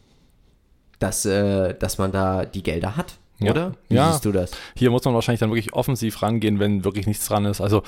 dass, 1.05 1.25
äh, 1.25 1.73
dass 1.75 1.97
man 1.97 2.11
da 2.11 2.45
die 2.45 2.63
Gelder 2.63 2.97
hat. 2.97 3.15
Ja. 3.39 3.51
Oder? 3.51 3.73
Wie 3.89 3.95
ja. 3.95 4.11
siehst 4.11 4.25
du 4.25 4.31
das? 4.31 4.51
Hier 4.75 4.89
muss 4.91 5.03
man 5.05 5.13
wahrscheinlich 5.13 5.39
dann 5.39 5.51
wirklich 5.51 5.73
offensiv 5.73 6.21
rangehen, 6.21 6.59
wenn 6.59 6.83
wirklich 6.83 7.05
nichts 7.05 7.27
dran 7.27 7.45
ist. 7.45 7.61
Also 7.61 7.83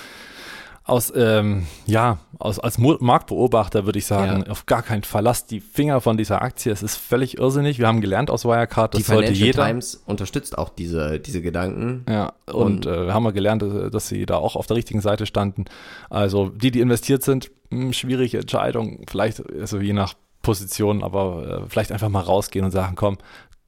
aus, 0.84 1.12
ähm, 1.16 1.66
ja, 1.86 2.20
aus, 2.40 2.60
als 2.60 2.78
Marktbeobachter 2.78 3.86
würde 3.86 4.00
ich 4.00 4.06
sagen, 4.06 4.44
ja. 4.46 4.52
auf 4.52 4.66
gar 4.68 4.84
keinen 4.84 5.04
Fall 5.04 5.24
lasst 5.24 5.52
die 5.52 5.60
Finger 5.60 6.00
von 6.00 6.16
dieser 6.16 6.42
Aktie. 6.42 6.72
Es 6.72 6.82
ist 6.82 6.96
völlig 6.96 7.40
irrsinnig. 7.40 7.80
Wir 7.80 7.88
haben 7.88 8.00
gelernt 8.00 8.30
aus 8.30 8.46
Wirecard, 8.46 8.94
das 8.94 9.00
die 9.00 9.04
sollte 9.04 9.34
Financial 9.34 9.48
jeder. 9.48 9.66
Times 9.66 10.02
unterstützt 10.06 10.58
auch 10.58 10.70
diese, 10.70 11.20
diese 11.20 11.42
Gedanken. 11.42 12.06
Ja, 12.08 12.34
und, 12.46 12.86
und 12.86 13.08
äh, 13.08 13.12
haben 13.12 13.24
wir 13.24 13.34
gelernt, 13.34 13.64
dass, 13.64 13.92
dass 13.92 14.08
sie 14.08 14.26
da 14.26 14.38
auch 14.38 14.56
auf 14.56 14.68
der 14.68 14.78
richtigen 14.78 15.02
Seite 15.02 15.26
standen. 15.26 15.66
Also 16.10 16.50
die, 16.50 16.72
die 16.72 16.80
investiert 16.80 17.24
sind, 17.24 17.52
mh, 17.70 17.82
hm, 17.82 17.94
schwierige 17.94 18.38
Entscheidung. 18.38 19.04
Vielleicht, 19.10 19.44
also 19.60 19.80
je 19.80 19.94
nach 19.94 20.14
Position, 20.48 21.04
aber 21.04 21.64
äh, 21.66 21.70
vielleicht 21.70 21.92
einfach 21.92 22.08
mal 22.08 22.22
rausgehen 22.22 22.64
und 22.64 22.72
sagen, 22.72 22.96
komm, 22.96 23.18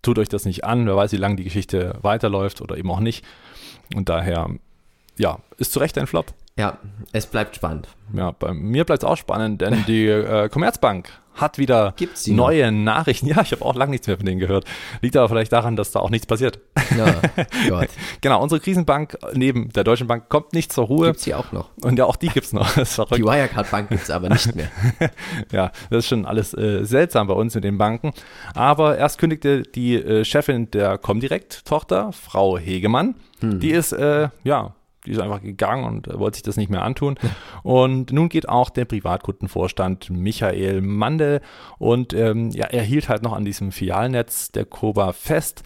tut 0.01 0.17
euch 0.17 0.29
das 0.29 0.45
nicht 0.45 0.63
an. 0.63 0.85
Wer 0.87 0.95
weiß, 0.95 1.11
wie 1.11 1.17
lange 1.17 1.35
die 1.35 1.43
Geschichte 1.43 1.95
weiterläuft 2.01 2.61
oder 2.61 2.77
eben 2.77 2.89
auch 2.89 3.01
nicht. 3.01 3.25
Und 3.93 4.07
daher, 4.07 4.49
ja, 5.17 5.39
ist 5.57 5.73
zu 5.73 5.79
Recht 5.79 5.97
ein 5.97 6.07
Flop. 6.07 6.33
Ja, 6.59 6.77
es 7.13 7.25
bleibt 7.25 7.55
spannend. 7.55 7.87
Ja, 8.11 8.31
bei 8.31 8.53
mir 8.53 8.83
bleibt 8.83 9.03
es 9.03 9.07
auch 9.07 9.15
spannend, 9.15 9.61
denn 9.61 9.85
die 9.87 10.07
äh, 10.07 10.49
Commerzbank 10.49 11.09
hat 11.35 11.57
wieder 11.57 11.93
neue? 12.27 12.69
Nachrichten. 12.69 13.27
Ja, 13.27 13.39
ich 13.41 13.53
habe 13.53 13.63
auch 13.63 13.75
lange 13.75 13.91
nichts 13.91 14.07
mehr 14.07 14.17
von 14.17 14.25
denen 14.25 14.41
gehört. 14.41 14.65
Liegt 15.01 15.15
aber 15.15 15.29
vielleicht 15.29 15.53
daran, 15.53 15.77
dass 15.77 15.91
da 15.91 16.01
auch 16.01 16.09
nichts 16.09 16.27
passiert. 16.27 16.59
Ja, 16.97 17.15
Gott. 17.69 17.87
genau, 18.19 18.43
unsere 18.43 18.59
Krisenbank 18.59 19.17
neben 19.33 19.69
der 19.69 19.85
Deutschen 19.85 20.07
Bank 20.07 20.27
kommt 20.27 20.51
nicht 20.51 20.73
zur 20.73 20.87
Ruhe. 20.87 21.07
Gibt 21.07 21.21
sie 21.21 21.33
auch 21.33 21.53
noch. 21.53 21.69
Und 21.81 21.97
ja, 21.97 22.03
auch 22.03 22.17
die 22.17 22.27
gibt 22.27 22.47
es 22.47 22.51
noch. 22.51 22.69
die 22.75 23.23
Wirecard 23.23 23.71
Bank 23.71 23.87
gibt 23.87 24.03
es 24.03 24.09
aber 24.09 24.27
nicht 24.27 24.53
mehr. 24.53 24.67
ja, 25.53 25.71
das 25.89 25.99
ist 25.99 26.07
schon 26.07 26.25
alles 26.25 26.53
äh, 26.53 26.83
seltsam 26.83 27.27
bei 27.27 27.35
uns 27.35 27.55
mit 27.55 27.63
den 27.63 27.77
Banken. 27.77 28.11
Aber 28.53 28.97
erst 28.97 29.17
kündigte 29.17 29.63
die 29.63 29.95
äh, 29.95 30.25
Chefin 30.25 30.69
der 30.71 30.97
Comdirect-Tochter, 30.97 32.11
Frau 32.11 32.57
Hegemann, 32.57 33.15
hm. 33.39 33.61
die 33.61 33.71
ist, 33.71 33.93
äh, 33.93 34.27
ja, 34.43 34.75
die 35.09 35.15
ist 35.15 35.21
einfach 35.21 35.41
gegangen 35.41 35.85
und 35.85 36.07
äh, 36.07 36.19
wollte 36.19 36.35
sich 36.35 36.43
das 36.43 36.55
nicht 36.55 36.69
mehr 36.69 36.83
antun. 36.83 37.15
Und 37.63 38.11
nun 38.11 38.29
geht 38.29 38.47
auch 38.47 38.69
der 38.69 38.85
Privatkundenvorstand 38.85 40.09
Michael 40.11 40.81
Mandel 40.81 41.41
und 41.79 42.13
ähm, 42.13 42.51
ja, 42.51 42.67
er 42.67 42.83
hielt 42.83 43.09
halt 43.09 43.23
noch 43.23 43.33
an 43.33 43.43
diesem 43.43 43.71
Filialnetz 43.71 44.51
der 44.51 44.65
Koba 44.65 45.13
fest. 45.13 45.63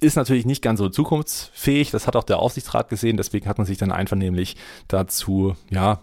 Ist 0.00 0.16
natürlich 0.16 0.46
nicht 0.46 0.62
ganz 0.62 0.78
so 0.78 0.88
zukunftsfähig, 0.88 1.90
das 1.90 2.06
hat 2.06 2.16
auch 2.16 2.24
der 2.24 2.38
Aufsichtsrat 2.38 2.88
gesehen, 2.88 3.16
deswegen 3.16 3.48
hat 3.48 3.58
man 3.58 3.66
sich 3.66 3.76
dann 3.76 3.92
einvernehmlich 3.92 4.56
dazu, 4.88 5.56
ja, 5.68 6.00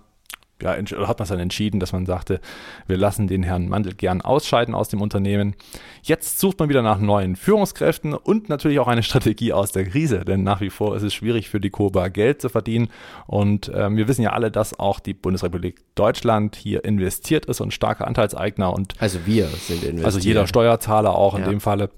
ja, 0.61 0.71
hat 1.07 1.19
man 1.19 1.27
dann 1.27 1.39
entschieden, 1.39 1.79
dass 1.79 1.93
man 1.93 2.05
sagte, 2.05 2.39
wir 2.87 2.97
lassen 2.97 3.27
den 3.27 3.43
Herrn 3.43 3.69
Mandel 3.69 3.93
gern 3.93 4.21
ausscheiden 4.21 4.73
aus 4.73 4.89
dem 4.89 5.01
Unternehmen. 5.01 5.55
Jetzt 6.01 6.39
sucht 6.39 6.59
man 6.59 6.69
wieder 6.69 6.81
nach 6.81 6.99
neuen 6.99 7.35
Führungskräften 7.35 8.13
und 8.13 8.49
natürlich 8.49 8.79
auch 8.79 8.87
eine 8.87 9.03
Strategie 9.03 9.53
aus 9.53 9.71
der 9.71 9.85
Krise, 9.85 10.25
denn 10.25 10.43
nach 10.43 10.61
wie 10.61 10.69
vor 10.69 10.95
ist 10.95 11.03
es 11.03 11.13
schwierig 11.13 11.49
für 11.49 11.59
die 11.59 11.69
Koba 11.69 12.07
Geld 12.07 12.41
zu 12.41 12.49
verdienen. 12.49 12.89
Und 13.27 13.69
äh, 13.69 13.95
wir 13.95 14.07
wissen 14.07 14.21
ja 14.21 14.31
alle, 14.31 14.51
dass 14.51 14.79
auch 14.79 14.99
die 14.99 15.13
Bundesrepublik 15.13 15.83
Deutschland 15.95 16.55
hier 16.55 16.83
investiert 16.85 17.45
ist 17.45 17.61
und 17.61 17.73
starke 17.73 18.07
Anteilseigner 18.07 18.73
und 18.73 18.95
also 18.99 19.19
wir 19.25 19.47
sind 19.47 19.83
investiert. 19.83 20.05
Also 20.05 20.19
jeder 20.19 20.47
Steuerzahler 20.47 21.15
auch 21.15 21.35
in 21.35 21.41
ja. 21.41 21.49
dem 21.49 21.61
Falle. 21.61 21.89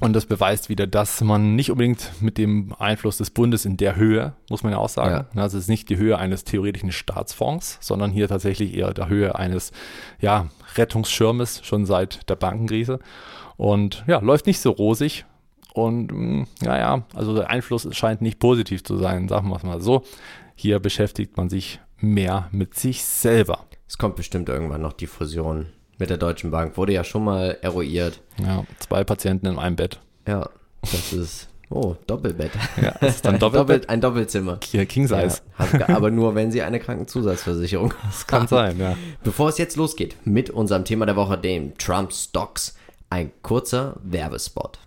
Und 0.00 0.12
das 0.12 0.26
beweist 0.26 0.68
wieder, 0.68 0.88
dass 0.88 1.20
man 1.20 1.54
nicht 1.54 1.70
unbedingt 1.70 2.10
mit 2.20 2.36
dem 2.36 2.74
Einfluss 2.78 3.18
des 3.18 3.30
Bundes 3.30 3.64
in 3.64 3.76
der 3.76 3.94
Höhe, 3.94 4.34
muss 4.50 4.64
man 4.64 4.72
ja 4.72 4.78
auch 4.78 4.88
sagen, 4.88 5.26
ja. 5.34 5.42
also 5.42 5.56
es 5.56 5.64
ist 5.64 5.68
nicht 5.68 5.88
die 5.88 5.96
Höhe 5.96 6.18
eines 6.18 6.42
theoretischen 6.42 6.90
Staatsfonds, 6.90 7.78
sondern 7.80 8.10
hier 8.10 8.26
tatsächlich 8.26 8.74
eher 8.74 8.92
der 8.92 9.08
Höhe 9.08 9.36
eines 9.36 9.70
ja, 10.20 10.48
Rettungsschirmes 10.74 11.60
schon 11.64 11.86
seit 11.86 12.28
der 12.28 12.34
Bankenkrise. 12.34 12.98
Und 13.56 14.04
ja, 14.08 14.18
läuft 14.18 14.46
nicht 14.46 14.60
so 14.60 14.72
rosig. 14.72 15.26
Und 15.74 16.10
mm, 16.10 16.46
ja, 16.62 16.76
ja, 16.76 17.06
also 17.14 17.34
der 17.34 17.50
Einfluss 17.50 17.88
scheint 17.92 18.20
nicht 18.20 18.40
positiv 18.40 18.82
zu 18.82 18.96
sein, 18.96 19.28
sagen 19.28 19.48
wir 19.48 19.56
es 19.56 19.62
mal 19.62 19.80
so. 19.80 20.02
Hier 20.56 20.80
beschäftigt 20.80 21.36
man 21.36 21.48
sich 21.48 21.80
mehr 21.98 22.48
mit 22.50 22.74
sich 22.74 23.04
selber. 23.04 23.66
Es 23.86 23.96
kommt 23.96 24.16
bestimmt 24.16 24.48
irgendwann 24.48 24.82
noch 24.82 24.92
die 24.92 25.06
Fusion 25.06 25.66
mit 25.98 26.10
der 26.10 26.16
Deutschen 26.18 26.50
Bank. 26.50 26.76
Wurde 26.76 26.92
ja 26.92 27.04
schon 27.04 27.24
mal 27.24 27.58
eruiert. 27.62 28.20
Ja, 28.42 28.64
zwei 28.78 29.04
Patienten 29.04 29.46
in 29.46 29.58
einem 29.58 29.76
Bett. 29.76 30.00
Ja, 30.26 30.48
das 30.82 31.12
ist. 31.12 31.48
Oh, 31.70 31.96
Doppelbett. 32.06 32.52
Ja, 32.80 32.94
das 33.00 33.16
ist 33.16 33.24
dann 33.24 33.38
Doppelbett. 33.40 33.88
ein 33.88 34.00
Doppelzimmer. 34.00 34.60
Hier, 34.64 34.86
King 34.86 35.08
Size. 35.08 35.40
Ja, 35.78 35.88
aber 35.88 36.10
nur, 36.10 36.34
wenn 36.34 36.52
Sie 36.52 36.62
eine 36.62 36.78
Krankenzusatzversicherung 36.78 37.92
Das 38.04 38.26
kann 38.26 38.46
sein, 38.46 38.78
ja. 38.78 38.96
Bevor 39.24 39.48
es 39.48 39.58
jetzt 39.58 39.76
losgeht 39.76 40.14
mit 40.24 40.50
unserem 40.50 40.84
Thema 40.84 41.06
der 41.06 41.16
Woche, 41.16 41.38
dem 41.38 41.76
Trump 41.78 42.12
Stocks, 42.12 42.76
ein 43.10 43.32
kurzer 43.42 43.96
Werbespot. 44.04 44.78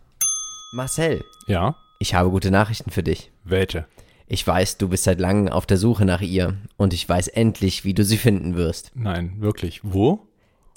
Marcel. 0.73 1.23
Ja? 1.47 1.75
Ich 1.99 2.13
habe 2.13 2.29
gute 2.29 2.51
Nachrichten 2.51 2.91
für 2.91 3.03
dich. 3.03 3.31
Welche? 3.43 3.85
Ich 4.27 4.45
weiß, 4.45 4.77
du 4.77 4.89
bist 4.89 5.05
seit 5.05 5.19
langem 5.19 5.47
auf 5.51 5.65
der 5.65 5.77
Suche 5.77 6.05
nach 6.05 6.21
ihr 6.21 6.55
und 6.77 6.93
ich 6.93 7.07
weiß 7.07 7.29
endlich, 7.29 7.85
wie 7.85 7.93
du 7.93 8.03
sie 8.03 8.17
finden 8.17 8.55
wirst. 8.55 8.91
Nein, 8.93 9.33
wirklich. 9.39 9.79
Wo? 9.83 10.27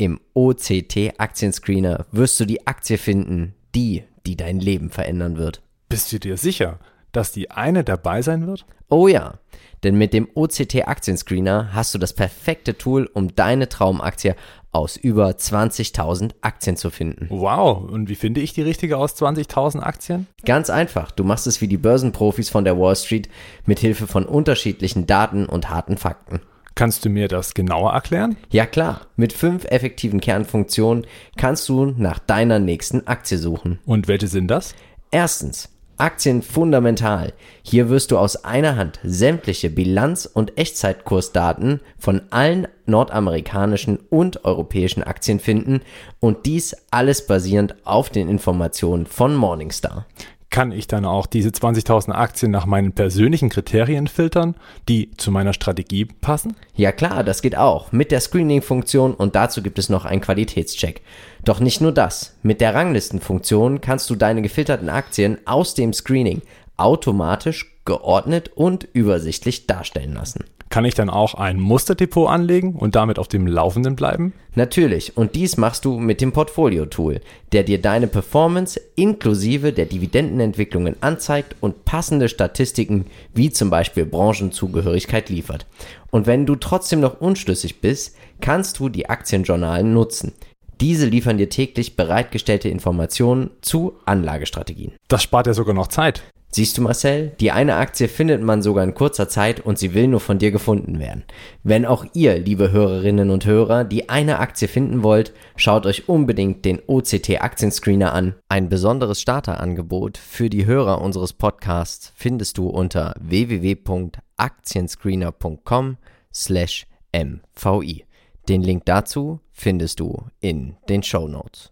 Im 0.00 0.18
OCT 0.32 1.18
Aktienscreener 1.18 2.06
wirst 2.10 2.40
du 2.40 2.46
die 2.46 2.66
Aktie 2.66 2.96
finden, 2.96 3.54
die, 3.74 4.04
die 4.24 4.34
dein 4.34 4.58
Leben 4.58 4.88
verändern 4.88 5.36
wird. 5.36 5.60
Bist 5.90 6.10
du 6.10 6.18
dir 6.18 6.38
sicher, 6.38 6.78
dass 7.12 7.32
die 7.32 7.50
eine 7.50 7.84
dabei 7.84 8.22
sein 8.22 8.46
wird? 8.46 8.64
Oh 8.88 9.08
ja, 9.08 9.34
denn 9.82 9.96
mit 9.96 10.14
dem 10.14 10.26
OCT 10.32 10.88
Aktienscreener 10.88 11.74
hast 11.74 11.92
du 11.92 11.98
das 11.98 12.14
perfekte 12.14 12.78
Tool, 12.78 13.10
um 13.12 13.34
deine 13.34 13.68
Traumaktie 13.68 14.36
aus 14.72 14.96
über 14.96 15.28
20.000 15.28 16.30
Aktien 16.40 16.78
zu 16.78 16.88
finden. 16.88 17.26
Wow, 17.28 17.90
und 17.90 18.08
wie 18.08 18.14
finde 18.14 18.40
ich 18.40 18.54
die 18.54 18.62
richtige 18.62 18.96
aus 18.96 19.14
20.000 19.20 19.80
Aktien? 19.80 20.28
Ganz 20.46 20.70
einfach, 20.70 21.10
du 21.10 21.24
machst 21.24 21.46
es 21.46 21.60
wie 21.60 21.68
die 21.68 21.76
Börsenprofis 21.76 22.48
von 22.48 22.64
der 22.64 22.78
Wall 22.78 22.96
Street 22.96 23.28
mit 23.66 23.80
Hilfe 23.80 24.06
von 24.06 24.24
unterschiedlichen 24.24 25.06
Daten 25.06 25.44
und 25.44 25.68
harten 25.68 25.98
Fakten. 25.98 26.40
Kannst 26.80 27.04
du 27.04 27.10
mir 27.10 27.28
das 27.28 27.52
genauer 27.52 27.92
erklären? 27.92 28.38
Ja 28.48 28.64
klar, 28.64 29.02
mit 29.14 29.34
fünf 29.34 29.66
effektiven 29.66 30.18
Kernfunktionen 30.18 31.06
kannst 31.36 31.68
du 31.68 31.84
nach 31.84 32.18
deiner 32.18 32.58
nächsten 32.58 33.06
Aktie 33.06 33.36
suchen. 33.36 33.80
Und 33.84 34.08
welche 34.08 34.28
sind 34.28 34.50
das? 34.50 34.74
Erstens, 35.10 35.68
Aktien 35.98 36.40
fundamental. 36.40 37.34
Hier 37.62 37.90
wirst 37.90 38.12
du 38.12 38.16
aus 38.16 38.46
einer 38.46 38.76
Hand 38.76 38.98
sämtliche 39.02 39.68
Bilanz- 39.68 40.24
und 40.24 40.56
Echtzeitkursdaten 40.56 41.80
von 41.98 42.22
allen 42.30 42.66
nordamerikanischen 42.86 43.98
und 44.08 44.46
europäischen 44.46 45.02
Aktien 45.02 45.38
finden 45.38 45.82
und 46.18 46.46
dies 46.46 46.74
alles 46.90 47.26
basierend 47.26 47.74
auf 47.84 48.08
den 48.08 48.30
Informationen 48.30 49.04
von 49.04 49.36
Morningstar. 49.36 50.06
Kann 50.50 50.72
ich 50.72 50.88
dann 50.88 51.04
auch 51.04 51.26
diese 51.26 51.50
20.000 51.50 52.10
Aktien 52.10 52.50
nach 52.50 52.66
meinen 52.66 52.92
persönlichen 52.92 53.50
Kriterien 53.50 54.08
filtern, 54.08 54.56
die 54.88 55.12
zu 55.16 55.30
meiner 55.30 55.52
Strategie 55.52 56.06
passen? 56.06 56.56
Ja 56.74 56.90
klar, 56.90 57.22
das 57.22 57.40
geht 57.40 57.56
auch 57.56 57.92
mit 57.92 58.10
der 58.10 58.18
Screening-Funktion 58.18 59.14
und 59.14 59.36
dazu 59.36 59.62
gibt 59.62 59.78
es 59.78 59.88
noch 59.88 60.04
einen 60.04 60.20
Qualitätscheck. 60.20 61.02
Doch 61.44 61.60
nicht 61.60 61.80
nur 61.80 61.92
das. 61.92 62.34
Mit 62.42 62.60
der 62.60 62.74
Ranglistenfunktion 62.74 63.80
kannst 63.80 64.10
du 64.10 64.16
deine 64.16 64.42
gefilterten 64.42 64.88
Aktien 64.88 65.38
aus 65.44 65.74
dem 65.74 65.92
Screening 65.92 66.42
automatisch 66.76 67.76
geordnet 67.84 68.50
und 68.54 68.88
übersichtlich 68.92 69.68
darstellen 69.68 70.14
lassen. 70.14 70.44
Kann 70.70 70.84
ich 70.84 70.94
dann 70.94 71.10
auch 71.10 71.34
ein 71.34 71.58
Musterdepot 71.58 72.28
anlegen 72.28 72.76
und 72.76 72.94
damit 72.94 73.18
auf 73.18 73.26
dem 73.26 73.48
Laufenden 73.48 73.96
bleiben? 73.96 74.32
Natürlich, 74.54 75.16
und 75.16 75.34
dies 75.34 75.56
machst 75.56 75.84
du 75.84 75.98
mit 75.98 76.20
dem 76.20 76.30
Portfolio-Tool, 76.30 77.20
der 77.50 77.64
dir 77.64 77.82
deine 77.82 78.06
Performance 78.06 78.80
inklusive 78.94 79.72
der 79.72 79.86
Dividendenentwicklungen 79.86 80.94
anzeigt 81.00 81.56
und 81.60 81.84
passende 81.84 82.28
Statistiken 82.28 83.06
wie 83.34 83.50
zum 83.50 83.68
Beispiel 83.68 84.06
Branchenzugehörigkeit 84.06 85.28
liefert. 85.28 85.66
Und 86.12 86.28
wenn 86.28 86.46
du 86.46 86.54
trotzdem 86.54 87.00
noch 87.00 87.20
unschlüssig 87.20 87.80
bist, 87.80 88.16
kannst 88.40 88.78
du 88.78 88.88
die 88.88 89.10
Aktienjournalen 89.10 89.92
nutzen. 89.92 90.34
Diese 90.80 91.06
liefern 91.06 91.36
dir 91.36 91.48
täglich 91.48 91.96
bereitgestellte 91.96 92.68
Informationen 92.68 93.50
zu 93.60 93.94
Anlagestrategien. 94.04 94.92
Das 95.08 95.24
spart 95.24 95.48
ja 95.48 95.52
sogar 95.52 95.74
noch 95.74 95.88
Zeit. 95.88 96.22
Siehst 96.52 96.76
du, 96.76 96.82
Marcel, 96.82 97.28
die 97.38 97.52
eine 97.52 97.76
Aktie 97.76 98.08
findet 98.08 98.42
man 98.42 98.60
sogar 98.60 98.82
in 98.82 98.94
kurzer 98.94 99.28
Zeit 99.28 99.60
und 99.60 99.78
sie 99.78 99.94
will 99.94 100.08
nur 100.08 100.18
von 100.18 100.40
dir 100.40 100.50
gefunden 100.50 100.98
werden. 100.98 101.22
Wenn 101.62 101.86
auch 101.86 102.04
ihr, 102.12 102.40
liebe 102.40 102.72
Hörerinnen 102.72 103.30
und 103.30 103.46
Hörer, 103.46 103.84
die 103.84 104.08
eine 104.08 104.40
Aktie 104.40 104.66
finden 104.66 105.04
wollt, 105.04 105.32
schaut 105.54 105.86
euch 105.86 106.08
unbedingt 106.08 106.64
den 106.64 106.80
OCT 106.84 107.40
Aktienscreener 107.40 108.12
an. 108.12 108.34
Ein 108.48 108.68
besonderes 108.68 109.20
Starterangebot 109.20 110.18
für 110.18 110.50
die 110.50 110.66
Hörer 110.66 111.00
unseres 111.00 111.34
Podcasts 111.34 112.12
findest 112.16 112.58
du 112.58 112.66
unter 112.66 113.14
www.aktienscreener.com 113.20 115.98
slash 116.34 116.88
mvi. 117.12 118.04
Den 118.48 118.62
Link 118.62 118.86
dazu 118.86 119.38
findest 119.52 120.00
du 120.00 120.24
in 120.40 120.74
den 120.88 121.04
Show 121.04 121.28
Notes. 121.28 121.70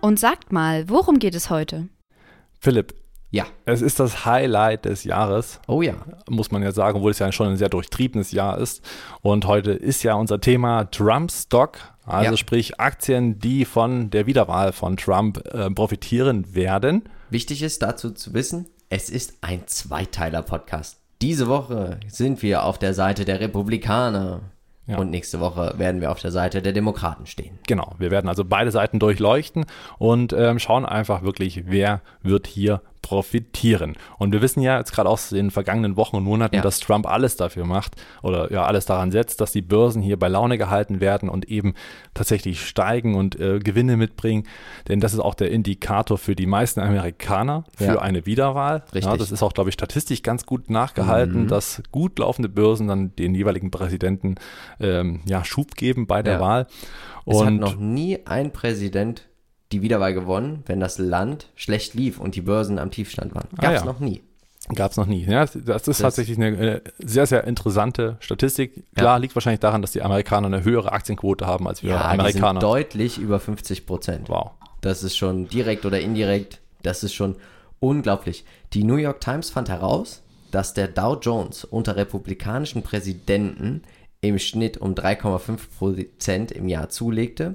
Und 0.00 0.18
sagt 0.18 0.50
mal, 0.52 0.88
worum 0.88 1.18
geht 1.18 1.34
es 1.34 1.50
heute? 1.50 1.90
Philipp, 2.60 2.94
Ja. 3.30 3.44
es 3.64 3.82
ist 3.82 4.00
das 4.00 4.24
Highlight 4.24 4.84
des 4.84 5.04
Jahres, 5.04 5.60
Oh 5.66 5.82
ja. 5.82 5.94
muss 6.28 6.50
man 6.50 6.62
ja 6.62 6.72
sagen, 6.72 6.98
obwohl 6.98 7.10
es 7.10 7.18
ja 7.18 7.30
schon 7.32 7.48
ein 7.48 7.56
sehr 7.56 7.68
durchtriebenes 7.68 8.32
Jahr 8.32 8.58
ist. 8.58 8.82
Und 9.22 9.46
heute 9.46 9.72
ist 9.72 10.02
ja 10.02 10.14
unser 10.14 10.40
Thema 10.40 10.84
Trump 10.90 11.30
Stock, 11.32 11.78
also 12.04 12.30
Ja. 12.32 12.36
sprich 12.36 12.80
Aktien, 12.80 13.38
die 13.38 13.64
von 13.64 14.10
der 14.10 14.26
Wiederwahl 14.26 14.72
von 14.72 14.96
Trump 14.96 15.42
äh, 15.52 15.70
profitieren 15.70 16.54
werden. 16.54 17.02
Wichtig 17.30 17.62
ist 17.62 17.82
dazu 17.82 18.10
zu 18.12 18.32
wissen, 18.34 18.66
es 18.88 19.10
ist 19.10 19.34
ein 19.40 19.66
Zweiteiler-Podcast. 19.66 20.98
Diese 21.22 21.48
Woche 21.48 21.98
sind 22.08 22.42
wir 22.42 22.64
auf 22.64 22.78
der 22.78 22.94
Seite 22.94 23.24
der 23.24 23.40
Republikaner 23.40 24.40
Ja. 24.86 24.98
und 24.98 25.10
nächste 25.10 25.40
Woche 25.40 25.74
werden 25.78 26.00
wir 26.00 26.12
auf 26.12 26.20
der 26.20 26.30
Seite 26.30 26.62
der 26.62 26.72
Demokraten 26.72 27.26
stehen. 27.26 27.58
Genau, 27.66 27.94
wir 27.98 28.12
werden 28.12 28.28
also 28.28 28.44
beide 28.44 28.70
Seiten 28.70 29.00
durchleuchten 29.00 29.66
und 29.98 30.32
ähm, 30.32 30.60
schauen 30.60 30.86
einfach 30.86 31.22
wirklich, 31.22 31.64
wer 31.66 32.02
wird 32.22 32.46
hier 32.46 32.82
profitieren. 33.06 33.96
Und 34.18 34.32
wir 34.32 34.42
wissen 34.42 34.60
ja 34.62 34.78
jetzt 34.78 34.92
gerade 34.92 35.08
aus 35.08 35.28
den 35.28 35.52
vergangenen 35.52 35.96
Wochen 35.96 36.16
und 36.16 36.24
Monaten, 36.24 36.56
Ja. 36.56 36.62
dass 36.62 36.80
Trump 36.80 37.06
alles 37.06 37.36
dafür 37.36 37.64
macht 37.64 37.94
oder 38.22 38.52
ja 38.52 38.64
alles 38.64 38.84
daran 38.86 39.12
setzt, 39.12 39.40
dass 39.40 39.52
die 39.52 39.62
Börsen 39.62 40.02
hier 40.02 40.18
bei 40.18 40.26
Laune 40.28 40.58
gehalten 40.58 41.00
werden 41.00 41.28
und 41.28 41.48
eben 41.48 41.74
tatsächlich 42.14 42.66
steigen 42.66 43.14
und 43.14 43.38
äh, 43.38 43.60
Gewinne 43.60 43.96
mitbringen. 43.96 44.44
Denn 44.88 44.98
das 45.00 45.12
ist 45.12 45.20
auch 45.20 45.34
der 45.34 45.52
Indikator 45.52 46.18
für 46.18 46.34
die 46.34 46.46
meisten 46.46 46.80
Amerikaner 46.80 47.64
für 47.76 47.84
Ja. 47.84 47.98
eine 48.00 48.26
Wiederwahl. 48.26 48.82
Richtig. 48.92 49.04
Ja, 49.04 49.16
das 49.16 49.30
ist 49.30 49.42
auch, 49.42 49.52
glaube 49.52 49.70
ich, 49.70 49.74
statistisch 49.74 50.22
ganz 50.22 50.44
gut 50.44 50.68
nachgehalten, 50.68 51.42
Mhm. 51.44 51.48
dass 51.48 51.82
gut 51.92 52.18
laufende 52.18 52.48
Börsen 52.48 52.88
dann 52.88 53.14
den 53.16 53.34
jeweiligen 53.36 53.70
Präsidenten 53.70 54.34
ähm, 54.80 55.20
ja, 55.26 55.44
Schub 55.44 55.76
geben 55.76 56.06
bei 56.08 56.22
der. 56.22 56.40
Wahl. 56.40 56.66
Es 57.24 57.40
hat 57.40 57.46
Und 57.48 57.58
noch 57.60 57.76
nie 57.76 58.18
ein 58.26 58.52
Präsident 58.52 59.25
die 59.72 59.82
Wiederwahl 59.82 60.14
gewonnen, 60.14 60.62
wenn 60.66 60.80
das 60.80 60.98
Land 60.98 61.48
schlecht 61.56 61.94
lief 61.94 62.18
und 62.20 62.34
die 62.34 62.40
Börsen 62.40 62.78
am 62.78 62.90
Tiefstand 62.90 63.34
waren. 63.34 63.48
Ah, 63.56 63.62
Gab's 63.62 63.80
ja. 63.80 63.84
noch 63.84 64.00
nie. 64.00 64.22
Gab 64.74 64.90
es 64.90 64.96
noch 64.96 65.06
nie. 65.06 65.24
Ja, 65.24 65.46
das 65.46 65.86
ist 65.86 65.98
tatsächlich 65.98 66.36
eine, 66.38 66.56
äh, 66.56 66.80
sehr, 66.98 67.26
sehr 67.26 67.44
interessante 67.44 68.16
Statistik. 68.18 68.84
Klar, 68.96 69.18
liegt 69.20 69.34
wahrscheinlich 69.36 69.60
daran, 69.60 69.80
dass 69.80 69.92
die 69.92 70.02
Amerikaner 70.02 70.48
eine 70.48 70.64
höhere 70.64 70.90
Aktienquote 70.92 71.46
haben 71.46 71.68
als 71.68 71.82
wir 71.84 71.90
Ja, 71.90 71.98
die 71.98 72.10
sind 72.10 72.20
Amerikaner. 72.20 72.60
deutlich 72.60 73.18
über 73.18 73.38
50 73.38 73.86
Prozent. 73.86 74.28
Wow. 74.28 74.50
Das 74.80 75.04
ist 75.04 75.16
schon 75.16 75.48
direkt 75.48 75.84
oder 75.86 76.00
indirekt, 76.00 76.60
das 76.82 77.04
ist 77.04 77.14
schon 77.14 77.36
unglaublich. 77.78 78.44
Die 78.72 78.82
New 78.82 78.96
York 78.96 79.20
Times 79.20 79.50
fand 79.50 79.68
heraus, 79.68 80.22
dass 80.50 80.74
der 80.74 80.88
Dow 80.88 81.16
Jones 81.20 81.64
unter 81.64 81.96
republikanischen 81.96 82.82
Präsidenten 82.82 83.82
im 84.20 84.38
Schnitt 84.38 84.78
um 84.78 84.94
3,5 84.94 85.58
Prozent 85.78 86.50
im 86.50 86.68
Jahr 86.68 86.88
zulegte. 86.88 87.54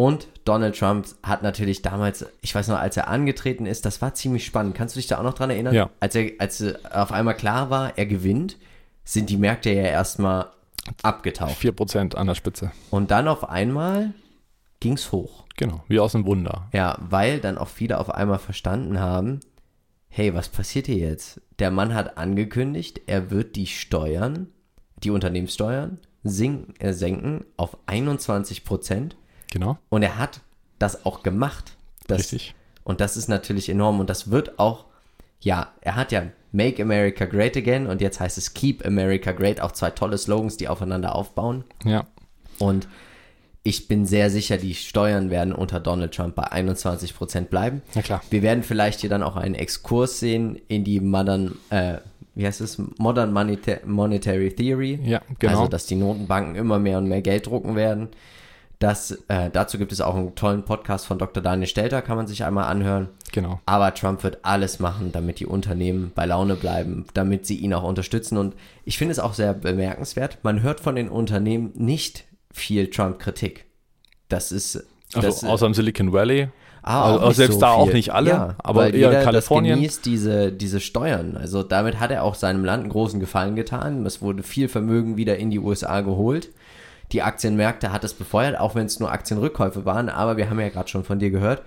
Und 0.00 0.28
Donald 0.46 0.78
Trump 0.78 1.06
hat 1.22 1.42
natürlich 1.42 1.82
damals, 1.82 2.24
ich 2.40 2.54
weiß 2.54 2.68
noch, 2.68 2.78
als 2.78 2.96
er 2.96 3.08
angetreten 3.08 3.66
ist, 3.66 3.84
das 3.84 4.00
war 4.00 4.14
ziemlich 4.14 4.46
spannend. 4.46 4.74
Kannst 4.74 4.96
du 4.96 4.98
dich 4.98 5.08
da 5.08 5.18
auch 5.18 5.22
noch 5.22 5.34
dran 5.34 5.50
erinnern? 5.50 5.74
Ja. 5.74 5.90
Als 6.00 6.14
er, 6.14 6.30
als 6.38 6.62
äh, 6.62 6.72
auf 6.90 7.12
einmal 7.12 7.34
klar 7.34 7.68
war, 7.68 7.98
er 7.98 8.06
gewinnt, 8.06 8.56
sind 9.04 9.28
die 9.28 9.36
Märkte 9.36 9.68
ja 9.68 9.82
erstmal 9.82 10.46
abgetaucht. 11.02 11.60
4% 11.60 12.14
an 12.14 12.26
der 12.26 12.34
Spitze. 12.34 12.72
Und 12.88 13.10
dann 13.10 13.28
auf 13.28 13.50
einmal 13.50 14.14
ging's 14.80 15.12
hoch. 15.12 15.44
Genau, 15.58 15.84
wie 15.88 16.00
aus 16.00 16.12
dem 16.12 16.24
Wunder. 16.24 16.70
Ja, 16.72 16.96
weil 16.98 17.38
dann 17.38 17.58
auch 17.58 17.68
viele 17.68 17.98
auf 17.98 18.08
einmal 18.08 18.38
verstanden 18.38 19.00
haben, 19.00 19.40
hey, 20.08 20.32
was 20.32 20.48
passiert 20.48 20.86
hier 20.86 20.96
jetzt? 20.96 21.42
Der 21.58 21.70
Mann 21.70 21.92
hat 21.92 22.16
angekündigt, 22.16 23.02
er 23.06 23.30
wird 23.30 23.54
die 23.54 23.66
Steuern, 23.66 24.48
die 24.96 25.10
Unternehmenssteuern 25.10 25.98
sink, 26.22 26.82
äh, 26.82 26.94
senken 26.94 27.44
auf 27.58 27.76
21 27.84 28.64
Prozent 28.64 29.16
Genau, 29.50 29.78
und 29.88 30.02
er 30.02 30.18
hat 30.18 30.40
das 30.78 31.04
auch 31.04 31.22
gemacht. 31.22 31.76
Das, 32.06 32.20
richtig. 32.20 32.54
Und 32.84 33.00
das 33.00 33.16
ist 33.16 33.28
natürlich 33.28 33.68
enorm 33.68 34.00
und 34.00 34.10
das 34.10 34.30
wird 34.30 34.58
auch, 34.58 34.86
ja, 35.40 35.68
er 35.80 35.96
hat 35.96 36.12
ja 36.12 36.24
Make 36.52 36.82
America 36.82 37.24
Great 37.26 37.56
Again 37.56 37.86
und 37.86 38.00
jetzt 38.00 38.18
heißt 38.18 38.38
es 38.38 38.54
Keep 38.54 38.84
America 38.84 39.32
Great, 39.32 39.60
auch 39.60 39.72
zwei 39.72 39.90
tolle 39.90 40.18
Slogans, 40.18 40.56
die 40.56 40.68
aufeinander 40.68 41.14
aufbauen. 41.14 41.64
Ja, 41.84 42.06
Und 42.58 42.88
ich 43.62 43.88
bin 43.88 44.06
sehr 44.06 44.30
sicher, 44.30 44.56
die 44.56 44.74
Steuern 44.74 45.28
werden 45.30 45.52
unter 45.52 45.80
Donald 45.80 46.14
Trump 46.14 46.34
bei 46.34 46.44
21 46.44 47.14
Prozent 47.14 47.50
bleiben. 47.50 47.82
na 47.94 48.02
klar. 48.02 48.22
Wir 48.30 48.42
werden 48.42 48.62
vielleicht 48.62 49.00
hier 49.00 49.10
dann 49.10 49.22
auch 49.22 49.36
einen 49.36 49.54
Exkurs 49.54 50.18
sehen 50.18 50.58
in 50.68 50.82
die 50.82 50.98
Modern, 51.00 51.56
äh, 51.68 51.98
wie 52.34 52.46
heißt 52.46 52.62
es, 52.62 52.78
Modern 52.98 53.32
Moneta 53.32 53.76
Monetary 53.84 54.54
Theory. 54.54 54.98
Ja, 55.04 55.20
genau. 55.38 55.58
Also, 55.58 55.68
dass 55.68 55.86
die 55.86 55.96
Notenbanken 55.96 56.54
immer 56.54 56.78
mehr 56.78 56.98
und 56.98 57.06
mehr 57.08 57.20
Geld 57.20 57.46
drucken 57.46 57.76
werden. 57.76 58.08
Das, 58.80 59.10
äh, 59.28 59.50
dazu 59.52 59.76
gibt 59.76 59.92
es 59.92 60.00
auch 60.00 60.14
einen 60.14 60.34
tollen 60.34 60.64
Podcast 60.64 61.04
von 61.06 61.18
Dr. 61.18 61.42
Daniel 61.42 61.68
Stelter, 61.68 62.00
kann 62.00 62.16
man 62.16 62.26
sich 62.26 62.44
einmal 62.44 62.64
anhören. 62.64 63.10
Genau. 63.30 63.60
Aber 63.66 63.92
Trump 63.92 64.24
wird 64.24 64.38
alles 64.42 64.78
machen, 64.78 65.12
damit 65.12 65.38
die 65.38 65.44
Unternehmen 65.44 66.12
bei 66.14 66.24
Laune 66.24 66.56
bleiben, 66.56 67.04
damit 67.12 67.46
sie 67.46 67.56
ihn 67.58 67.74
auch 67.74 67.82
unterstützen. 67.82 68.38
Und 68.38 68.54
ich 68.86 68.96
finde 68.96 69.12
es 69.12 69.18
auch 69.18 69.34
sehr 69.34 69.52
bemerkenswert. 69.52 70.38
Man 70.42 70.62
hört 70.62 70.80
von 70.80 70.96
den 70.96 71.10
Unternehmen 71.10 71.72
nicht 71.74 72.24
viel 72.50 72.88
Trump-Kritik. 72.88 73.66
Das 74.30 74.50
ist. 74.50 74.76
Also 75.12 75.28
das, 75.28 75.44
außer 75.44 75.66
im 75.66 75.74
Silicon 75.74 76.14
Valley. 76.14 76.48
Ah, 76.82 77.02
Also 77.04 77.20
auch 77.20 77.28
nicht 77.28 77.36
selbst 77.36 77.54
so 77.56 77.60
da 77.60 77.72
auch 77.72 77.84
viel. 77.84 77.94
nicht 77.96 78.14
alle, 78.14 78.30
ja, 78.30 78.54
aber 78.60 78.86
eher 78.86 79.10
jeder 79.10 79.22
Kalifornien. 79.22 79.72
Das 79.74 79.78
genießt 79.78 80.06
diese, 80.06 80.52
diese 80.52 80.80
Steuern. 80.80 81.36
Also 81.36 81.62
damit 81.62 82.00
hat 82.00 82.10
er 82.10 82.22
auch 82.22 82.34
seinem 82.34 82.64
Land 82.64 82.84
einen 82.84 82.92
großen 82.92 83.20
Gefallen 83.20 83.56
getan. 83.56 84.06
Es 84.06 84.22
wurde 84.22 84.42
viel 84.42 84.68
Vermögen 84.68 85.18
wieder 85.18 85.36
in 85.36 85.50
die 85.50 85.58
USA 85.58 86.00
geholt. 86.00 86.48
Die 87.12 87.22
Aktienmärkte 87.22 87.92
hat 87.92 88.04
es 88.04 88.14
befeuert, 88.14 88.58
auch 88.58 88.74
wenn 88.74 88.86
es 88.86 89.00
nur 89.00 89.10
Aktienrückkäufe 89.10 89.84
waren. 89.84 90.08
Aber 90.08 90.36
wir 90.36 90.48
haben 90.48 90.60
ja 90.60 90.68
gerade 90.68 90.88
schon 90.88 91.04
von 91.04 91.18
dir 91.18 91.30
gehört, 91.30 91.62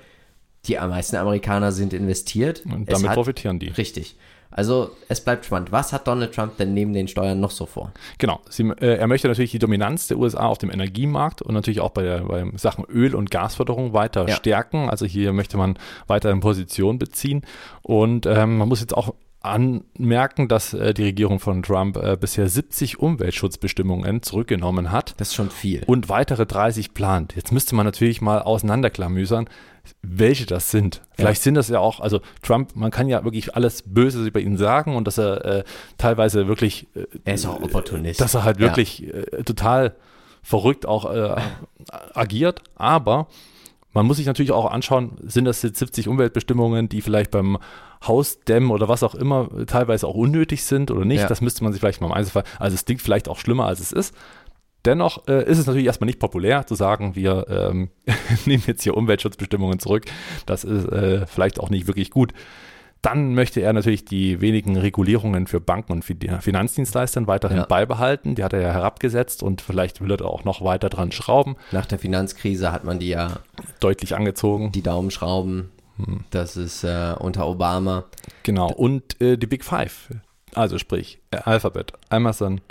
die 0.66 0.76
meisten 0.76 1.18
Amerikaner 1.18 1.72
sind 1.72 1.94
investiert. 1.94 2.64
Und 2.66 2.92
damit 2.92 3.10
hat, 3.10 3.16
profitieren 3.16 3.60
die. 3.60 3.68
Richtig. 3.70 4.16
Also 4.56 4.92
es 5.10 5.20
bleibt 5.22 5.46
spannend. 5.46 5.72
Was 5.72 5.92
hat 5.94 6.08
Donald 6.08 6.34
Trump 6.34 6.58
denn 6.58 6.74
neben 6.74 6.94
den 6.94 7.08
Steuern 7.08 7.40
noch 7.40 7.52
so 7.52 7.66
vor? 7.66 7.92
Genau. 8.20 8.40
Sie, 8.50 8.64
äh, 8.64 8.98
er 8.98 9.08
möchte 9.08 9.28
natürlich 9.28 9.52
die 9.52 9.60
Dominanz 9.60 10.08
der 10.08 10.18
USA 10.18 10.46
auf 10.46 10.60
dem 10.60 10.70
Energiemarkt 10.70 11.42
und 11.42 11.54
natürlich 11.56 11.82
auch 11.82 11.90
bei, 11.90 12.04
der, 12.04 12.20
bei 12.22 12.46
Sachen 12.56 12.86
Öl- 12.86 13.16
und 13.16 13.32
Gasförderung 13.32 13.94
weiter 13.94 14.28
Ja. 14.30 14.36
stärken. 14.36 14.90
Also 14.90 15.06
hier 15.06 15.34
möchte 15.34 15.58
man 15.58 15.78
weiter 16.08 16.30
in 16.30 16.40
Position 16.40 17.00
beziehen. 17.00 17.42
Und 17.82 18.26
ähm, 18.28 18.58
man 18.58 18.70
muss 18.70 18.80
jetzt 18.80 18.96
auch 18.96 19.16
anmerken, 19.44 20.48
dass 20.48 20.74
äh, 20.74 20.94
die 20.94 21.04
Regierung 21.04 21.40
von 21.40 21.62
Trump 21.64 21.98
äh, 21.98 22.18
bisher 22.20 22.48
70 22.48 23.00
Umweltschutzbestimmungen 23.00 24.22
zurückgenommen 24.24 24.92
hat 24.92 25.14
Das 25.18 25.30
ist 25.30 25.36
schon 25.36 25.50
viel. 25.52 25.84
und 25.86 26.10
weitere 26.10 26.46
30 26.46 26.94
plant. 26.94 27.36
Jetzt 27.36 27.52
müsste 27.52 27.76
man 27.76 27.86
natürlich 27.86 28.22
mal 28.22 28.42
auseinanderklamüsern, 28.42 29.50
welche 30.02 30.46
das 30.46 30.72
sind. 30.72 31.02
Vielleicht 31.18 31.42
sind 31.42 31.56
das 31.56 31.68
ja 31.68 31.80
auch, 31.80 32.00
also 32.00 32.22
Trump, 32.42 32.74
man 32.76 32.90
kann 32.90 33.10
ja 33.10 33.24
wirklich 33.26 33.54
alles 33.56 33.84
Böse 33.86 34.26
über 34.26 34.40
ihn 34.40 34.56
sagen 34.58 34.96
und 34.96 35.06
dass 35.08 35.18
er 35.18 35.44
äh, 35.46 35.64
teilweise 35.98 36.48
wirklich, 36.48 36.88
äh, 36.96 37.06
Er 37.26 37.34
ist 37.34 37.46
auch 37.46 37.62
Opportunist. 37.62 38.22
dass 38.22 38.34
er 38.34 38.46
halt 38.46 38.60
Ja. 38.60 38.68
wirklich 38.68 39.04
äh, 39.14 39.44
total 39.44 39.94
verrückt 40.42 40.86
auch 40.86 41.14
äh, 41.14 41.36
agiert, 42.14 42.62
aber 42.76 43.28
man 43.94 44.06
muss 44.06 44.18
sich 44.18 44.26
natürlich 44.26 44.52
auch 44.52 44.70
anschauen, 44.70 45.18
sind 45.22 45.46
das 45.46 45.62
jetzt 45.62 45.80
70 45.80 46.08
Umweltbestimmungen, 46.08 46.90
die 46.90 47.02
vielleicht 47.02 47.32
beim 47.32 47.58
Hausdämmen 48.06 48.72
oder 48.72 48.90
was 48.90 49.04
auch 49.04 49.16
immer 49.16 49.50
teilweise 49.68 50.08
auch 50.08 50.16
unnötig 50.16 50.64
sind 50.66 50.92
oder 50.92 51.06
nicht. 51.06 51.22
Ja. 51.22 51.28
Das 51.28 51.42
müsste 51.42 51.64
man 51.64 51.74
sich 51.74 51.80
vielleicht 51.80 52.02
mal 52.02 52.08
im 52.08 52.14
Einzelfall, 52.14 52.44
also 52.60 52.76
es 52.76 52.86
klingt 52.86 53.02
vielleicht 53.02 53.30
auch 53.30 53.40
schlimmer, 53.40 53.66
als 53.66 53.80
es 53.80 53.92
ist. 53.92 54.16
Dennoch 54.86 55.28
äh, 55.28 55.50
ist 55.50 55.60
es 55.60 55.66
natürlich 55.66 55.86
erstmal 55.86 56.08
nicht 56.08 56.20
populär 56.20 56.68
zu 56.68 56.76
sagen, 56.76 57.16
wir 57.16 57.46
ähm, 57.50 57.90
nehmen 58.46 58.64
jetzt 58.68 58.84
hier 58.84 58.98
Umweltschutzbestimmungen 58.98 59.80
zurück. 59.80 60.06
Das 60.46 60.66
ist 60.66 60.86
äh, 60.86 61.26
vielleicht 61.26 61.60
auch 61.60 61.70
nicht 61.70 61.88
wirklich 61.88 62.10
gut. 62.10 62.34
Dann 63.04 63.36
möchte 63.36 63.60
er 63.62 63.74
natürlich 63.74 64.06
die 64.06 64.42
wenigen 64.42 64.78
Regulierungen 64.78 65.46
für 65.46 65.60
Banken 65.60 65.92
und 65.92 66.04
Fin- 66.06 66.18
Finanzdienstleistern 66.40 67.28
weiterhin 67.28 67.58
Ja. 67.58 67.66
beibehalten. 67.66 68.34
Die 68.36 68.44
hat 68.44 68.54
er 68.54 68.62
ja 68.62 68.72
herabgesetzt 68.72 69.44
und 69.44 69.62
vielleicht 69.62 70.02
will 70.02 70.10
er 70.10 70.18
da 70.18 70.26
auch 70.26 70.46
noch 70.46 70.64
weiter 70.64 70.90
dran 70.90 71.12
schrauben, 71.12 71.56
Nach 71.72 71.86
der 71.86 72.00
Finanzkrise 72.00 72.72
hat 72.72 72.86
man 72.86 73.00
die 73.00 73.10
ja 73.10 73.40
deutlich 73.82 74.16
angezogen. 74.16 74.72
die 74.72 74.82
Daumenschrauben. 74.82 75.70
Hm. 75.98 76.22
Das 76.32 76.56
ist 76.58 76.84
äh, 76.86 77.14
unter 77.20 77.46
Obama. 77.48 78.06
Genau. 78.44 78.72
Und 78.72 79.20
äh, 79.22 79.38
die 79.38 79.48
Big 79.48 79.64
Five. 79.66 80.10
Also 80.56 80.78
sprich 80.78 81.20
Alphabet, 81.32 81.92
Amazon, 82.10 82.62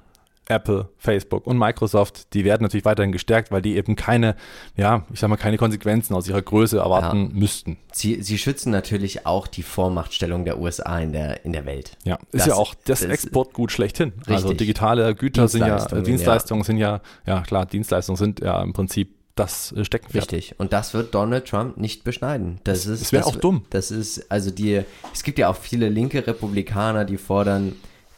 Apple, 0.49 0.89
Facebook 0.99 1.47
und 1.47 1.57
Microsoft, 1.57 2.35
die 2.35 2.45
werden 2.45 2.63
natürlich 2.63 2.85
weiterhin 2.85 3.13
gestärkt, 3.13 3.51
weil 3.53 3.63
die 3.63 3.77
eben 3.77 3.95
keine, 3.97 4.35
ja, 4.77 5.07
ich 5.13 5.21
sag 5.21 5.29
mal, 5.31 5.37
keine 5.37 5.57
Konsequenzen 5.57 6.15
aus 6.15 6.29
ihrer 6.29 6.43
Größe 6.43 6.79
erwarten 6.79 7.31
müssten. 7.33 7.79
Sie, 7.93 8.23
sie 8.23 8.39
schützen 8.39 8.71
natürlich 8.73 9.25
auch 9.25 9.47
die 9.47 9.63
Vormachtstellung 9.63 10.45
der 10.45 10.59
USA 10.59 10.99
in 10.99 11.13
der, 11.13 11.45
in 11.45 11.53
der 11.53 11.65
Welt. 11.65 11.97
Ja, 12.05 12.17
ist 12.33 12.41
Das- 12.41 12.47
ja 12.47 12.55
auch 12.55 12.75
das, 12.75 13.01
das- 13.01 13.11
Exportgut 13.11 13.71
schlechthin. 13.73 14.13
Also 14.27 14.49
Richtig. 14.49 14.59
digitale 14.59 15.15
Güter 15.15 15.47
sind 15.49 15.61
ja, 15.61 15.69
Dienstleistungen, 15.77 16.03
äh, 16.03 16.07
Dienstleistungen 16.07 16.65
sind 16.65 16.77
ja, 16.79 17.01
ja 17.27 17.41
klar, 17.43 17.67
Dienstleistungen 17.67 18.17
sind 18.17 18.41
ja 18.41 18.61
im 18.63 18.73
Prinzip 18.73 19.15
das 19.37 19.73
äh, 19.73 19.85
Steckenpferd. 19.85 20.25
Richtig. 20.33 20.59
Und 20.59 20.73
das 20.73 20.93
wird 20.93 21.15
Donald 21.15 21.47
Trump 21.47 21.77
nicht 21.79 22.05
beschneiden. 22.05 22.61
Das 22.65 22.85
ist, 22.87 23.01
das 23.01 23.13
wär 23.13 23.27
auch 23.27 23.37
dumm. 23.37 23.65
Das 23.71 23.91
ist, 23.91 24.31
also 24.31 24.51
die, 24.51 24.83
es 25.15 25.23
gibt 25.23 25.39
ja 25.39 25.49
auch 25.49 25.57
viele 25.57 25.89
linke 25.89 26.27
Republikaner, 26.27 27.05
die 27.05 27.17
fordern 27.17 27.75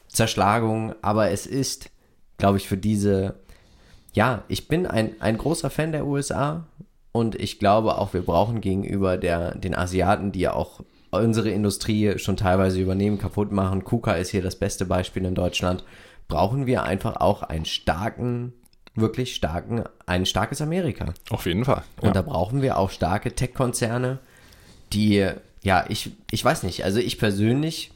Zerschlagung, 0.08 0.94
aber 1.02 1.30
es 1.30 1.46
ist, 1.46 1.90
glaube 2.38 2.58
ich, 2.58 2.68
für 2.68 2.76
diese, 2.76 3.34
ja, 4.12 4.44
ich 4.48 4.68
bin 4.68 4.86
ein, 4.86 5.20
ein 5.20 5.38
großer 5.38 5.70
Fan 5.70 5.92
der 5.92 6.06
USA 6.06 6.66
und 7.12 7.34
ich 7.36 7.58
glaube 7.58 7.98
auch, 7.98 8.12
wir 8.12 8.22
brauchen 8.22 8.60
gegenüber 8.60 9.16
der, 9.16 9.54
den 9.54 9.74
Asiaten, 9.74 10.32
die 10.32 10.40
ja 10.40 10.52
auch 10.52 10.80
unsere 11.10 11.50
Industrie 11.50 12.18
schon 12.18 12.36
teilweise 12.36 12.80
übernehmen, 12.80 13.18
kaputt 13.18 13.52
machen. 13.52 13.84
KUKA 13.84 14.14
ist 14.14 14.30
hier 14.30 14.42
das 14.42 14.56
beste 14.56 14.84
Beispiel 14.84 15.24
in 15.24 15.34
Deutschland. 15.34 15.84
Brauchen 16.26 16.66
wir 16.66 16.82
einfach 16.82 17.16
auch 17.16 17.42
einen 17.42 17.66
starken, 17.66 18.52
wirklich 18.94 19.34
starken, 19.34 19.84
ein 20.06 20.26
starkes 20.26 20.60
Amerika. 20.60 21.14
Auf 21.30 21.46
jeden 21.46 21.64
Fall. 21.64 21.82
Und 22.00 22.16
da 22.16 22.22
brauchen 22.22 22.62
wir 22.62 22.78
auch 22.78 22.90
starke 22.90 23.34
Tech-Konzerne, 23.34 24.18
die, 24.92 25.28
ja, 25.62 25.84
ich, 25.88 26.12
ich 26.30 26.44
weiß 26.44 26.62
nicht, 26.64 26.84
also 26.84 26.98
ich 26.98 27.18
persönlich 27.18 27.93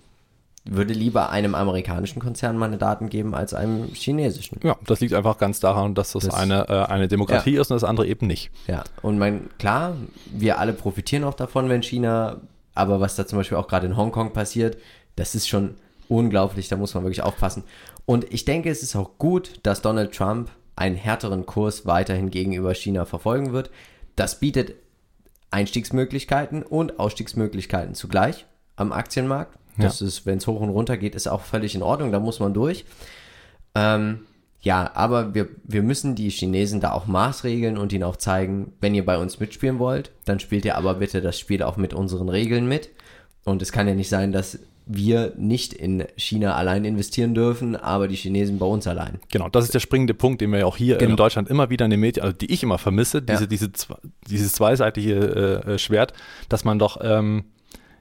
würde 0.71 0.93
lieber 0.93 1.31
einem 1.31 1.55
amerikanischen 1.55 2.21
Konzern 2.21 2.59
meine 2.59 2.77
Daten 2.79 3.09
geben 3.09 3.35
als 3.35 3.55
einem 3.55 3.87
chinesischen. 3.95 4.61
Ja, 4.63 4.77
das 4.87 5.01
liegt 5.01 5.15
einfach 5.15 5.39
ganz 5.39 5.61
daran, 5.61 5.95
dass 5.95 6.13
das, 6.13 6.25
Das- 6.27 6.35
eine, 6.35 6.69
äh, 6.69 6.85
eine 6.93 7.09
Demokratie 7.09 7.57
ist 7.57 7.71
und 7.71 7.77
das 7.77 7.85
andere 7.85 8.07
eben 8.07 8.27
nicht. 8.27 8.51
Ja, 8.67 8.85
und 9.03 9.19
mein, 9.19 9.49
klar, 9.59 9.95
wir 10.31 10.59
alle 10.59 10.73
profitieren 10.73 11.25
auch 11.25 11.35
davon, 11.35 11.69
wenn 11.69 11.83
China, 11.83 12.37
aber 12.75 13.01
was 13.01 13.17
da 13.17 13.27
zum 13.27 13.39
Beispiel 13.39 13.57
auch 13.57 13.67
gerade 13.69 13.87
in 13.87 13.97
Hongkong 13.97 14.33
passiert, 14.33 14.77
das 15.17 15.35
ist 15.35 15.49
schon 15.49 15.75
unglaublich, 16.09 16.69
da 16.69 16.77
muss 16.77 16.95
man 16.95 17.03
wirklich 17.03 17.23
aufpassen. 17.23 17.65
Und 18.07 18.33
ich 18.33 18.45
denke, 18.45 18.71
es 18.71 18.83
ist 18.83 18.95
auch 18.97 19.19
gut, 19.19 19.61
dass 19.63 19.83
Donald 19.83 20.15
Trump 20.15 20.51
einen 20.77 20.97
härteren 20.97 21.45
Kurs 21.47 21.87
weiterhin 21.87 22.31
gegenüber 22.31 22.73
China 22.75 23.05
verfolgen 23.05 23.53
wird. 23.53 23.71
Das 24.17 24.39
bietet 24.41 24.75
Einstiegsmöglichkeiten 25.51 26.63
und 26.63 26.99
Ausstiegsmöglichkeiten 27.01 27.95
zugleich 27.95 28.47
am 28.77 28.93
Aktienmarkt. 28.93 29.59
Das 29.79 30.01
ist, 30.03 30.27
wenn 30.27 30.39
es 30.39 30.47
hoch 30.47 30.61
und 30.61 30.71
runter 30.71 30.97
geht, 30.97 31.15
ist 31.15 31.27
auch 31.29 31.43
völlig 31.43 31.75
in 31.75 31.83
Ordnung, 31.83 32.13
da 32.13 32.21
muss 32.21 32.41
man 32.41 32.55
durch. 32.55 32.85
Ähm, 33.75 34.21
ja, 34.61 34.91
aber 34.95 35.35
wir, 35.35 35.49
wir 35.65 35.83
müssen 35.83 36.15
die 36.17 36.31
Chinesen 36.31 36.81
da 36.81 36.93
auch 36.93 37.07
maßregeln 37.07 37.79
und 37.79 37.93
ihnen 37.93 38.03
auch 38.05 38.17
zeigen, 38.17 38.73
wenn 38.81 38.95
ihr 38.95 39.05
bei 39.05 39.17
uns 39.19 39.39
mitspielen 39.39 39.79
wollt, 39.79 40.11
dann 40.25 40.41
spielt 40.41 40.65
ihr 40.65 40.77
aber 40.77 40.95
bitte 40.95 41.21
das 41.21 41.39
Spiel 41.39 41.63
auch 41.63 41.77
mit 41.77 41.95
unseren 41.95 42.29
Regeln 42.29 42.67
mit. 42.69 42.91
Und 43.45 43.63
es 43.63 43.71
kann 43.73 43.87
ja 43.87 43.95
nicht 43.95 44.09
sein, 44.09 44.33
dass 44.33 44.59
wir 44.91 45.35
nicht 45.37 45.75
in 45.75 46.05
China 46.17 46.55
allein 46.55 46.85
investieren 46.87 47.35
dürfen, 47.35 47.77
aber 47.77 48.09
die 48.09 48.17
Chinesen 48.17 48.59
bei 48.59 48.67
uns 48.67 48.87
allein. 48.87 49.21
Genau, 49.31 49.49
das 49.51 49.67
ist 49.67 49.75
der 49.75 49.81
springende 49.81 50.15
Punkt, 50.15 50.41
den 50.41 50.51
wir 50.51 50.61
ja 50.61 50.67
auch 50.67 50.79
hier 50.79 50.97
Genau. 50.97 51.11
in 51.11 51.17
Deutschland 51.17 51.49
immer 51.51 51.69
wieder 51.71 51.85
in 51.85 51.91
den 51.91 52.01
Medien, 52.01 52.25
also 52.25 52.35
die 52.37 52.51
ich 52.53 52.63
immer 52.63 52.79
vermisse, 52.79 53.21
diese, 53.23 53.43
Ja. 53.43 53.47
diese, 53.47 53.71
dieses 54.29 54.53
zweiseitige 54.55 55.63
äh, 55.67 55.75
äh, 55.75 55.79
Schwert, 55.79 56.15
dass 56.49 56.65
man 56.65 56.79
doch 56.79 56.99
ähm, 57.03 57.45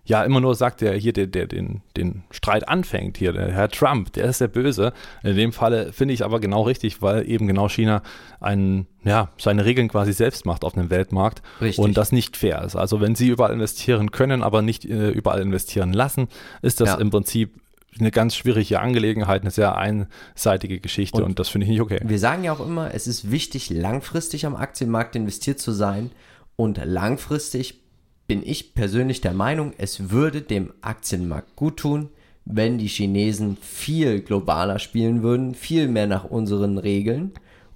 ja 0.07 0.23
immer 0.23 0.39
nur 0.41 0.55
sagt, 0.55 0.81
der 0.81 0.93
hier, 0.95 1.13
der, 1.13 1.27
der 1.27 1.47
den, 1.47 1.81
den 1.95 2.23
Streit 2.31 2.67
anfängt, 2.67 3.17
hier, 3.17 3.33
der 3.33 3.51
Herr 3.51 3.69
Trump, 3.69 4.13
der 4.13 4.25
ist 4.25 4.41
der 4.41 4.47
Böse. 4.47 4.93
In 5.21 5.35
dem 5.35 5.51
Falle 5.51 5.93
finde 5.93 6.13
ich 6.13 6.23
aber 6.25 6.39
genau 6.39 6.63
richtig, 6.63 7.01
weil 7.01 7.29
eben 7.29 7.45
genau 7.45 7.67
China 7.69 8.01
einen, 8.39 8.87
ja, 9.03 9.29
seine 9.37 9.65
Regeln 9.65 9.89
quasi 9.89 10.13
selbst 10.13 10.45
macht 10.45 10.63
auf 10.63 10.73
dem 10.73 10.89
Weltmarkt 10.89 11.41
Richtig. 11.61 11.83
und 11.83 11.97
das 11.97 12.11
nicht 12.11 12.37
fair 12.37 12.63
ist. 12.63 12.75
Also 12.75 13.01
wenn 13.01 13.15
sie 13.15 13.27
überall 13.27 13.51
investieren 13.53 14.11
können, 14.11 14.43
aber 14.43 14.61
nicht 14.61 14.85
äh, 14.85 15.09
überall 15.09 15.41
investieren 15.41 15.93
lassen, 15.93 16.29
ist 16.61 16.79
das 16.81 16.89
Ja. 16.89 16.95
im 16.95 17.09
Prinzip 17.09 17.59
eine 17.99 18.11
ganz 18.11 18.35
schwierige 18.35 18.79
Angelegenheit, 18.79 19.41
eine 19.41 19.51
sehr 19.51 19.75
einseitige 19.75 20.79
Geschichte 20.79 21.17
und, 21.17 21.23
Und 21.23 21.39
das 21.39 21.49
finde 21.49 21.65
ich 21.65 21.71
nicht 21.71 21.81
okay. 21.81 21.99
Wir 22.03 22.19
sagen 22.19 22.43
ja 22.43 22.53
auch 22.53 22.65
immer, 22.65 22.93
es 22.93 23.07
ist 23.07 23.31
wichtig, 23.31 23.69
langfristig 23.71 24.45
am 24.45 24.55
Aktienmarkt 24.55 25.15
investiert 25.15 25.59
zu 25.59 25.71
sein. 25.71 26.11
Und 26.55 26.79
langfristig 26.83 27.79
bin 28.27 28.43
ich 28.45 28.73
persönlich 28.73 29.21
der 29.21 29.33
Meinung, 29.33 29.73
es 29.77 30.11
würde 30.11 30.41
dem 30.41 30.73
Aktienmarkt 30.81 31.55
gut 31.55 31.77
tun, 31.77 32.09
wenn 32.45 32.77
die 32.77 32.87
Chinesen 32.87 33.57
viel 33.61 34.21
globaler 34.21 34.79
spielen 34.79 35.21
würden, 35.23 35.55
viel 35.55 35.87
mehr 35.87 36.07
nach 36.07 36.25
unseren 36.25 36.77
Regeln 36.77 37.31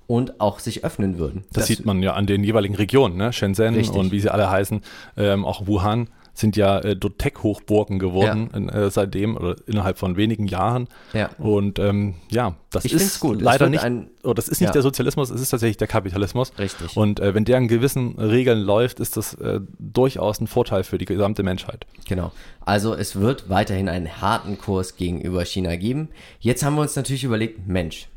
und 0.08 0.42
auch 0.42 0.60
sich 0.60 0.84
öffnen 0.84 1.18
würden. 1.18 1.46
Das, 1.54 1.68
sieht 1.68 1.86
man 1.86 2.04
ja 2.04 2.14
an 2.14 2.26
den 2.26 2.44
jeweiligen 2.44 2.76
Regionen, 2.76 3.18
ne? 3.18 3.32
Shenzhen 3.32 3.76
Richtig. 3.76 3.98
und 3.98 4.12
wie 4.12 4.20
sie 4.20 4.30
alle 4.30 4.50
heißen, 4.50 4.82
ähm, 5.18 5.46
auch 5.46 5.68
Wuhan 5.68 6.10
sind 6.42 6.58
ja 6.58 6.80
äh, 6.80 6.96
dort 6.98 7.20
Tech-Hochburgen 7.20 8.00
geworden 8.00 8.50
in, 8.54 8.68
äh, 8.70 8.92
seitdem 8.92 9.38
oder 9.38 9.56
innerhalb 9.68 9.98
von 9.98 10.18
wenigen 10.18 10.48
Jahren. 10.48 10.88
Ja. 11.14 11.30
Und 11.38 11.80
ähm, 11.80 12.16
ja, 12.30 12.56
das 12.72 12.84
Ich 12.86 12.94
ist 12.94 13.20
gut. 13.22 13.42
Leider 13.42 13.70
nicht, 13.70 13.84
ein- 13.84 14.10
oder 14.24 14.34
das 14.36 14.50
ist 14.50 14.60
nicht 14.60 14.68
Ja. 14.70 14.74
der 14.74 14.82
Sozialismus, 14.82 15.30
es 15.30 15.40
ist 15.42 15.50
tatsächlich 15.50 15.78
der 15.78 15.88
Kapitalismus. 15.88 16.52
Richtig. 16.60 16.98
Und 16.98 17.20
äh, 17.22 17.34
wenn 17.34 17.46
der 17.46 17.58
in 17.58 17.68
gewissen 17.70 18.16
Regeln 18.20 18.60
läuft, 18.60 19.00
ist 19.00 19.16
das 19.16 19.36
äh, 19.36 19.62
durchaus 19.80 20.42
ein 20.42 20.48
Vorteil 20.48 20.84
für 20.84 20.98
die 20.98 21.06
gesamte 21.06 21.44
Menschheit. 21.44 21.86
Genau. 22.08 22.32
Also 22.66 22.94
es 22.94 23.16
wird 23.20 23.50
weiterhin 23.50 23.88
einen 23.88 24.22
harten 24.22 24.58
Kurs 24.58 24.96
gegenüber 24.98 25.46
China 25.46 25.76
geben. 25.78 26.10
Jetzt 26.40 26.64
haben 26.64 26.76
wir 26.76 26.82
uns 26.82 26.96
natürlich 26.96 27.24
überlegt, 27.24 27.68
Mensch, 27.68 28.08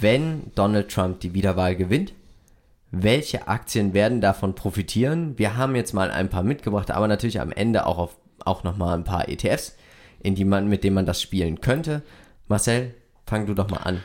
wenn 0.00 0.50
Donald 0.54 0.90
Trump 0.90 1.20
die 1.20 1.34
Wiederwahl 1.34 1.76
gewinnt, 1.76 2.12
welche 3.02 3.48
Aktien 3.48 3.94
werden 3.94 4.20
davon 4.20 4.54
profitieren? 4.54 5.38
Wir 5.38 5.56
haben 5.56 5.74
jetzt 5.76 5.92
mal 5.94 6.10
ein 6.10 6.28
paar 6.28 6.42
mitgebracht, 6.42 6.90
aber 6.90 7.08
natürlich 7.08 7.40
am 7.40 7.52
Ende 7.52 7.86
auch 7.86 7.98
auf 7.98 8.16
auch 8.44 8.62
noch 8.64 8.76
mal 8.76 8.94
ein 8.94 9.04
paar 9.04 9.28
ETFs, 9.28 9.76
in 10.20 10.34
die 10.34 10.44
man 10.44 10.68
mit 10.68 10.84
denen 10.84 10.94
man 10.94 11.06
das 11.06 11.22
spielen 11.22 11.60
könnte. 11.60 12.02
Marcel, 12.48 12.94
fang 13.26 13.46
du 13.46 13.54
doch 13.54 13.70
mal 13.70 13.78
an. 13.78 14.00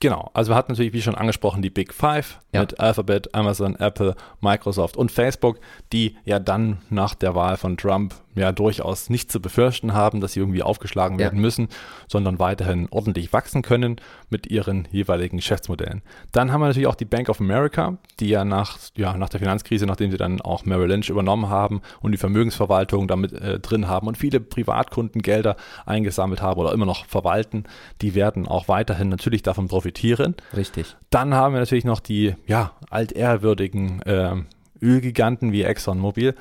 Genau, 0.00 0.30
also 0.32 0.52
wir 0.52 0.56
hatten 0.56 0.70
natürlich, 0.72 0.92
wie 0.92 1.02
schon 1.02 1.16
angesprochen, 1.16 1.60
die 1.60 1.70
Big 1.70 1.92
Five 1.92 2.38
Ja. 2.52 2.60
mit 2.60 2.78
Alphabet, 2.78 3.34
Amazon, 3.34 3.74
Apple, 3.76 4.14
Microsoft 4.40 4.96
und 4.96 5.10
Facebook, 5.10 5.58
die 5.92 6.16
ja 6.24 6.38
dann 6.38 6.78
nach 6.88 7.16
der 7.16 7.34
Wahl 7.34 7.56
von 7.56 7.76
Trump 7.76 8.14
ja 8.36 8.52
durchaus 8.52 9.10
nicht 9.10 9.32
zu 9.32 9.40
befürchten 9.40 9.94
haben, 9.94 10.20
dass 10.20 10.34
sie 10.34 10.40
irgendwie 10.40 10.62
aufgeschlagen 10.62 11.18
Ja. 11.18 11.24
werden 11.24 11.40
müssen, 11.40 11.68
sondern 12.06 12.38
weiterhin 12.38 12.86
ordentlich 12.92 13.32
wachsen 13.32 13.62
können 13.62 13.96
mit 14.30 14.46
ihren 14.46 14.86
jeweiligen 14.90 15.38
Geschäftsmodellen. 15.38 16.02
Dann 16.32 16.52
haben 16.52 16.60
wir 16.60 16.66
natürlich 16.66 16.86
auch 16.86 16.94
die 16.94 17.04
Bank 17.04 17.28
of 17.28 17.40
America, 17.40 17.98
die 18.20 18.28
ja 18.28 18.44
nach, 18.44 18.78
ja, 18.96 19.16
nach 19.16 19.28
der 19.28 19.40
Finanzkrise, 19.40 19.86
nachdem 19.86 20.10
sie 20.10 20.16
dann 20.16 20.40
auch 20.40 20.64
Merrill 20.64 20.88
Lynch 20.88 21.08
übernommen 21.08 21.48
haben 21.48 21.80
und 22.00 22.12
die 22.12 22.18
Vermögensverwaltung 22.18 23.08
damit 23.08 23.32
äh, 23.32 23.58
drin 23.58 23.88
haben 23.88 24.06
und 24.06 24.16
viele 24.16 24.40
Privatkunden 24.40 25.22
Gelder 25.22 25.56
eingesammelt 25.86 26.42
haben 26.42 26.60
oder 26.60 26.72
immer 26.72 26.86
noch 26.86 27.06
verwalten, 27.06 27.64
die 28.02 28.14
werden 28.14 28.46
auch 28.46 28.68
weiterhin 28.68 29.08
natürlich 29.08 29.42
davon 29.42 29.68
profitieren. 29.68 30.34
Richtig. 30.56 30.96
Dann 31.10 31.34
haben 31.34 31.54
wir 31.54 31.60
natürlich 31.60 31.84
noch 31.84 32.00
die 32.00 32.34
ja, 32.46 32.72
altehrwürdigen 32.90 34.00
ähm, 34.06 34.46
Ölgiganten 34.80 35.52
wie 35.52 35.62
ExxonMobil, 35.62 36.34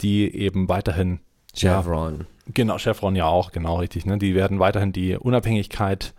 die 0.00 0.34
eben 0.34 0.68
weiterhin 0.68 1.20
Chevron. 1.54 2.26
Genau, 2.46 2.78
Chevron 2.78 3.16
ja 3.16 3.26
auch, 3.26 3.52
genau 3.52 3.76
richtig. 3.76 4.06
Ne? 4.06 4.18
Die 4.18 4.34
werden 4.34 4.58
weiterhin 4.58 4.92
die 4.92 5.16
Unabhängigkeit 5.16 6.14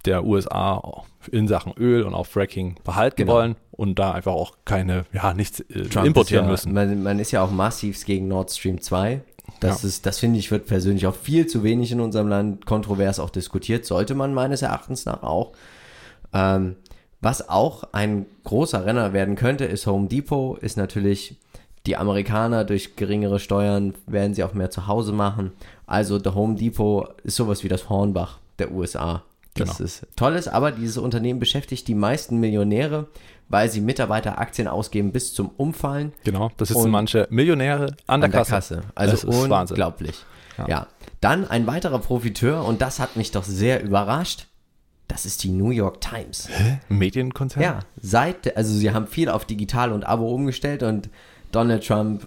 der 0.00 0.24
USA 0.24 1.02
in 1.30 1.48
Sachen 1.48 1.72
Öl 1.78 2.02
und 2.02 2.14
auch 2.14 2.26
Fracking 2.26 2.76
behalten 2.84 3.16
Genau. 3.16 3.32
wollen 3.34 3.56
und 3.70 3.98
da 3.98 4.12
einfach 4.12 4.32
auch 4.32 4.52
keine, 4.64 5.04
ja, 5.12 5.34
nichts 5.34 5.60
äh, 5.60 5.88
importieren 6.04 6.44
ja, 6.46 6.50
müssen. 6.50 6.72
Man, 6.72 7.02
man 7.02 7.18
ist 7.18 7.30
ja 7.30 7.42
auch 7.42 7.50
massiv 7.50 8.04
gegen 8.04 8.28
Nord 8.28 8.50
Stream 8.50 8.80
2. 8.80 9.20
Das 9.60 9.82
Ja. 9.82 9.88
ist, 9.88 10.06
das 10.06 10.18
finde 10.18 10.38
ich, 10.38 10.50
wird 10.50 10.66
persönlich 10.66 11.06
auch 11.06 11.14
viel 11.14 11.46
zu 11.46 11.62
wenig 11.62 11.92
in 11.92 12.00
unserem 12.00 12.28
Land 12.28 12.66
kontrovers 12.66 13.18
auch 13.20 13.30
diskutiert. 13.30 13.84
Sollte 13.86 14.14
man 14.14 14.34
meines 14.34 14.62
Erachtens 14.62 15.04
nach 15.06 15.22
auch. 15.22 15.52
Ähm, 16.32 16.76
was 17.20 17.48
auch 17.48 17.84
ein 17.92 18.26
großer 18.44 18.84
Renner 18.84 19.12
werden 19.12 19.36
könnte, 19.36 19.64
ist 19.64 19.86
Home 19.86 20.08
Depot, 20.08 20.58
ist 20.58 20.76
natürlich 20.76 21.36
Die 21.86 21.96
Amerikaner 21.98 22.64
durch 22.64 22.96
geringere 22.96 23.38
Steuern 23.38 23.92
werden 24.06 24.32
sie 24.32 24.42
auch 24.42 24.54
mehr 24.54 24.70
zu 24.70 24.86
Hause 24.86 25.12
machen. 25.12 25.52
Also 25.86 26.18
The 26.18 26.30
Home 26.30 26.54
Depot 26.54 27.08
ist 27.24 27.36
sowas 27.36 27.62
wie 27.62 27.68
das 27.68 27.90
Hornbach 27.90 28.38
der 28.58 28.72
USA. 28.72 29.22
Das 29.54 29.76
Genau. 29.78 29.84
ist 29.84 30.06
tolles, 30.16 30.48
aber 30.48 30.72
dieses 30.72 30.98
Unternehmen 30.98 31.38
beschäftigt 31.38 31.86
die 31.88 31.94
meisten 31.94 32.38
Millionäre, 32.40 33.06
weil 33.48 33.70
sie 33.70 33.80
Mitarbeiter 33.80 34.38
Aktien 34.38 34.66
ausgeben 34.66 35.12
bis 35.12 35.32
zum 35.32 35.50
Umfallen 35.56 36.12
Genau, 36.24 36.50
das 36.56 36.68
sitzen 36.68 36.82
Und- 36.84 36.90
manche 36.90 37.26
Millionäre 37.30 37.94
an 38.06 38.20
der, 38.20 38.26
an 38.26 38.30
der 38.30 38.30
Kasse. 38.30 38.50
Kasse. 38.52 38.82
Also 38.96 39.12
Das 39.12 39.24
ist 39.24 39.30
unglaublich. 39.70 40.24
Ja. 40.58 40.68
Ja. 40.68 40.86
Dann 41.20 41.48
ein 41.48 41.66
weiterer 41.66 41.98
Profiteur, 42.00 42.64
und 42.64 42.80
das 42.82 42.98
hat 43.00 43.16
mich 43.16 43.30
doch 43.30 43.44
sehr 43.44 43.82
überrascht. 43.82 44.46
Das 45.08 45.26
ist 45.26 45.42
die 45.44 45.50
New 45.50 45.70
York 45.70 46.00
Times. 46.00 46.48
Medienkonzern? 46.88 47.62
Ja, 47.62 47.80
seit, 48.00 48.56
also 48.56 48.72
sie 48.74 48.90
haben 48.92 49.06
viel 49.06 49.28
auf 49.28 49.44
digital 49.44 49.92
und 49.92 50.04
Abo 50.04 50.28
umgestellt 50.34 50.82
und 50.82 51.10
Donald 51.52 51.86
Trump 51.86 52.26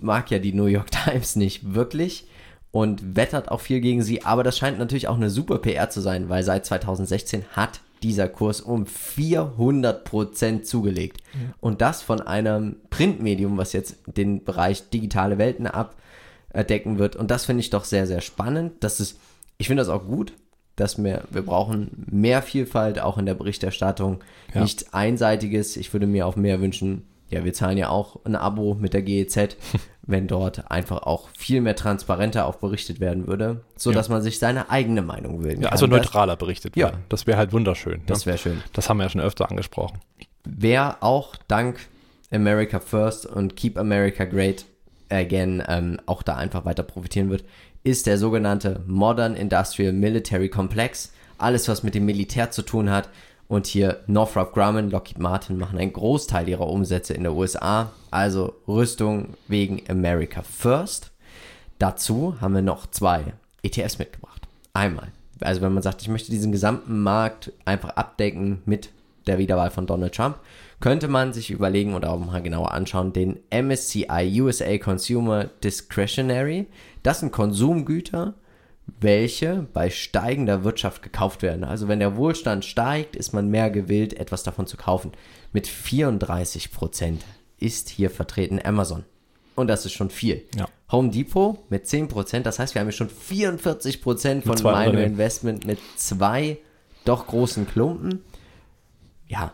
mag 0.00 0.30
ja 0.30 0.38
die 0.38 0.52
New 0.52 0.66
York 0.66 0.90
Times 0.90 1.36
nicht 1.36 1.74
wirklich 1.74 2.26
und 2.74 3.14
wettert 3.14 3.52
auch 3.52 3.60
viel 3.60 3.80
gegen 3.80 4.02
sie, 4.02 4.24
aber 4.24 4.42
das 4.42 4.58
scheint 4.58 4.80
natürlich 4.80 5.06
auch 5.06 5.14
eine 5.14 5.30
super 5.30 5.58
PR 5.58 5.90
zu 5.90 6.00
sein, 6.00 6.28
weil 6.28 6.42
seit 6.42 6.66
2016 6.66 7.44
hat 7.52 7.78
dieser 8.02 8.28
Kurs 8.28 8.60
um 8.60 8.84
400 8.84 10.02
Prozent 10.02 10.66
zugelegt. 10.66 11.22
Und 11.60 11.80
das 11.80 12.02
von 12.02 12.20
einem 12.20 12.74
Printmedium, 12.90 13.58
was 13.58 13.74
jetzt 13.74 13.98
den 14.08 14.42
Bereich 14.42 14.90
digitale 14.90 15.38
Welten 15.38 15.68
abdecken 15.68 16.98
wird. 16.98 17.14
Und 17.14 17.30
das 17.30 17.44
finde 17.44 17.60
ich 17.60 17.70
doch 17.70 17.84
sehr, 17.84 18.08
sehr 18.08 18.20
spannend. 18.20 18.72
Das 18.80 18.98
ist, 18.98 19.20
ich 19.56 19.68
finde 19.68 19.82
das 19.82 19.88
auch 19.88 20.04
gut, 20.04 20.32
dass 20.74 21.00
wir, 21.00 21.22
wir 21.30 21.42
brauchen 21.42 22.04
mehr 22.10 22.42
Vielfalt 22.42 22.98
auch 22.98 23.18
in 23.18 23.26
der 23.26 23.34
Berichterstattung. 23.34 24.18
Ja. 24.52 24.62
Nicht 24.62 24.92
einseitiges. 24.92 25.76
Ich 25.76 25.92
würde 25.92 26.08
mir 26.08 26.26
auch 26.26 26.34
mehr 26.34 26.60
wünschen. 26.60 27.04
Ja, 27.30 27.44
wir 27.44 27.52
zahlen 27.52 27.78
ja 27.78 27.88
auch 27.88 28.24
ein 28.24 28.34
Abo 28.34 28.74
mit 28.74 28.94
der 28.94 29.02
GEZ, 29.02 29.56
wenn 30.06 30.26
dort 30.26 30.70
einfach 30.70 31.02
auch 31.04 31.28
viel 31.36 31.60
mehr 31.60 31.76
transparenter 31.76 32.46
auch 32.46 32.56
berichtet 32.56 33.00
werden 33.00 33.26
würde, 33.26 33.62
so 33.76 33.90
Ja. 33.90 33.96
dass 33.96 34.08
man 34.08 34.22
sich 34.22 34.38
seine 34.38 34.70
eigene 34.70 35.02
Meinung 35.02 35.40
bilden 35.40 35.62
Ja, 35.62 35.68
kann. 35.68 35.72
also 35.72 35.86
Das- 35.86 35.96
neutraler 35.98 36.36
berichtet 36.36 36.76
Ja. 36.76 36.88
wird. 36.88 36.98
Das 37.08 37.26
wäre 37.26 37.38
halt 37.38 37.52
wunderschön. 37.52 38.02
Das 38.06 38.20
ne? 38.20 38.26
wäre 38.26 38.38
schön. 38.38 38.62
das 38.72 38.88
haben 38.88 38.98
wir 38.98 39.04
ja 39.04 39.10
schon 39.10 39.20
öfter 39.22 39.50
angesprochen. 39.50 39.98
Wer 40.44 40.98
auch 41.02 41.36
dank 41.48 41.80
America 42.30 42.80
First 42.80 43.26
und 43.26 43.56
Keep 43.56 43.78
America 43.78 44.24
Great 44.24 44.66
Again 45.10 45.62
ähm, 45.68 45.98
auch 46.06 46.22
da 46.22 46.36
einfach 46.36 46.64
weiter 46.64 46.82
profitieren 46.82 47.30
wird, 47.30 47.44
ist 47.82 48.06
der 48.06 48.18
sogenannte 48.18 48.82
Modern 48.86 49.34
Industrial 49.36 49.92
Military 49.92 50.48
Complex. 50.48 51.12
Alles, 51.38 51.68
was 51.68 51.82
mit 51.82 51.94
dem 51.94 52.04
Militär 52.06 52.50
zu 52.50 52.62
tun 52.62 52.90
hat. 52.90 53.08
Und 53.46 53.66
hier 53.66 54.00
Northrop 54.06 54.54
Grumman, 54.54 54.90
Lockheed 54.90 55.18
Martin 55.18 55.58
machen 55.58 55.78
einen 55.78 55.92
Großteil 55.92 56.48
ihrer 56.48 56.68
Umsätze 56.68 57.14
in 57.14 57.22
der 57.22 57.34
USA. 57.34 57.92
Also 58.10 58.54
Rüstung 58.66 59.34
wegen 59.48 59.82
America 59.88 60.42
First. 60.42 61.10
Dazu 61.78 62.40
haben 62.40 62.54
wir 62.54 62.62
noch 62.62 62.86
zwei 62.90 63.34
ETFs 63.62 63.98
mitgebracht. 63.98 64.42
Einmal, 64.72 65.08
also 65.40 65.60
wenn 65.60 65.74
man 65.74 65.82
sagt, 65.82 66.02
ich 66.02 66.08
möchte 66.08 66.30
diesen 66.30 66.52
gesamten 66.52 67.00
Markt 67.02 67.52
einfach 67.64 67.90
abdecken 67.90 68.62
mit 68.64 68.90
der 69.26 69.38
Wiederwahl 69.38 69.70
von 69.70 69.86
Donald 69.86 70.14
Trump, 70.14 70.36
könnte 70.80 71.08
man 71.08 71.32
sich 71.32 71.50
überlegen 71.50 71.94
oder 71.94 72.10
auch 72.10 72.18
mal 72.18 72.42
genauer 72.42 72.72
anschauen, 72.72 73.12
den 73.12 73.38
MSCI 73.50 74.40
USA 74.40 74.76
Consumer 74.78 75.44
Discretionary. 75.62 76.66
Das 77.02 77.20
sind 77.20 77.32
Konsumgüter, 77.32 78.34
welche 79.00 79.66
bei 79.72 79.90
steigender 79.90 80.64
Wirtschaft 80.64 81.02
gekauft 81.02 81.42
werden. 81.42 81.64
Also 81.64 81.88
wenn 81.88 82.00
der 82.00 82.16
Wohlstand 82.16 82.64
steigt, 82.64 83.16
ist 83.16 83.32
man 83.32 83.48
mehr 83.48 83.70
gewillt, 83.70 84.14
etwas 84.18 84.42
davon 84.42 84.66
zu 84.66 84.76
kaufen. 84.76 85.12
Mit 85.52 85.66
34 85.66 86.72
Prozent 86.72 87.24
ist 87.58 87.88
hier 87.88 88.10
vertreten 88.10 88.60
Amazon. 88.62 89.04
Und 89.54 89.68
das 89.68 89.86
ist 89.86 89.92
schon 89.92 90.10
viel. 90.10 90.42
Ja. 90.56 90.66
Home 90.90 91.10
Depot 91.10 91.58
mit 91.70 91.86
10 91.86 92.08
Prozent, 92.08 92.44
das 92.46 92.58
heißt, 92.58 92.74
wir 92.74 92.80
haben 92.80 92.88
hier 92.88 92.92
schon 92.92 93.08
44 93.08 94.02
Prozent 94.02 94.44
von 94.44 94.60
meinem. 94.62 94.98
Investment 94.98 95.64
mit 95.66 95.78
zwei 95.96 96.58
doch 97.04 97.26
großen 97.26 97.66
Klumpen. 97.66 98.20
Ja, 99.28 99.52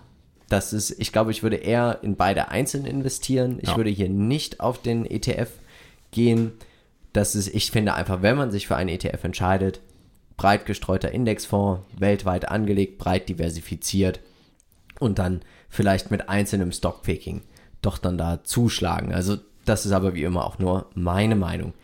das 0.48 0.72
ist, 0.72 0.90
ich 0.98 1.12
glaube, 1.12 1.30
ich 1.30 1.42
würde 1.42 1.56
eher 1.56 2.00
in 2.02 2.16
beide 2.16 2.48
einzeln 2.48 2.84
investieren. 2.86 3.58
Ich 3.62 3.70
Ja. 3.70 3.76
würde 3.76 3.90
hier 3.90 4.08
nicht 4.08 4.60
auf 4.60 4.82
den 4.82 5.06
ETF 5.06 5.50
gehen. 6.10 6.52
Das 7.12 7.34
ist, 7.34 7.48
ich 7.48 7.70
finde 7.70 7.94
einfach, 7.94 8.22
wenn 8.22 8.36
man 8.36 8.50
sich 8.50 8.66
für 8.66 8.76
einen 8.76 8.88
ETF 8.88 9.24
entscheidet, 9.24 9.80
breit 10.36 10.64
gestreuter 10.66 11.10
Indexfonds, 11.10 11.82
weltweit 11.98 12.48
angelegt, 12.48 12.98
breit 12.98 13.28
diversifiziert 13.28 14.20
und 14.98 15.18
dann 15.18 15.42
vielleicht 15.68 16.10
mit 16.10 16.28
einzelnem 16.28 16.72
Stockpicking 16.72 17.42
doch 17.82 17.98
dann 17.98 18.18
da 18.18 18.44
zuschlagen. 18.44 19.12
Also 19.12 19.38
das 19.64 19.86
ist 19.86 19.92
aber 19.92 20.14
wie 20.14 20.24
immer 20.24 20.44
auch 20.44 20.58
nur 20.58 20.86
meine 20.94 21.36
Meinung. 21.36 21.74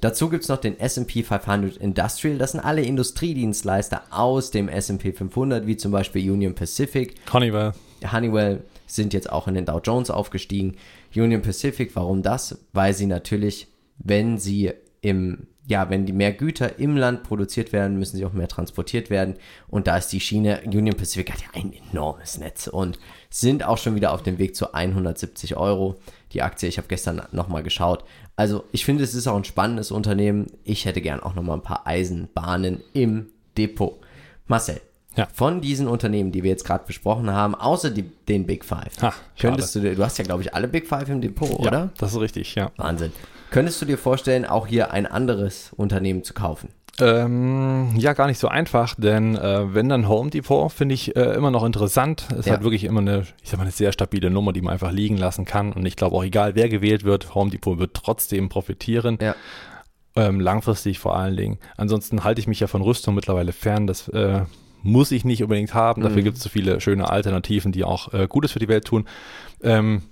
Dazu 0.00 0.28
gibt 0.28 0.42
es 0.42 0.48
noch 0.48 0.58
den 0.58 0.78
S&P 0.78 1.22
500 1.22 1.78
Industrial. 1.78 2.36
Das 2.36 2.52
sind 2.52 2.60
alle 2.60 2.82
Industriedienstleister 2.82 4.02
aus 4.10 4.50
dem 4.50 4.68
S&P 4.68 5.12
500, 5.12 5.66
wie 5.66 5.76
zum 5.76 5.90
Beispiel 5.90 6.30
Union 6.30 6.54
Pacific, 6.54 7.14
Honeywell. 7.32 7.72
Honeywell 8.12 8.62
sind 8.86 9.14
jetzt 9.14 9.30
auch 9.32 9.48
in 9.48 9.54
den 9.54 9.64
Dow 9.64 9.80
Jones 9.82 10.10
aufgestiegen. 10.10 10.76
Union 11.14 11.40
Pacific, 11.42 11.96
warum 11.96 12.22
das? 12.22 12.58
Weil 12.72 12.92
sie 12.92 13.06
natürlich, 13.06 13.68
wenn 13.98 14.38
sie 14.38 14.72
im, 15.00 15.46
ja, 15.66 15.90
wenn 15.90 16.06
die 16.06 16.12
mehr 16.12 16.32
Güter 16.32 16.78
im 16.78 16.96
Land 16.96 17.22
produziert 17.24 17.72
werden, 17.72 17.98
müssen 17.98 18.16
sie 18.16 18.24
auch 18.24 18.32
mehr 18.32 18.48
transportiert 18.48 19.10
werden. 19.10 19.34
Und 19.68 19.86
da 19.86 19.96
ist 19.96 20.08
die 20.08 20.20
Schiene, 20.20 20.60
Union 20.64 20.96
Pacific 20.96 21.32
hat 21.32 21.40
ja 21.42 21.48
ein 21.54 21.72
enormes 21.92 22.38
Netz 22.38 22.66
und 22.68 22.98
sind 23.30 23.64
auch 23.64 23.78
schon 23.78 23.94
wieder 23.94 24.12
auf 24.12 24.22
dem 24.22 24.38
Weg 24.38 24.54
zu 24.56 24.74
170 24.74 25.56
Euro. 25.56 25.96
Die 26.32 26.42
Aktie, 26.42 26.68
ich 26.68 26.78
habe 26.78 26.88
gestern 26.88 27.22
nochmal 27.32 27.62
geschaut. 27.62 28.04
Also 28.36 28.64
ich 28.72 28.84
finde, 28.84 29.02
es 29.04 29.14
ist 29.14 29.26
auch 29.26 29.36
ein 29.36 29.44
spannendes 29.44 29.90
Unternehmen. 29.90 30.46
Ich 30.64 30.84
hätte 30.84 31.00
gern 31.00 31.20
auch 31.20 31.34
nochmal 31.34 31.56
ein 31.56 31.62
paar 31.62 31.86
Eisenbahnen 31.86 32.82
im 32.92 33.26
Depot. 33.56 33.98
Marcel, 34.46 34.80
Ja. 35.16 35.26
von 35.32 35.60
diesen 35.60 35.88
Unternehmen, 35.88 36.30
die 36.30 36.42
wir 36.42 36.50
jetzt 36.50 36.64
gerade 36.64 36.84
besprochen 36.86 37.30
haben, 37.30 37.54
außer 37.54 37.90
die, 37.90 38.02
den 38.02 38.46
Big 38.46 38.64
Five, 38.64 39.00
Ha, 39.02 39.12
könntest 39.38 39.74
du 39.74 39.80
dir, 39.80 39.94
du 39.94 40.04
hast 40.04 40.18
ja 40.18 40.24
glaube 40.24 40.42
ich 40.42 40.54
alle 40.54 40.68
Big 40.68 40.86
Five 40.86 41.08
im 41.08 41.20
Depot, 41.20 41.48
Ja, 41.50 41.56
oder? 41.68 41.90
das 41.98 42.12
ist 42.12 42.20
richtig, 42.20 42.54
ja. 42.54 42.70
Wahnsinn. 42.76 43.12
Könntest 43.56 43.80
du 43.80 43.86
dir 43.86 43.96
vorstellen, 43.96 44.44
auch 44.44 44.66
hier 44.66 44.90
ein 44.90 45.06
anderes 45.06 45.72
Unternehmen 45.74 46.22
zu 46.24 46.34
kaufen? 46.34 46.68
Ähm, 47.00 47.94
ja, 47.96 48.12
gar 48.12 48.26
nicht 48.26 48.38
so 48.38 48.48
einfach, 48.48 48.94
denn 48.96 49.34
äh, 49.34 49.72
wenn 49.72 49.88
dann 49.88 50.08
Home 50.08 50.28
Depot, 50.28 50.70
finde 50.70 50.94
ich 50.94 51.16
äh, 51.16 51.32
immer 51.34 51.50
noch 51.50 51.64
interessant. 51.64 52.26
Es 52.38 52.44
Ja. 52.44 52.52
hat 52.52 52.62
wirklich 52.64 52.84
immer 52.84 53.00
eine, 53.00 53.22
ich 53.42 53.48
sag 53.48 53.56
mal, 53.56 53.62
eine 53.62 53.70
sehr 53.72 53.92
stabile 53.92 54.28
Nummer, 54.28 54.52
die 54.52 54.60
man 54.60 54.74
einfach 54.74 54.92
liegen 54.92 55.16
lassen 55.16 55.46
kann. 55.46 55.72
Und 55.72 55.86
ich 55.86 55.96
glaube 55.96 56.14
auch, 56.16 56.22
egal 56.22 56.54
wer 56.54 56.68
gewählt 56.68 57.04
wird, 57.04 57.34
Home 57.34 57.50
Depot 57.50 57.78
wird 57.78 57.94
trotzdem 57.94 58.50
profitieren. 58.50 59.16
Ja. 59.22 59.34
Ähm, 60.16 60.38
langfristig 60.38 60.98
vor 60.98 61.16
allen 61.16 61.38
Dingen. 61.38 61.58
Ansonsten 61.78 62.24
halte 62.24 62.42
ich 62.42 62.46
mich 62.48 62.60
ja 62.60 62.66
von 62.66 62.82
Rüstung 62.82 63.14
mittlerweile 63.14 63.52
fern. 63.52 63.86
Das 63.86 64.08
äh, 64.08 64.42
muss 64.82 65.12
ich 65.12 65.24
nicht 65.24 65.42
unbedingt 65.42 65.72
haben. 65.72 66.02
Dafür 66.02 66.18
Mhm. 66.20 66.24
gibt 66.24 66.36
es 66.36 66.42
so 66.42 66.50
viele 66.50 66.78
schöne 66.82 67.08
Alternativen, 67.08 67.72
die 67.72 67.84
auch 67.84 68.12
äh, 68.12 68.26
Gutes 68.28 68.52
für 68.52 68.58
die 68.58 68.68
Welt 68.68 68.84
tun. 68.84 69.06
Ähm, 69.62 70.02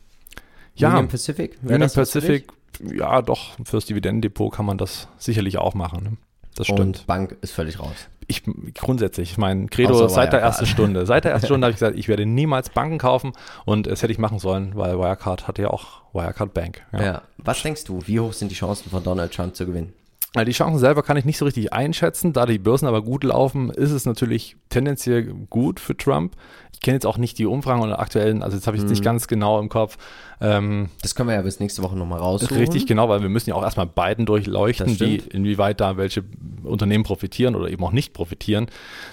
ja, 0.74 0.88
Union 0.92 1.08
Pacific? 1.08 1.58
Union? 1.62 1.90
Pacific, 1.90 2.46
ja 2.80 3.22
doch, 3.22 3.52
fürs 3.64 3.86
Dividendendepot 3.86 4.52
kann 4.52 4.66
man 4.66 4.78
das 4.78 5.08
sicherlich 5.18 5.58
auch 5.58 5.74
machen. 5.74 6.02
Ne? 6.02 6.16
Das 6.54 6.66
stimmt. 6.66 6.80
Und 6.80 7.06
Bank 7.06 7.36
ist 7.40 7.52
völlig 7.52 7.80
raus. 7.80 7.94
Ich 8.26 8.42
grundsätzlich, 8.74 9.36
mein 9.36 9.68
Credo 9.68 9.94
Außer 9.94 10.08
seit 10.08 10.32
der 10.32 10.40
ersten 10.40 10.66
Stunde. 10.66 11.04
Seit 11.04 11.24
der 11.24 11.32
ersten 11.32 11.46
Stunde 11.48 11.66
habe 11.66 11.72
ich 11.72 11.76
gesagt, 11.76 11.98
ich 11.98 12.08
werde 12.08 12.24
niemals 12.24 12.70
Banken 12.70 12.98
kaufen 12.98 13.32
und 13.66 13.86
es 13.86 14.02
hätte 14.02 14.12
ich 14.12 14.18
machen 14.18 14.38
sollen, 14.38 14.74
weil 14.74 14.98
Wirecard 14.98 15.46
hatte 15.46 15.62
ja 15.62 15.70
auch 15.70 16.02
Wirecard 16.14 16.54
Bank. 16.54 16.86
Ja. 16.92 17.02
Ja. 17.02 17.22
Was 17.38 17.62
denkst 17.62 17.84
du, 17.84 18.00
wie 18.06 18.20
hoch 18.20 18.32
sind 18.32 18.50
die 18.50 18.54
Chancen 18.54 18.88
von 18.90 19.02
Donald 19.02 19.34
Trump 19.34 19.54
zu 19.54 19.66
gewinnen? 19.66 19.92
Die 20.36 20.50
Chancen 20.50 20.78
selber 20.80 21.02
kann 21.04 21.16
ich 21.16 21.24
nicht 21.24 21.38
so 21.38 21.44
richtig 21.44 21.72
einschätzen, 21.72 22.32
da 22.32 22.44
die 22.44 22.58
Börsen 22.58 22.86
aber 22.88 23.02
gut 23.02 23.22
laufen, 23.22 23.70
ist 23.70 23.92
es 23.92 24.04
natürlich 24.04 24.56
tendenziell 24.68 25.32
gut 25.48 25.78
für 25.78 25.96
Trump. 25.96 26.34
Ich 26.72 26.80
kenne 26.80 26.96
jetzt 26.96 27.06
auch 27.06 27.18
nicht 27.18 27.38
die 27.38 27.46
Umfragen 27.46 27.82
oder 27.82 28.00
aktuellen, 28.00 28.42
also 28.42 28.56
jetzt 28.56 28.66
habe 28.66 28.76
ich 28.76 28.82
es 28.82 28.86
Mhm. 28.86 28.90
nicht 28.90 29.04
ganz 29.04 29.28
genau 29.28 29.60
im 29.60 29.68
Kopf. 29.68 29.96
Ähm, 30.40 30.88
Das 31.02 31.14
können 31.14 31.28
wir 31.28 31.36
ja 31.36 31.42
bis 31.42 31.60
nächste 31.60 31.82
Woche 31.84 31.96
nochmal 31.96 32.18
raussuchen. 32.18 32.56
Richtig, 32.56 32.86
genau, 32.86 33.08
weil 33.08 33.22
wir 33.22 33.28
müssen 33.28 33.50
ja 33.50 33.54
auch 33.54 33.62
erstmal 33.62 33.86
beiden 33.86 34.26
durchleuchten, 34.26 34.98
wie, 34.98 35.16
inwieweit 35.18 35.80
da 35.80 35.96
welche 35.96 36.24
Unternehmen 36.64 37.04
profitieren 37.04 37.54
oder 37.54 37.70
eben 37.70 37.84
auch 37.84 37.92
nicht 37.92 38.12
profitieren. 38.12 38.66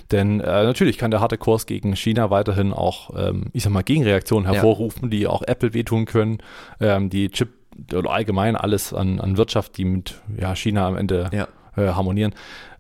Denn 0.10 0.40
äh, 0.40 0.64
natürlich 0.64 0.98
kann 0.98 1.12
der 1.12 1.20
harte 1.20 1.38
Kurs 1.38 1.68
gegen 1.68 1.96
China 1.96 2.32
weiterhin 2.32 2.74
auch, 2.74 3.12
ähm, 3.16 3.46
ich 3.54 3.62
sag 3.62 3.72
mal, 3.72 3.84
Gegenreaktionen 3.84 4.48
Ja. 4.48 4.54
hervorrufen, 4.54 5.12
die 5.12 5.28
auch 5.28 5.44
Apple 5.44 5.76
wehtun 5.76 6.06
können, 6.06 6.40
ähm, 6.80 7.12
die 7.12 7.30
Chip 7.30 7.50
oder 7.94 8.12
allgemein 8.12 8.56
alles 8.56 8.94
an, 8.94 9.20
an 9.20 9.38
Wirtschaft, 9.38 9.78
die 9.78 9.86
mit 9.86 10.22
ja, 10.38 10.56
China 10.56 10.88
am 10.88 10.98
Ende 10.98 11.30
Ja. 11.34 11.48
äh, 11.76 11.94
harmonieren, 11.94 12.34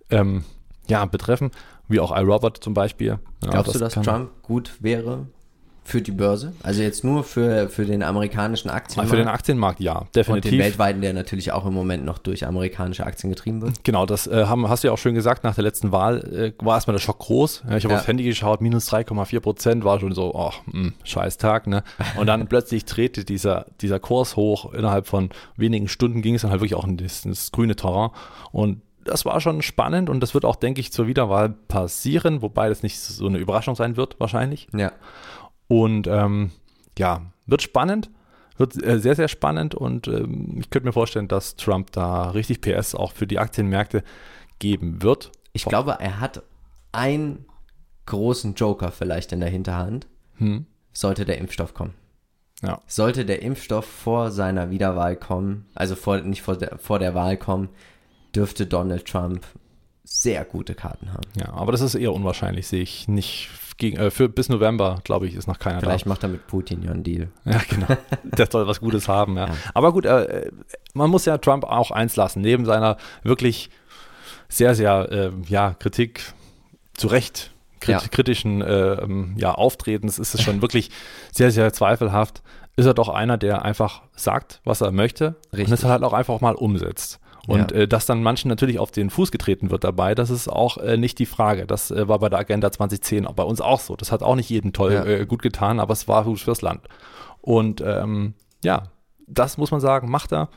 ähm, 0.09 0.43
ja, 0.87 1.03
betreffen, 1.05 1.51
wie 1.87 1.99
auch 1.99 2.15
iRobot 2.15 2.57
zum 2.57 2.73
Beispiel. 2.73 3.19
Ja, 3.43 3.49
Glaubst 3.51 3.75
du, 3.75 3.79
dass 3.79 3.93
Trump 3.93 4.29
gut 4.41 4.77
wäre 4.79 5.27
für 5.84 6.01
die 6.01 6.11
Börse? 6.11 6.53
Also 6.63 6.82
jetzt 6.84 7.03
nur 7.03 7.23
für, 7.23 7.67
für 7.69 7.86
den 7.86 8.03
amerikanischen 8.03 8.69
Aktienmarkt? 8.69 9.09
Für 9.09 9.17
den 9.17 9.27
Aktienmarkt 9.27 9.79
ja, 9.79 9.99
und 9.99 10.15
definitiv. 10.15 10.51
den 10.51 10.59
weltweiten, 10.59 11.01
der 11.01 11.13
natürlich 11.13 11.51
auch 11.51 11.65
im 11.65 11.73
Moment 11.73 12.05
noch 12.05 12.17
durch 12.19 12.45
amerikanische 12.45 13.05
Aktien 13.05 13.29
getrieben 13.32 13.61
wird. 13.61 13.84
Genau, 13.84 14.05
das 14.05 14.27
äh, 14.27 14.45
haben, 14.45 14.69
hast 14.69 14.84
du 14.84 14.88
ja 14.89 14.93
auch 14.93 14.97
schön 14.97 15.15
gesagt, 15.15 15.43
nach 15.43 15.55
der 15.55 15.63
letzten 15.63 15.91
Wahl 15.91 16.53
äh, 16.59 16.63
war 16.63 16.75
erstmal 16.75 16.95
der 16.95 17.01
Schock 17.01 17.19
groß. 17.19 17.63
Ich 17.77 17.84
habe 17.84 17.93
Ja. 17.93 17.99
aufs 17.99 18.07
Handy 18.07 18.23
geschaut, 18.23 18.61
minus 18.61 18.91
3,4 18.91 19.39
Prozent, 19.39 19.84
war 19.84 19.99
schon 19.99 20.13
so, 20.13 20.34
oh, 20.36 20.51
mh, 20.67 20.91
scheiß 21.03 21.38
Tag, 21.38 21.67
ne? 21.67 21.84
Und 22.17 22.27
dann 22.27 22.47
plötzlich 22.49 22.86
drehte 22.86 23.25
dieser, 23.25 23.65
dieser 23.82 23.99
Kurs 23.99 24.36
hoch, 24.36 24.73
innerhalb 24.73 25.07
von 25.07 25.29
wenigen 25.57 25.88
Stunden 25.88 26.21
ging 26.21 26.36
es 26.36 26.43
dann 26.43 26.51
halt 26.51 26.61
wirklich 26.61 26.75
auch 26.75 26.86
in 26.86 26.97
das, 26.97 27.25
ins 27.25 27.51
grüne 27.51 27.75
Terrain 27.75 28.11
und 28.51 28.82
das 29.03 29.25
war 29.25 29.41
schon 29.41 29.63
spannend 29.63 30.11
und 30.11 30.19
das 30.19 30.36
wird 30.36 30.45
auch, 30.45 30.55
denke 30.55 30.79
ich, 30.79 30.93
zur 30.93 31.07
Wiederwahl 31.07 31.49
passieren, 31.49 32.43
wobei 32.43 32.69
das 32.69 32.84
nicht 32.84 32.99
so 32.99 33.25
eine 33.25 33.39
Überraschung 33.39 33.75
sein 33.75 33.97
wird, 33.97 34.19
wahrscheinlich. 34.19 34.67
Ja. 34.75 34.91
Und 35.72 36.05
ähm, 36.07 36.51
ja, 36.97 37.22
wird 37.45 37.61
spannend, 37.61 38.09
wird 38.57 38.82
äh, 38.84 38.99
sehr, 38.99 39.15
sehr 39.15 39.30
spannend 39.30 39.74
und 39.74 40.07
ähm, 40.09 40.57
ich 40.59 40.69
könnte 40.69 40.86
mir 40.86 40.91
vorstellen, 40.91 41.30
dass 41.30 41.55
Trump 41.55 41.91
da 41.93 42.32
richtig 42.32 42.59
PS 42.59 42.93
auch 42.93 43.13
für 43.13 43.26
die 43.26 43.39
Aktienmärkte 43.39 44.03
geben 44.59 45.01
wird. 45.01 45.32
Ich 45.53 45.63
glaube, 45.63 45.95
er 45.99 46.19
hat 46.19 46.43
einen 46.91 47.45
großen 48.05 48.55
Joker 48.55 48.91
vielleicht 48.91 49.32
in 49.32 49.39
der 49.39 49.49
Hinterhand, 49.49 50.07
Hm. 50.38 50.65
sollte 50.91 51.24
der 51.24 51.38
Impfstoff 51.38 51.74
kommen. 51.74 51.93
Ja. 52.61 52.82
Sollte 52.86 53.26
der 53.26 53.41
Impfstoff 53.41 53.86
vor 53.86 54.32
seiner 54.32 54.72
Wiederwahl 54.72 55.15
kommen, 55.15 55.67
also 55.74 55.95
vor, 55.95 56.17
nicht 56.17 56.41
vor 56.41 56.57
der, 56.57 56.78
vor 56.80 56.99
der 56.99 57.15
Wahl 57.15 57.38
kommen, 57.38 57.69
dürfte 58.36 58.65
Donald 58.65 59.05
Trump 59.05 59.45
sehr 60.03 60.43
gute 60.43 60.76
Karten 60.76 61.13
haben. 61.13 61.28
ja, 61.39 61.53
aber 61.53 61.72
das 61.72 61.80
ist 61.80 61.95
eher 61.95 62.11
unwahrscheinlich, 62.13 62.67
sehe 62.67 62.82
ich 62.84 63.07
nicht. 63.07 63.49
Gegen, 63.82 63.97
äh, 63.97 64.11
für, 64.11 64.29
bis 64.29 64.47
November, 64.47 64.99
glaube 65.03 65.25
ich, 65.25 65.34
ist 65.34 65.47
noch 65.47 65.57
keiner 65.57 65.79
Vielleicht 65.79 66.05
macht 66.05 66.21
er 66.21 66.29
mit 66.29 66.45
Putin 66.45 66.84
ja 66.84 66.91
einen 66.91 67.03
Deal. 67.03 67.29
da. 67.43 67.51
Ja, 67.53 67.61
genau. 67.67 67.88
Der 68.23 68.45
soll 68.45 68.67
was 68.67 68.79
Gutes 68.79 69.07
haben, 69.07 69.36
ja. 69.38 69.47
Ja. 69.47 69.53
Aber 69.73 69.91
gut, 69.91 70.05
äh, 70.05 70.51
man 70.93 71.09
muss 71.09 71.25
ja 71.25 71.39
Trump 71.39 71.63
auch 71.63 71.89
eins 71.89 72.15
lassen. 72.15 72.41
Neben 72.41 72.65
seiner 72.65 72.97
wirklich 73.23 73.71
sehr, 74.49 74.75
sehr, 74.75 75.11
äh, 75.11 75.32
ja, 75.47 75.73
Kritik 75.79 76.21
zu 76.93 77.07
Recht 77.07 77.49
krit 77.79 78.03
Ja. 78.03 78.07
kritischen 78.07 78.61
äh, 78.61 79.01
ähm, 79.01 79.34
ja, 79.36 79.55
Auftretens 79.55 80.19
ist 80.19 80.36
es 80.36 80.43
schon 80.43 80.61
wirklich 80.61 80.91
sehr, 81.32 81.49
sehr 81.49 81.73
zweifelhaft. 81.73 82.43
Ist 82.75 82.86
er 82.86 82.93
doch 82.93 83.09
einer, 83.09 83.39
der 83.39 83.65
einfach 83.65 84.03
sagt, 84.15 84.61
was 84.63 84.82
er 84.82 84.91
möchte 84.91 85.38
und 85.51 85.57
Richtig. 85.57 85.73
es 85.79 85.86
halt 85.86 86.03
auch 86.03 86.13
einfach 86.13 86.39
mal 86.39 86.53
umsetzt. 86.53 87.19
Und 87.47 87.71
Ja. 87.71 87.77
äh, 87.79 87.87
dass 87.87 88.05
dann 88.05 88.21
manchen 88.21 88.49
natürlich 88.49 88.77
auf 88.79 88.91
den 88.91 89.09
Fuß 89.09 89.31
getreten 89.31 89.71
wird 89.71 89.83
dabei, 89.83 90.13
das 90.15 90.29
ist 90.29 90.47
auch 90.47 90.77
äh, 90.77 90.97
nicht 90.97 91.17
die 91.19 91.25
Frage. 91.25 91.65
Das 91.65 91.89
äh, 91.91 92.07
war 92.07 92.19
bei 92.19 92.29
der 92.29 92.39
Agenda 92.39 92.71
2010 92.71 93.25
auch 93.25 93.33
bei 93.33 93.43
uns 93.43 93.61
auch 93.61 93.79
so. 93.79 93.95
Das 93.95 94.11
hat 94.11 94.21
auch 94.21 94.35
nicht 94.35 94.49
jedem 94.49 94.73
toll 94.73 94.93
Ja. 94.93 95.05
äh, 95.05 95.25
gut 95.25 95.41
getan, 95.41 95.79
aber 95.79 95.93
es 95.93 96.07
war 96.07 96.23
gut 96.25 96.39
fürs 96.39 96.61
Land. 96.61 96.81
Und 97.41 97.81
ähm, 97.85 98.35
ja, 98.63 98.83
das 99.27 99.57
muss 99.57 99.71
man 99.71 99.81
sagen, 99.81 100.09
macht 100.11 100.31
er. 100.31 100.49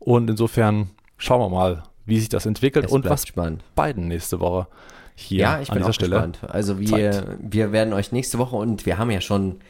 Und 0.00 0.28
insofern 0.28 0.90
schauen 1.18 1.40
wir 1.40 1.48
mal, 1.48 1.84
wie 2.04 2.18
sich 2.18 2.28
das 2.28 2.46
entwickelt 2.46 2.86
Es 2.86 2.92
und 2.92 3.08
was 3.08 3.26
spannend. 3.26 3.62
Biden 3.76 4.08
nächste 4.08 4.40
Woche 4.40 4.66
hier 5.14 5.40
Ja, 5.40 5.60
ich 5.60 5.70
an 5.70 5.74
bin 5.74 5.82
dieser 5.82 5.90
auch 5.90 5.94
Stelle. 5.94 6.10
gespannt. 6.16 6.38
Also 6.48 6.80
wir, 6.80 7.12
zeigt. 7.12 7.28
wir 7.40 7.70
werden 7.72 7.94
euch 7.94 8.10
nächste 8.10 8.38
Woche 8.38 8.56
und 8.56 8.84
wir 8.86 8.98
haben 8.98 9.10
ja 9.12 9.20
schon, 9.20 9.60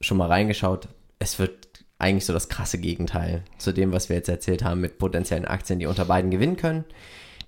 schon 0.00 0.16
mal 0.16 0.26
reingeschaut, 0.26 0.88
es 1.20 1.38
wird 1.38 1.59
eigentlich 2.00 2.26
so 2.26 2.32
das 2.32 2.48
krasse 2.48 2.78
Gegenteil 2.78 3.42
zu 3.58 3.72
dem, 3.72 3.92
was 3.92 4.08
wir 4.08 4.16
jetzt 4.16 4.28
erzählt 4.28 4.64
haben 4.64 4.80
mit 4.80 4.98
potenziellen 4.98 5.44
Aktien, 5.44 5.78
die 5.78 5.86
unter 5.86 6.04
beiden 6.04 6.30
gewinnen 6.30 6.56
können. 6.56 6.84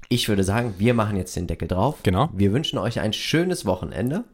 Ich 0.09 0.28
würde 0.28 0.44
sagen, 0.44 0.74
wir 0.78 0.94
machen 0.94 1.16
jetzt 1.16 1.34
den 1.36 1.46
Deckel 1.46 1.68
drauf. 1.68 1.98
Genau. 2.03 2.28
Wir 2.32 2.53
wünschen 2.53 2.78
euch 2.78 3.00
ein 3.00 3.12
schönes 3.12 3.64
Wochenende. 3.64 4.24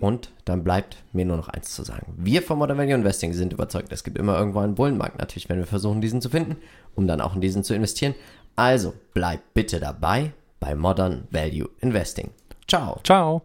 Und 0.00 0.30
dann 0.44 0.64
bleibt 0.64 0.96
mir 1.12 1.26
nur 1.26 1.36
noch 1.36 1.48
eins 1.48 1.74
zu 1.74 1.82
sagen. 1.82 2.14
Wir 2.16 2.42
von 2.42 2.58
Modern 2.58 2.78
Value 2.78 2.94
Investing 2.94 3.34
sind 3.34 3.52
überzeugt, 3.52 3.92
es 3.92 4.04
gibt 4.04 4.16
immer 4.16 4.38
irgendwo 4.38 4.60
einen 4.60 4.74
Bullenmarkt. 4.74 5.18
Natürlich 5.18 5.48
werden 5.48 5.60
wir 5.60 5.66
versuchen, 5.66 6.00
diesen 6.00 6.22
zu 6.22 6.30
finden, 6.30 6.56
um 6.94 7.06
dann 7.06 7.20
auch 7.20 7.34
in 7.34 7.40
diesen 7.40 7.62
zu 7.62 7.74
investieren. 7.74 8.14
Also 8.54 8.94
bleibt 9.12 9.52
bitte 9.52 9.80
dabei 9.80 10.32
bei 10.60 10.74
Modern 10.74 11.28
Value 11.30 11.68
Investing. 11.80 12.30
Ciao. 12.66 13.00
Ciao. 13.04 13.42